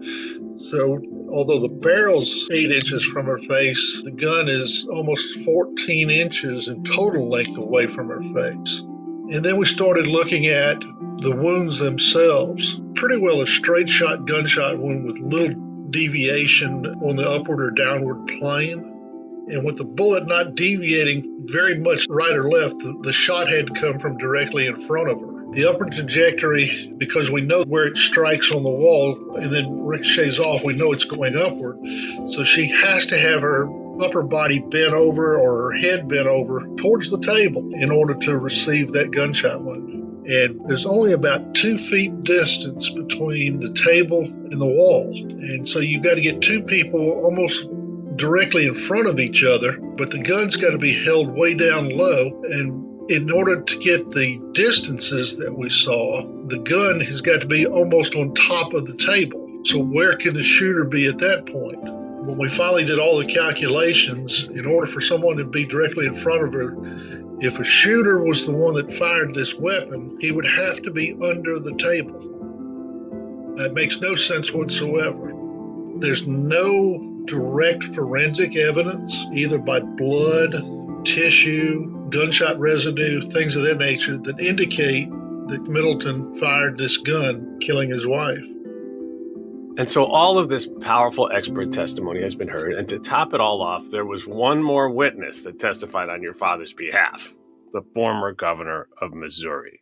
So 0.57 1.01
although 1.36 1.59
the 1.59 1.67
barrel's 1.67 2.49
eight 2.49 2.71
inches 2.71 3.03
from 3.03 3.25
her 3.25 3.38
face, 3.38 4.01
the 4.03 4.11
gun 4.11 4.47
is 4.47 4.88
almost 4.89 5.43
14 5.43 6.09
inches 6.09 6.69
in 6.69 6.81
total 6.83 7.29
length 7.29 7.57
away 7.57 7.88
from 7.88 8.07
her 8.07 8.21
face. 8.21 8.79
And 8.79 9.43
then 9.43 9.57
we 9.57 9.65
started 9.65 10.07
looking 10.07 10.45
at 10.45 10.79
the 11.17 11.36
wounds 11.36 11.77
themselves. 11.77 12.79
Pretty 12.93 13.17
well 13.17 13.41
a 13.41 13.47
straight 13.47 13.89
shot 13.89 14.25
gunshot 14.25 14.79
wound 14.79 15.05
with 15.05 15.19
little 15.19 15.55
deviation 15.89 16.86
on 17.03 17.17
the 17.17 17.29
upward 17.29 17.61
or 17.61 17.71
downward 17.71 18.27
plane. 18.39 18.93
And 19.49 19.65
with 19.65 19.77
the 19.77 19.83
bullet 19.83 20.25
not 20.25 20.55
deviating 20.55 21.47
very 21.47 21.77
much 21.77 22.07
right 22.09 22.36
or 22.36 22.49
left, 22.49 22.79
the, 22.79 23.11
shot 23.13 23.49
had 23.49 23.75
come 23.75 23.99
from 23.99 24.17
directly 24.17 24.67
in 24.67 24.79
front 24.79 25.09
of 25.09 25.19
her. 25.19 25.34
The 25.55 25.69
upper 25.69 25.85
trajectory, 25.85 26.93
because 26.97 27.31
we 27.31 27.39
know 27.39 27.63
where 27.63 27.87
it 27.87 27.95
strikes 27.95 28.51
on 28.51 28.61
the 28.61 28.69
wall 28.69 29.37
and 29.37 29.53
then 29.53 29.85
ricochets 29.85 30.37
off, 30.37 30.65
we 30.65 30.75
know 30.75 30.91
it's 30.91 31.05
going 31.05 31.37
upward. 31.37 31.77
So 32.33 32.43
she 32.43 32.67
has 32.71 33.05
to 33.07 33.17
have 33.17 33.41
her 33.41 33.69
upper 34.03 34.21
body 34.21 34.59
bent 34.59 34.91
over 34.91 35.37
or 35.37 35.71
her 35.71 35.77
head 35.77 36.09
bent 36.09 36.27
over 36.27 36.67
towards 36.75 37.09
the 37.09 37.21
table 37.21 37.73
in 37.73 37.89
order 37.89 38.15
to 38.15 38.37
receive 38.37 38.91
that 38.91 39.11
gunshot 39.11 39.61
wound. 39.61 40.27
And 40.27 40.67
there's 40.67 40.85
only 40.85 41.13
about 41.13 41.55
two 41.55 41.77
feet 41.77 42.23
distance 42.23 42.89
between 42.89 43.61
the 43.61 43.71
table 43.73 44.25
and 44.25 44.59
the 44.59 44.65
wall. 44.65 45.13
And 45.15 45.69
so 45.69 45.79
you've 45.79 46.03
got 46.03 46.15
to 46.15 46.21
get 46.21 46.41
two 46.41 46.63
people 46.63 46.99
almost 47.23 47.65
directly 48.17 48.65
in 48.65 48.73
front 48.73 49.07
of 49.07 49.21
each 49.21 49.45
other, 49.45 49.77
but 49.77 50.11
the 50.11 50.21
gun's 50.21 50.57
got 50.57 50.71
to 50.71 50.77
be 50.77 51.01
held 51.05 51.29
way 51.29 51.53
down 51.53 51.89
low. 51.89 52.43
And 52.43 52.94
in 53.07 53.29
order 53.29 53.61
to 53.61 53.77
get 53.77 54.09
the 54.09 54.41
distances 54.53 55.37
that 55.37 55.55
we 55.55 55.69
saw, 55.69 56.25
the 56.47 56.57
gun 56.57 56.99
has 57.01 57.21
got 57.21 57.41
to 57.41 57.47
be 57.47 57.67
almost 57.67 58.15
on 58.15 58.33
top 58.33 58.73
of 58.73 58.87
the 58.87 58.97
table. 58.97 59.61
So, 59.63 59.79
where 59.79 60.17
can 60.17 60.33
the 60.33 60.43
shooter 60.43 60.85
be 60.85 61.07
at 61.07 61.19
that 61.19 61.45
point? 61.45 61.77
When 61.81 62.37
we 62.37 62.49
finally 62.49 62.85
did 62.85 62.97
all 62.97 63.17
the 63.17 63.31
calculations, 63.31 64.45
in 64.45 64.65
order 64.65 64.87
for 64.87 65.01
someone 65.01 65.37
to 65.37 65.45
be 65.45 65.65
directly 65.65 66.07
in 66.07 66.15
front 66.15 66.43
of 66.43 66.53
her, 66.53 66.75
if 67.41 67.59
a 67.59 67.63
shooter 67.63 68.23
was 68.23 68.45
the 68.45 68.51
one 68.51 68.75
that 68.75 68.93
fired 68.93 69.35
this 69.35 69.53
weapon, 69.53 70.17
he 70.19 70.31
would 70.31 70.47
have 70.47 70.81
to 70.83 70.91
be 70.91 71.13
under 71.13 71.59
the 71.59 71.75
table. 71.75 73.53
That 73.57 73.73
makes 73.73 74.01
no 74.01 74.15
sense 74.15 74.51
whatsoever. 74.51 75.31
There's 75.97 76.27
no 76.27 77.21
direct 77.25 77.83
forensic 77.83 78.55
evidence, 78.55 79.15
either 79.33 79.59
by 79.59 79.79
blood, 79.79 81.05
tissue, 81.05 81.94
gunshot 82.09 82.59
residue, 82.59 83.21
things 83.29 83.55
of 83.55 83.63
that 83.63 83.77
nature 83.77 84.17
that 84.17 84.39
indicate 84.39 85.09
that 85.09 85.67
Middleton 85.67 86.33
fired 86.39 86.77
this 86.77 86.97
gun, 86.97 87.59
killing 87.61 87.89
his 87.89 88.07
wife. 88.07 88.47
And 89.77 89.89
so 89.89 90.05
all 90.05 90.37
of 90.37 90.47
this 90.47 90.67
powerful 90.81 91.29
expert 91.33 91.73
testimony 91.73 92.21
has 92.21 92.33
been 92.33 92.47
heard. 92.47 92.73
And 92.73 92.87
to 92.89 92.99
top 92.99 93.33
it 93.33 93.41
all 93.41 93.61
off, 93.61 93.83
there 93.91 94.05
was 94.05 94.25
one 94.25 94.63
more 94.63 94.89
witness 94.89 95.41
that 95.41 95.59
testified 95.59 96.09
on 96.09 96.21
your 96.21 96.33
father's 96.33 96.73
behalf 96.73 97.31
the 97.73 97.81
former 97.93 98.31
governor 98.31 98.87
of 99.01 99.13
Missouri. 99.13 99.81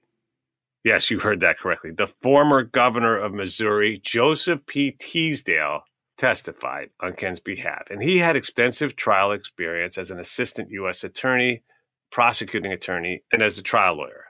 Yes, 0.83 1.11
you 1.11 1.19
heard 1.19 1.41
that 1.41 1.59
correctly. 1.59 1.91
The 1.91 2.11
former 2.23 2.63
governor 2.63 3.17
of 3.17 3.33
Missouri, 3.33 4.01
Joseph 4.03 4.65
P. 4.65 4.95
Teasdale, 4.99 5.81
testified 6.17 6.89
on 6.99 7.13
Ken's 7.13 7.39
behalf. 7.39 7.83
And 7.91 8.01
he 8.01 8.17
had 8.17 8.35
extensive 8.35 8.95
trial 8.95 9.31
experience 9.31 9.99
as 9.99 10.09
an 10.09 10.19
assistant 10.19 10.71
U.S. 10.71 11.03
attorney 11.03 11.61
prosecuting 12.13 12.71
attorney 12.71 13.23
and 13.33 13.41
as 13.41 13.57
a 13.57 13.63
trial 13.63 13.97
lawyer. 13.97 14.25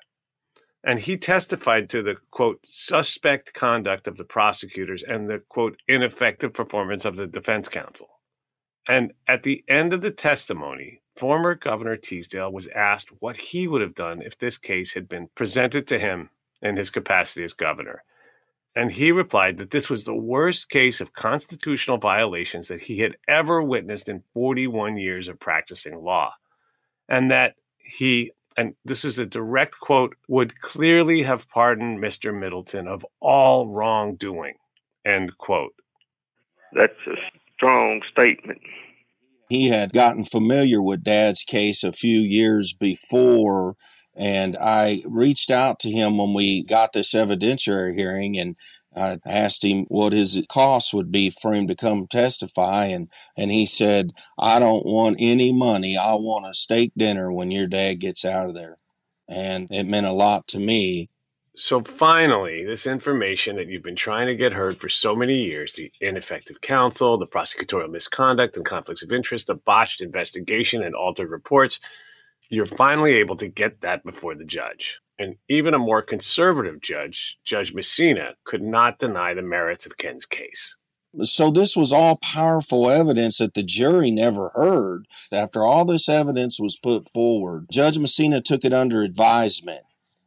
And 0.85 0.99
he 0.99 1.17
testified 1.17 1.89
to 1.89 2.01
the 2.01 2.15
quote, 2.31 2.59
suspect 2.69 3.53
conduct 3.53 4.07
of 4.07 4.17
the 4.17 4.23
prosecutors 4.23 5.03
and 5.07 5.29
the 5.29 5.41
quote, 5.49 5.77
ineffective 5.87 6.53
performance 6.53 7.05
of 7.05 7.17
the 7.17 7.27
defense 7.27 7.67
counsel. 7.67 8.09
And 8.87 9.13
at 9.27 9.43
the 9.43 9.63
end 9.69 9.93
of 9.93 10.01
the 10.01 10.11
testimony, 10.11 11.01
former 11.17 11.55
Governor 11.55 11.97
Teasdale 11.97 12.51
was 12.51 12.67
asked 12.67 13.09
what 13.19 13.37
he 13.37 13.67
would 13.67 13.81
have 13.81 13.95
done 13.95 14.21
if 14.21 14.37
this 14.39 14.57
case 14.57 14.93
had 14.93 15.07
been 15.07 15.29
presented 15.35 15.85
to 15.87 15.99
him 15.99 16.29
in 16.61 16.77
his 16.77 16.89
capacity 16.89 17.43
as 17.43 17.53
governor. 17.53 18.03
And 18.75 18.91
he 18.91 19.11
replied 19.11 19.57
that 19.57 19.71
this 19.71 19.89
was 19.89 20.03
the 20.03 20.15
worst 20.15 20.69
case 20.69 20.99
of 20.99 21.13
constitutional 21.13 21.97
violations 21.97 22.69
that 22.69 22.81
he 22.81 22.99
had 22.99 23.17
ever 23.27 23.61
witnessed 23.61 24.09
in 24.09 24.23
41 24.33 24.97
years 24.97 25.27
of 25.27 25.39
practicing 25.39 26.01
law. 26.01 26.33
And 27.07 27.29
that 27.31 27.55
he, 27.83 28.31
and 28.57 28.75
this 28.85 29.05
is 29.05 29.19
a 29.19 29.25
direct 29.25 29.79
quote, 29.79 30.15
would 30.27 30.59
clearly 30.61 31.23
have 31.23 31.49
pardoned 31.49 31.99
Mr. 31.99 32.37
Middleton 32.37 32.87
of 32.87 33.05
all 33.19 33.67
wrongdoing. 33.67 34.55
End 35.05 35.37
quote. 35.37 35.75
That's 36.73 36.93
a 37.07 37.15
strong 37.55 38.01
statement. 38.11 38.61
He 39.49 39.67
had 39.67 39.93
gotten 39.93 40.23
familiar 40.23 40.81
with 40.81 41.03
dad's 41.03 41.43
case 41.43 41.83
a 41.83 41.91
few 41.91 42.19
years 42.21 42.73
before 42.73 43.75
and 44.15 44.55
I 44.59 45.01
reached 45.05 45.49
out 45.49 45.79
to 45.79 45.91
him 45.91 46.17
when 46.17 46.33
we 46.33 46.63
got 46.63 46.93
this 46.93 47.13
evidentiary 47.13 47.95
hearing 47.95 48.37
and 48.37 48.55
I 48.95 49.19
asked 49.25 49.63
him 49.63 49.85
what 49.89 50.13
his 50.13 50.43
cost 50.49 50.93
would 50.93 51.11
be 51.11 51.29
for 51.29 51.53
him 51.53 51.67
to 51.67 51.75
come 51.75 52.07
testify, 52.07 52.85
and, 52.85 53.09
and 53.37 53.51
he 53.51 53.65
said, 53.65 54.11
I 54.37 54.59
don't 54.59 54.85
want 54.85 55.17
any 55.19 55.51
money. 55.51 55.97
I 55.97 56.13
want 56.13 56.45
a 56.45 56.53
steak 56.53 56.91
dinner 56.97 57.31
when 57.31 57.51
your 57.51 57.67
dad 57.67 57.95
gets 57.99 58.25
out 58.25 58.49
of 58.49 58.55
there. 58.55 58.77
And 59.27 59.67
it 59.71 59.87
meant 59.87 60.05
a 60.05 60.11
lot 60.11 60.47
to 60.49 60.59
me. 60.59 61.09
So 61.55 61.81
finally, 61.81 62.65
this 62.65 62.87
information 62.87 63.55
that 63.57 63.67
you've 63.67 63.83
been 63.83 63.95
trying 63.95 64.27
to 64.27 64.35
get 64.35 64.53
heard 64.53 64.79
for 64.79 64.89
so 64.89 65.15
many 65.15 65.43
years 65.43 65.73
the 65.73 65.91
ineffective 66.01 66.61
counsel, 66.61 67.17
the 67.17 67.27
prosecutorial 67.27 67.91
misconduct 67.91 68.57
and 68.57 68.65
conflicts 68.65 69.03
of 69.03 69.11
interest, 69.11 69.47
the 69.47 69.55
botched 69.55 70.01
investigation 70.01 70.81
and 70.81 70.95
altered 70.95 71.29
reports 71.29 71.79
you're 72.53 72.65
finally 72.67 73.13
able 73.13 73.35
to 73.37 73.47
get 73.47 73.81
that 73.81 74.03
before 74.03 74.35
the 74.35 74.45
judge. 74.45 74.99
And 75.19 75.35
even 75.49 75.73
a 75.73 75.79
more 75.79 76.01
conservative 76.01 76.81
judge, 76.81 77.37
Judge 77.45 77.73
Messina, 77.73 78.35
could 78.43 78.61
not 78.63 78.99
deny 78.99 79.33
the 79.33 79.43
merits 79.43 79.85
of 79.85 79.97
Ken's 79.97 80.25
case. 80.25 80.75
So, 81.21 81.51
this 81.51 81.77
was 81.77 81.93
all 81.93 82.17
powerful 82.17 82.89
evidence 82.89 83.37
that 83.37 83.53
the 83.53 83.61
jury 83.61 84.09
never 84.09 84.49
heard. 84.55 85.05
After 85.31 85.63
all 85.63 85.85
this 85.85 86.09
evidence 86.09 86.59
was 86.59 86.75
put 86.75 87.07
forward, 87.11 87.67
Judge 87.71 87.99
Messina 87.99 88.41
took 88.41 88.65
it 88.65 88.73
under 88.73 89.03
advisement 89.03 89.83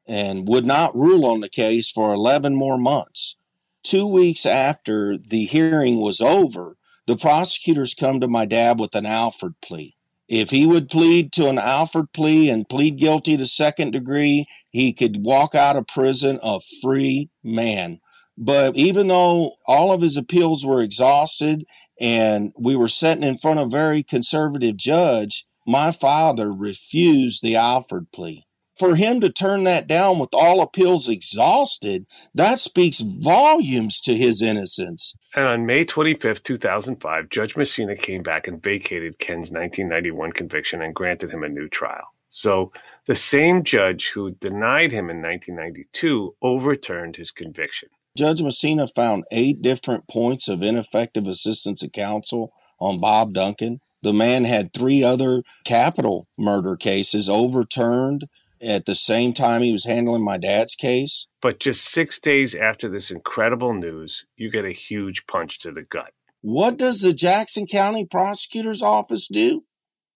and 0.06 0.46
would 0.46 0.64
not 0.64 0.94
rule 0.94 1.26
on 1.26 1.40
the 1.40 1.48
case 1.48 1.90
for 1.90 2.14
11 2.14 2.54
more 2.54 2.78
months. 2.78 3.34
Two 3.82 4.06
weeks 4.06 4.46
after 4.46 5.16
the 5.16 5.44
hearing 5.44 6.00
was 6.00 6.20
over, 6.20 6.76
the 7.06 7.16
prosecutors 7.16 7.94
come 7.94 8.20
to 8.20 8.28
my 8.28 8.44
dad 8.44 8.78
with 8.78 8.94
an 8.94 9.06
Alford 9.06 9.54
plea. 9.60 9.94
If 10.28 10.50
he 10.50 10.66
would 10.66 10.88
plead 10.88 11.32
to 11.32 11.48
an 11.48 11.58
Alford 11.58 12.12
plea 12.12 12.50
and 12.50 12.68
plead 12.68 12.98
guilty 12.98 13.36
to 13.36 13.46
second 13.46 13.92
degree, 13.92 14.46
he 14.70 14.92
could 14.92 15.24
walk 15.24 15.54
out 15.54 15.76
of 15.76 15.86
prison 15.86 16.40
a 16.42 16.58
free 16.82 17.30
man. 17.44 18.00
But 18.36 18.76
even 18.76 19.08
though 19.08 19.52
all 19.66 19.92
of 19.92 20.02
his 20.02 20.16
appeals 20.16 20.66
were 20.66 20.82
exhausted 20.82 21.64
and 22.00 22.52
we 22.58 22.76
were 22.76 22.88
sitting 22.88 23.24
in 23.24 23.38
front 23.38 23.60
of 23.60 23.68
a 23.68 23.70
very 23.70 24.02
conservative 24.02 24.76
judge, 24.76 25.46
my 25.66 25.90
father 25.92 26.52
refused 26.52 27.42
the 27.42 27.56
Alford 27.56 28.10
plea. 28.12 28.44
For 28.78 28.94
him 28.94 29.20
to 29.22 29.30
turn 29.30 29.64
that 29.64 29.86
down 29.86 30.18
with 30.18 30.34
all 30.34 30.60
appeals 30.60 31.08
exhausted, 31.08 32.06
that 32.34 32.58
speaks 32.58 33.00
volumes 33.00 34.00
to 34.02 34.14
his 34.14 34.42
innocence. 34.42 35.16
And 35.34 35.46
on 35.46 35.66
May 35.66 35.84
25th, 35.84 36.42
2005, 36.42 37.30
Judge 37.30 37.56
Messina 37.56 37.96
came 37.96 38.22
back 38.22 38.46
and 38.46 38.62
vacated 38.62 39.18
Ken's 39.18 39.50
1991 39.50 40.32
conviction 40.32 40.82
and 40.82 40.94
granted 40.94 41.30
him 41.30 41.42
a 41.42 41.48
new 41.48 41.68
trial. 41.68 42.12
So 42.30 42.70
the 43.06 43.16
same 43.16 43.64
judge 43.64 44.10
who 44.12 44.32
denied 44.32 44.92
him 44.92 45.08
in 45.08 45.22
1992 45.22 46.36
overturned 46.42 47.16
his 47.16 47.30
conviction. 47.30 47.88
Judge 48.16 48.42
Messina 48.42 48.86
found 48.86 49.24
eight 49.30 49.62
different 49.62 50.08
points 50.08 50.48
of 50.48 50.62
ineffective 50.62 51.26
assistance 51.26 51.82
of 51.82 51.92
counsel 51.92 52.52
on 52.78 53.00
Bob 53.00 53.32
Duncan. 53.32 53.80
The 54.02 54.12
man 54.12 54.44
had 54.44 54.72
three 54.72 55.02
other 55.02 55.42
capital 55.64 56.28
murder 56.38 56.76
cases 56.76 57.28
overturned 57.28 58.24
at 58.60 58.84
the 58.86 58.94
same 58.94 59.32
time 59.32 59.62
he 59.62 59.72
was 59.72 59.84
handling 59.84 60.24
my 60.24 60.38
dad's 60.38 60.74
case. 60.74 61.26
But 61.40 61.60
just 61.60 61.84
six 61.84 62.18
days 62.18 62.54
after 62.54 62.88
this 62.88 63.10
incredible 63.10 63.74
news, 63.74 64.24
you 64.36 64.50
get 64.50 64.64
a 64.64 64.72
huge 64.72 65.26
punch 65.26 65.60
to 65.60 65.72
the 65.72 65.82
gut. 65.82 66.12
What 66.42 66.76
does 66.76 67.00
the 67.00 67.12
Jackson 67.12 67.66
County 67.66 68.04
Prosecutor's 68.04 68.82
Office 68.82 69.28
do? 69.28 69.64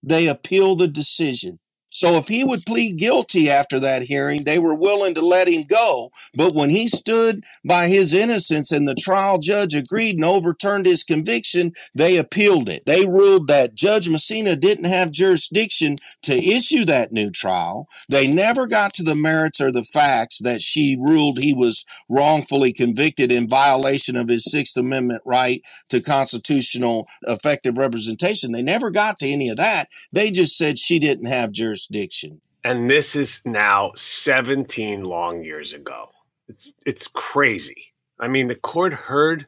They 0.03 0.27
appeal 0.27 0.75
the 0.75 0.87
decision. 0.87 1.59
So 1.93 2.15
if 2.15 2.29
he 2.29 2.45
would 2.45 2.65
plead 2.65 2.97
guilty 2.97 3.49
after 3.49 3.77
that 3.81 4.03
hearing, 4.03 4.45
they 4.45 4.57
were 4.57 4.73
willing 4.73 5.13
to 5.15 5.21
let 5.21 5.49
him 5.49 5.63
go. 5.63 6.11
But 6.33 6.55
when 6.55 6.69
he 6.69 6.87
stood 6.87 7.43
by 7.65 7.89
his 7.89 8.13
innocence 8.13 8.71
and 8.71 8.87
the 8.87 8.95
trial 8.95 9.39
judge 9.39 9.75
agreed 9.75 10.15
and 10.15 10.23
overturned 10.23 10.85
his 10.85 11.03
conviction, 11.03 11.73
they 11.93 12.15
appealed 12.15 12.69
it. 12.69 12.85
They 12.85 13.05
ruled 13.05 13.47
that 13.47 13.75
Judge 13.75 14.07
Messina 14.07 14.55
didn't 14.55 14.85
have 14.85 15.11
jurisdiction 15.11 15.97
to 16.23 16.33
issue 16.33 16.85
that 16.85 17.11
new 17.11 17.29
trial. 17.29 17.87
They 18.07 18.25
never 18.25 18.67
got 18.67 18.93
to 18.93 19.03
the 19.03 19.15
merits 19.15 19.59
or 19.59 19.71
the 19.71 19.83
facts 19.83 20.39
that 20.39 20.61
she 20.61 20.97
ruled 20.97 21.39
he 21.39 21.53
was 21.53 21.85
wrongfully 22.07 22.71
convicted 22.71 23.33
in 23.33 23.49
violation 23.49 24.15
of 24.15 24.29
his 24.29 24.49
Sixth 24.49 24.77
Amendment 24.77 25.23
right 25.25 25.61
to 25.89 25.99
constitutional 25.99 27.05
effective 27.23 27.77
representation. 27.77 28.53
They 28.53 28.61
never 28.61 28.91
got 28.91 29.19
to 29.19 29.27
any 29.27 29.49
of 29.49 29.57
that. 29.57 29.89
They 30.13 30.31
just 30.31 30.57
said 30.57 30.77
she 30.77 30.97
didn't 30.97 31.25
have 31.25 31.51
jurisdiction 31.51 31.80
jurisdiction. 31.87 32.41
And 32.63 32.89
this 32.89 33.15
is 33.15 33.41
now 33.45 33.91
17 33.95 35.03
long 35.03 35.43
years 35.43 35.73
ago. 35.73 36.09
It's 36.47 36.71
it's 36.85 37.07
crazy. 37.07 37.93
I 38.19 38.27
mean, 38.27 38.47
the 38.47 38.55
court 38.55 38.93
heard 38.93 39.47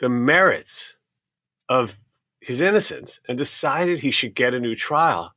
the 0.00 0.08
merits 0.08 0.94
of 1.68 1.98
his 2.40 2.60
innocence 2.60 3.20
and 3.28 3.36
decided 3.38 3.98
he 3.98 4.10
should 4.10 4.34
get 4.34 4.54
a 4.54 4.60
new 4.60 4.74
trial. 4.74 5.34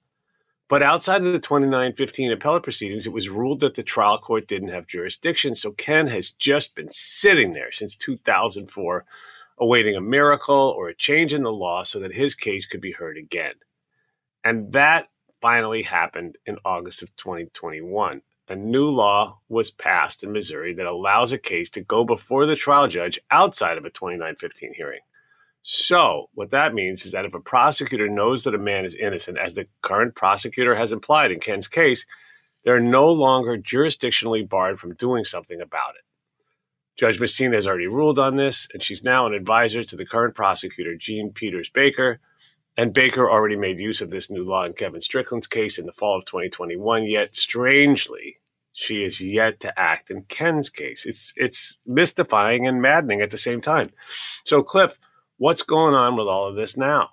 But 0.70 0.82
outside 0.82 1.26
of 1.26 1.34
the 1.34 1.40
2915 1.40 2.32
appellate 2.32 2.64
proceedings, 2.64 3.06
it 3.06 3.12
was 3.12 3.28
ruled 3.28 3.60
that 3.60 3.76
the 3.76 3.84
trial 3.84 4.18
court 4.18 4.48
didn't 4.48 4.70
have 4.70 4.88
jurisdiction. 4.88 5.54
So 5.54 5.72
Ken 5.74 6.08
has 6.08 6.32
just 6.32 6.74
been 6.76 6.90
sitting 6.90 7.52
there 7.52 7.74
since 7.74 7.96
2004, 7.98 9.06
awaiting 9.60 9.96
a 9.98 10.02
miracle 10.02 10.74
or 10.78 10.88
a 10.88 10.96
change 10.96 11.34
in 11.34 11.44
the 11.44 11.52
law 11.52 11.84
so 11.84 12.00
that 12.00 12.14
his 12.14 12.36
case 12.36 12.66
could 12.66 12.80
be 12.80 12.94
heard 12.94 13.18
again. 13.18 13.56
And 14.46 14.72
that 14.72 15.10
finally 15.42 15.84
happened 15.84 16.38
in 16.46 16.58
August 16.64 17.02
of 17.02 17.16
2021. 17.16 18.22
A 18.48 18.56
new 18.56 18.90
law 18.90 19.40
was 19.50 19.72
passed 19.72 20.24
in 20.24 20.32
Missouri 20.32 20.74
that 20.74 20.86
allows 20.86 21.32
a 21.32 21.38
case 21.38 21.70
to 21.72 21.82
go 21.82 22.04
before 22.04 22.46
the 22.46 22.56
trial 22.56 22.88
judge 22.88 23.20
outside 23.32 23.78
of 23.78 23.86
a 23.86 23.90
2915 23.90 24.74
hearing. 24.74 25.00
So, 25.64 26.30
what 26.34 26.52
that 26.52 26.74
means 26.74 27.06
is 27.06 27.12
that 27.12 27.26
if 27.26 27.34
a 27.34 27.40
prosecutor 27.40 28.10
knows 28.10 28.44
that 28.44 28.56
a 28.56 28.60
man 28.60 28.84
is 28.84 28.96
innocent, 28.96 29.38
as 29.38 29.54
the 29.54 29.68
current 29.82 30.16
prosecutor 30.16 30.76
has 30.76 30.92
implied 30.92 31.32
in 31.32 31.40
Ken's 31.40 31.68
case, 31.68 32.06
they're 32.66 32.80
no 32.80 33.12
longer 33.12 33.58
jurisdictionally 33.58 34.48
barred 34.48 34.80
from 34.80 34.96
doing 34.96 35.24
something 35.24 35.62
about 35.62 35.96
it. 35.96 36.02
Judge 36.98 37.20
Messina 37.20 37.56
has 37.56 37.68
already 37.68 37.88
ruled 37.88 38.20
on 38.20 38.36
this, 38.36 38.68
and 38.74 38.84
she's 38.84 39.04
now 39.04 39.26
an 39.26 39.34
advisor 39.34 39.84
to 39.84 39.96
the 39.96 40.06
current 40.06 40.36
prosecutor, 40.36 40.96
Jean 40.96 41.32
Peters 41.32 41.70
Baker, 41.70 42.20
and 42.78 42.94
Baker 42.94 43.30
already 43.30 43.56
made 43.56 43.80
use 43.80 44.02
of 44.02 44.10
this 44.10 44.30
new 44.30 44.44
law 44.44 44.64
in 44.64 44.74
Kevin 44.74 45.02
Strickland's 45.02 45.48
case 45.48 45.78
in 45.78 45.86
the 45.86 45.92
fall 45.92 46.18
of 46.18 46.26
2021. 46.26 47.04
Yet, 47.04 47.36
strangely, 47.36 48.40
she 48.74 49.04
is 49.04 49.20
yet 49.20 49.60
to 49.62 49.78
act 49.80 50.10
in 50.10 50.24
Ken's 50.24 50.70
case. 50.70 51.06
It's 51.06 51.34
it's 51.36 51.78
mystifying 51.86 52.68
and 52.68 52.82
maddening 52.82 53.22
at 53.22 53.32
the 53.32 53.38
same 53.38 53.62
time. 53.62 53.92
So, 54.46 54.64
Cliff, 54.64 54.98
what's 55.38 55.64
going 55.64 55.96
on 55.96 56.16
with 56.16 56.28
all 56.28 56.48
of 56.48 56.56
this 56.56 56.78
now? 56.78 57.10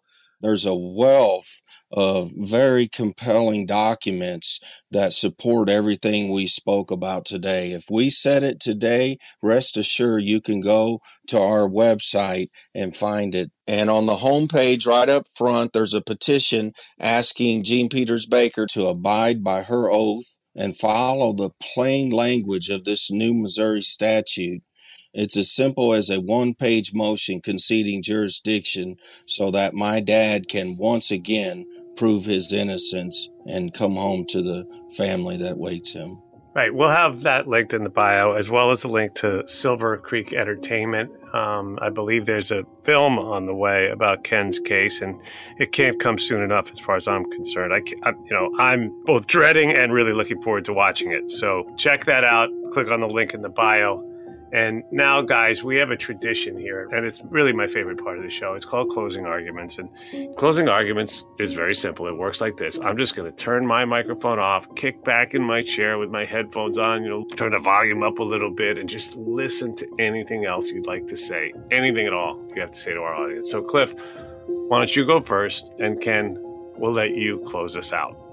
There's 0.45 0.65
a 0.67 0.75
wealth 0.75 1.63
of 1.91 2.29
very 2.35 2.87
compelling 2.87 3.65
documents 3.65 4.59
that 4.91 5.11
support 5.11 5.71
everything 5.71 6.29
we 6.29 6.45
spoke 6.45 6.91
about 6.91 7.25
today. 7.25 7.71
If 7.71 7.85
we 7.89 8.11
said 8.11 8.43
it 8.43 8.59
today, 8.59 9.17
rest 9.41 9.75
assured 9.75 10.25
you 10.25 10.41
can 10.41 10.61
go 10.61 10.99
to 11.29 11.39
our 11.39 11.67
website 11.67 12.49
and 12.75 12.95
find 12.95 13.33
it. 13.33 13.49
And 13.65 13.89
on 13.89 14.05
the 14.05 14.17
homepage 14.17 14.85
right 14.85 15.09
up 15.09 15.23
front, 15.35 15.73
there's 15.73 15.95
a 15.95 16.01
petition 16.03 16.73
asking 16.99 17.63
Jean 17.63 17.89
Peters 17.89 18.27
Baker 18.27 18.67
to 18.67 18.85
abide 18.85 19.43
by 19.43 19.63
her 19.63 19.89
oath 19.89 20.37
and 20.55 20.77
follow 20.77 21.33
the 21.33 21.49
plain 21.59 22.11
language 22.11 22.69
of 22.69 22.83
this 22.83 23.09
new 23.09 23.33
Missouri 23.33 23.81
statute. 23.81 24.61
It's 25.16 25.38
as 25.38 25.49
simple 25.49 25.93
as 25.93 26.09
a 26.09 26.20
one 26.20 26.53
page 26.53 26.93
motion 26.93 27.41
conceding 27.41 28.03
jurisdiction 28.03 28.97
so 29.26 29.49
that 29.51 29.74
my 29.74 30.01
dad 30.01 30.49
can 30.49 30.76
once 30.78 31.09
again 31.09 31.66
prove 31.95 32.26
his 32.26 32.51
innocence 32.51 33.30
and 33.47 33.74
come 33.74 33.95
home 33.95 34.26
to 34.28 34.41
the 34.41 34.68
family 34.95 35.38
that 35.38 35.57
waits 35.57 35.93
him. 35.93 36.22
Right. 36.53 36.74
We'll 36.74 36.89
have 36.89 37.24
that 37.24 37.49
linked 37.49 37.74
in 37.74 37.84
the 37.84 37.89
bio, 37.89 38.34
as 38.34 38.49
well 38.49 38.72
as 38.72 38.86
a 38.86 38.88
link 38.88 39.13
to 39.16 39.45
Silver 39.45 39.97
Creek 39.97 40.32
Entertainment. 40.32 41.11
Um, 41.34 41.78
I 41.82 41.89
believe 41.89 42.26
there's 42.26 42.49
a 42.49 42.63
film 42.84 43.20
on 43.20 43.45
the 43.45 43.53
way 43.53 43.89
about 43.89 44.24
Ken's 44.24 44.57
case, 44.59 45.01
and 45.01 45.20
it 45.59 45.74
can't 45.74 45.99
come 45.99 46.18
soon 46.18 46.41
enough, 46.41 46.72
as 46.72 46.80
far 46.80 46.95
as 46.95 47.09
I'm 47.09 47.30
concerned. 47.32 47.74
I, 47.74 48.09
I, 48.09 48.13
you 48.24 48.32
know, 48.32 48.49
I'm 48.57 49.03
both 49.03 49.28
dreading 49.28 49.72
and 49.72 49.91
really 49.91 50.13
looking 50.13 50.41
forward 50.41 50.63
to 50.66 50.74
watching 50.74 51.11
it. 51.11 51.30
So 51.30 51.70
check 51.76 52.05
that 52.05 52.24
out. 52.24 52.47
Click 52.72 52.88
on 52.88 53.01
the 53.01 53.07
link 53.07 53.34
in 53.34 53.41
the 53.41 53.49
bio. 53.49 54.01
And 54.56 54.86
now, 54.89 55.22
guys, 55.22 55.64
we 55.64 55.76
have 55.80 55.91
a 55.91 55.97
tradition 55.97 56.58
here, 56.58 56.88
and 56.93 57.06
it's 57.06 57.20
really 57.26 57.51
my 57.51 57.68
favorite 57.68 58.01
part 58.01 58.18
of 58.18 58.24
the 58.24 58.30
show. 58.30 58.53
It's 58.53 58.64
called 58.64 58.89
Closing 58.89 59.26
Arguments. 59.26 59.80
And 59.80 59.89
Closing 60.38 60.70
Arguments 60.70 61.26
is 61.39 61.51
very 61.51 61.76
simple. 61.76 62.08
It 62.08 62.16
works 62.16 62.39
like 62.39 62.56
this 62.56 62.80
I'm 62.80 62.97
just 62.97 63.18
going 63.18 63.30
to 63.30 63.36
turn 63.36 63.68
my 63.68 63.84
microphone 63.84 64.39
off, 64.39 64.66
kick 64.78 65.03
back 65.03 65.34
in 65.34 65.43
my 65.43 65.62
chair 65.62 65.97
with 65.97 66.10
my 66.10 66.24
headphones 66.24 66.78
on, 66.78 67.03
you 67.03 67.10
know, 67.10 67.26
turn 67.36 67.51
the 67.51 67.60
volume 67.60 68.01
up 68.01 68.20
a 68.20 68.24
little 68.24 68.49
bit, 68.49 68.78
and 68.78 68.88
just 68.88 69.18
listen 69.18 69.76
to 69.76 69.88
anything 69.99 70.45
else 70.45 70.70
you'd 70.70 70.88
like 70.88 71.06
to 71.08 71.18
say. 71.18 71.51
Anything 71.70 72.08
at 72.08 72.14
all 72.14 72.41
you 72.56 72.62
have 72.62 72.72
to 72.72 72.80
say 72.80 72.93
to 72.93 73.01
our 73.01 73.14
audience. 73.14 73.51
So, 73.51 73.62
Cliff, 73.62 73.93
why 74.47 74.78
don't 74.78 74.95
you 74.95 75.06
go 75.06 75.20
first? 75.20 75.70
And 75.80 75.99
Ken, 75.99 76.38
we'll 76.78 76.93
let 76.93 77.14
you 77.14 77.43
close 77.45 77.76
us 77.76 77.91
out. 77.91 78.24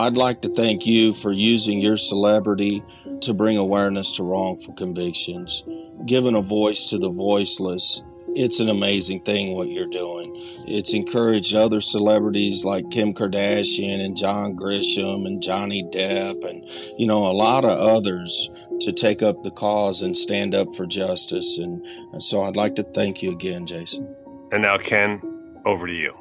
I'd 0.00 0.16
like 0.16 0.40
to 0.42 0.48
thank 0.48 0.86
you 0.86 1.12
for 1.12 1.30
using 1.30 1.78
your 1.78 1.98
celebrity 1.98 2.82
to 3.20 3.34
bring 3.34 3.58
awareness 3.58 4.12
to 4.12 4.22
wrongful 4.22 4.72
convictions, 4.72 5.62
giving 6.06 6.34
a 6.34 6.40
voice 6.40 6.86
to 6.86 6.96
the 6.96 7.10
voiceless. 7.10 8.02
It's 8.34 8.60
an 8.60 8.70
amazing 8.70 9.24
thing 9.24 9.54
what 9.54 9.68
you're 9.68 9.90
doing. 9.90 10.32
It's 10.66 10.94
encouraged 10.94 11.54
other 11.54 11.82
celebrities 11.82 12.64
like 12.64 12.90
Kim 12.90 13.12
Kardashian 13.12 14.02
and 14.02 14.16
John 14.16 14.56
Grisham 14.56 15.26
and 15.26 15.42
Johnny 15.42 15.82
Depp 15.82 16.48
and, 16.48 16.64
you 16.98 17.06
know, 17.06 17.30
a 17.30 17.36
lot 17.36 17.66
of 17.66 17.78
others 17.78 18.48
to 18.80 18.92
take 18.92 19.22
up 19.22 19.42
the 19.42 19.50
cause 19.50 20.00
and 20.00 20.16
stand 20.16 20.54
up 20.54 20.74
for 20.74 20.86
justice. 20.86 21.58
And 21.58 21.84
so 22.22 22.40
I'd 22.40 22.56
like 22.56 22.74
to 22.76 22.84
thank 22.84 23.22
you 23.22 23.32
again, 23.32 23.66
Jason. 23.66 24.16
And 24.50 24.62
now, 24.62 24.78
Ken, 24.78 25.20
over 25.66 25.86
to 25.86 25.92
you. 25.92 26.14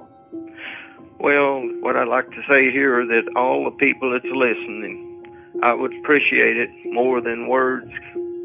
Well, 1.19 1.67
what 1.81 1.97
I'd 1.97 2.07
like 2.07 2.29
to 2.31 2.41
say 2.47 2.71
here 2.71 3.01
is 3.01 3.09
that 3.09 3.35
all 3.35 3.65
the 3.65 3.75
people 3.75 4.11
that's 4.11 4.23
listening, 4.31 5.27
I 5.61 5.73
would 5.73 5.93
appreciate 5.99 6.55
it 6.55 6.69
more 6.93 7.19
than 7.19 7.49
words 7.49 7.91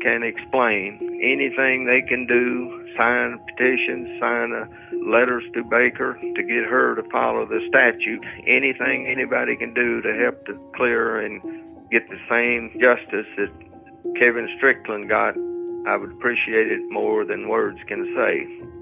can 0.03 0.25
explain. 0.25 0.99
Anything 1.23 1.87
they 1.87 2.03
can 2.03 2.27
do, 2.27 2.85
sign 2.99 3.39
petitions, 3.47 4.21
sign 4.21 4.51
a 4.51 4.67
letters 5.07 5.45
to 5.55 5.63
Baker 5.63 6.19
to 6.21 6.43
get 6.43 6.65
her 6.67 6.97
to 6.97 7.03
follow 7.11 7.47
the 7.47 7.61
statute. 7.69 8.25
Anything 8.47 9.07
anybody 9.07 9.55
can 9.57 9.73
do 9.73 10.03
to 10.03 10.13
help 10.23 10.45
to 10.47 10.59
clear 10.75 11.21
and 11.21 11.41
get 11.93 12.03
the 12.11 12.19
same 12.29 12.75
justice 12.83 13.31
that 13.39 13.55
Kevin 14.19 14.49
Strickland 14.57 15.09
got, 15.09 15.37
I 15.87 15.97
would 15.97 16.11
appreciate 16.11 16.73
it 16.73 16.81
more 16.91 17.25
than 17.25 17.49
words 17.49 17.79
can 17.87 18.03
say. 18.17 18.74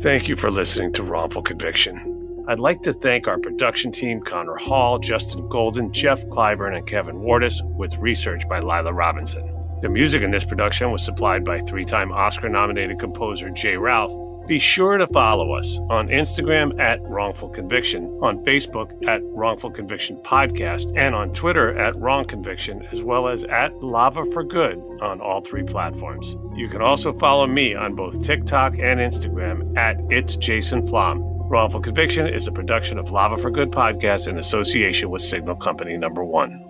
Thank 0.00 0.28
you 0.28 0.36
for 0.36 0.50
listening 0.50 0.94
to 0.94 1.02
Wrongful 1.02 1.42
Conviction. 1.42 2.46
I'd 2.48 2.58
like 2.58 2.82
to 2.84 2.94
thank 2.94 3.28
our 3.28 3.38
production 3.38 3.92
team, 3.92 4.22
Connor 4.22 4.56
Hall, 4.56 4.98
Justin 4.98 5.46
Golden, 5.50 5.92
Jeff 5.92 6.24
Clyburn, 6.28 6.74
and 6.74 6.86
Kevin 6.86 7.16
Wardis, 7.16 7.62
with 7.76 7.94
research 7.98 8.48
by 8.48 8.60
Lila 8.60 8.94
Robinson. 8.94 9.54
The 9.82 9.90
music 9.90 10.22
in 10.22 10.30
this 10.30 10.42
production 10.42 10.90
was 10.90 11.04
supplied 11.04 11.44
by 11.44 11.60
three 11.60 11.84
time 11.84 12.12
Oscar 12.12 12.48
nominated 12.48 12.98
composer 12.98 13.50
J. 13.50 13.76
Ralph 13.76 14.10
be 14.50 14.58
sure 14.58 14.98
to 14.98 15.06
follow 15.06 15.54
us 15.54 15.78
on 15.90 16.08
Instagram 16.08 16.76
at 16.80 17.00
Wrongful 17.02 17.50
Conviction, 17.50 18.06
on 18.20 18.44
Facebook 18.44 18.90
at 19.06 19.22
Wrongful 19.22 19.70
Conviction 19.70 20.16
Podcast, 20.24 20.92
and 20.98 21.14
on 21.14 21.32
Twitter 21.32 21.78
at 21.78 21.94
Wrong 21.94 22.24
Conviction, 22.24 22.84
as 22.90 23.00
well 23.00 23.28
as 23.28 23.44
at 23.44 23.72
Lava 23.80 24.24
for 24.32 24.42
Good 24.42 24.76
on 25.00 25.20
all 25.20 25.40
three 25.40 25.62
platforms. 25.62 26.34
You 26.56 26.68
can 26.68 26.82
also 26.82 27.16
follow 27.16 27.46
me 27.46 27.76
on 27.76 27.94
both 27.94 28.24
TikTok 28.24 28.72
and 28.72 28.98
Instagram 28.98 29.78
at 29.78 29.96
It's 30.10 30.34
Jason 30.34 30.84
Flom. 30.88 31.22
Wrongful 31.48 31.80
Conviction 31.80 32.26
is 32.26 32.48
a 32.48 32.52
production 32.52 32.98
of 32.98 33.12
Lava 33.12 33.38
for 33.38 33.52
Good 33.52 33.70
podcast 33.70 34.26
in 34.26 34.36
association 34.36 35.10
with 35.10 35.22
Signal 35.22 35.54
Company 35.54 35.96
Number 35.96 36.24
One. 36.24 36.69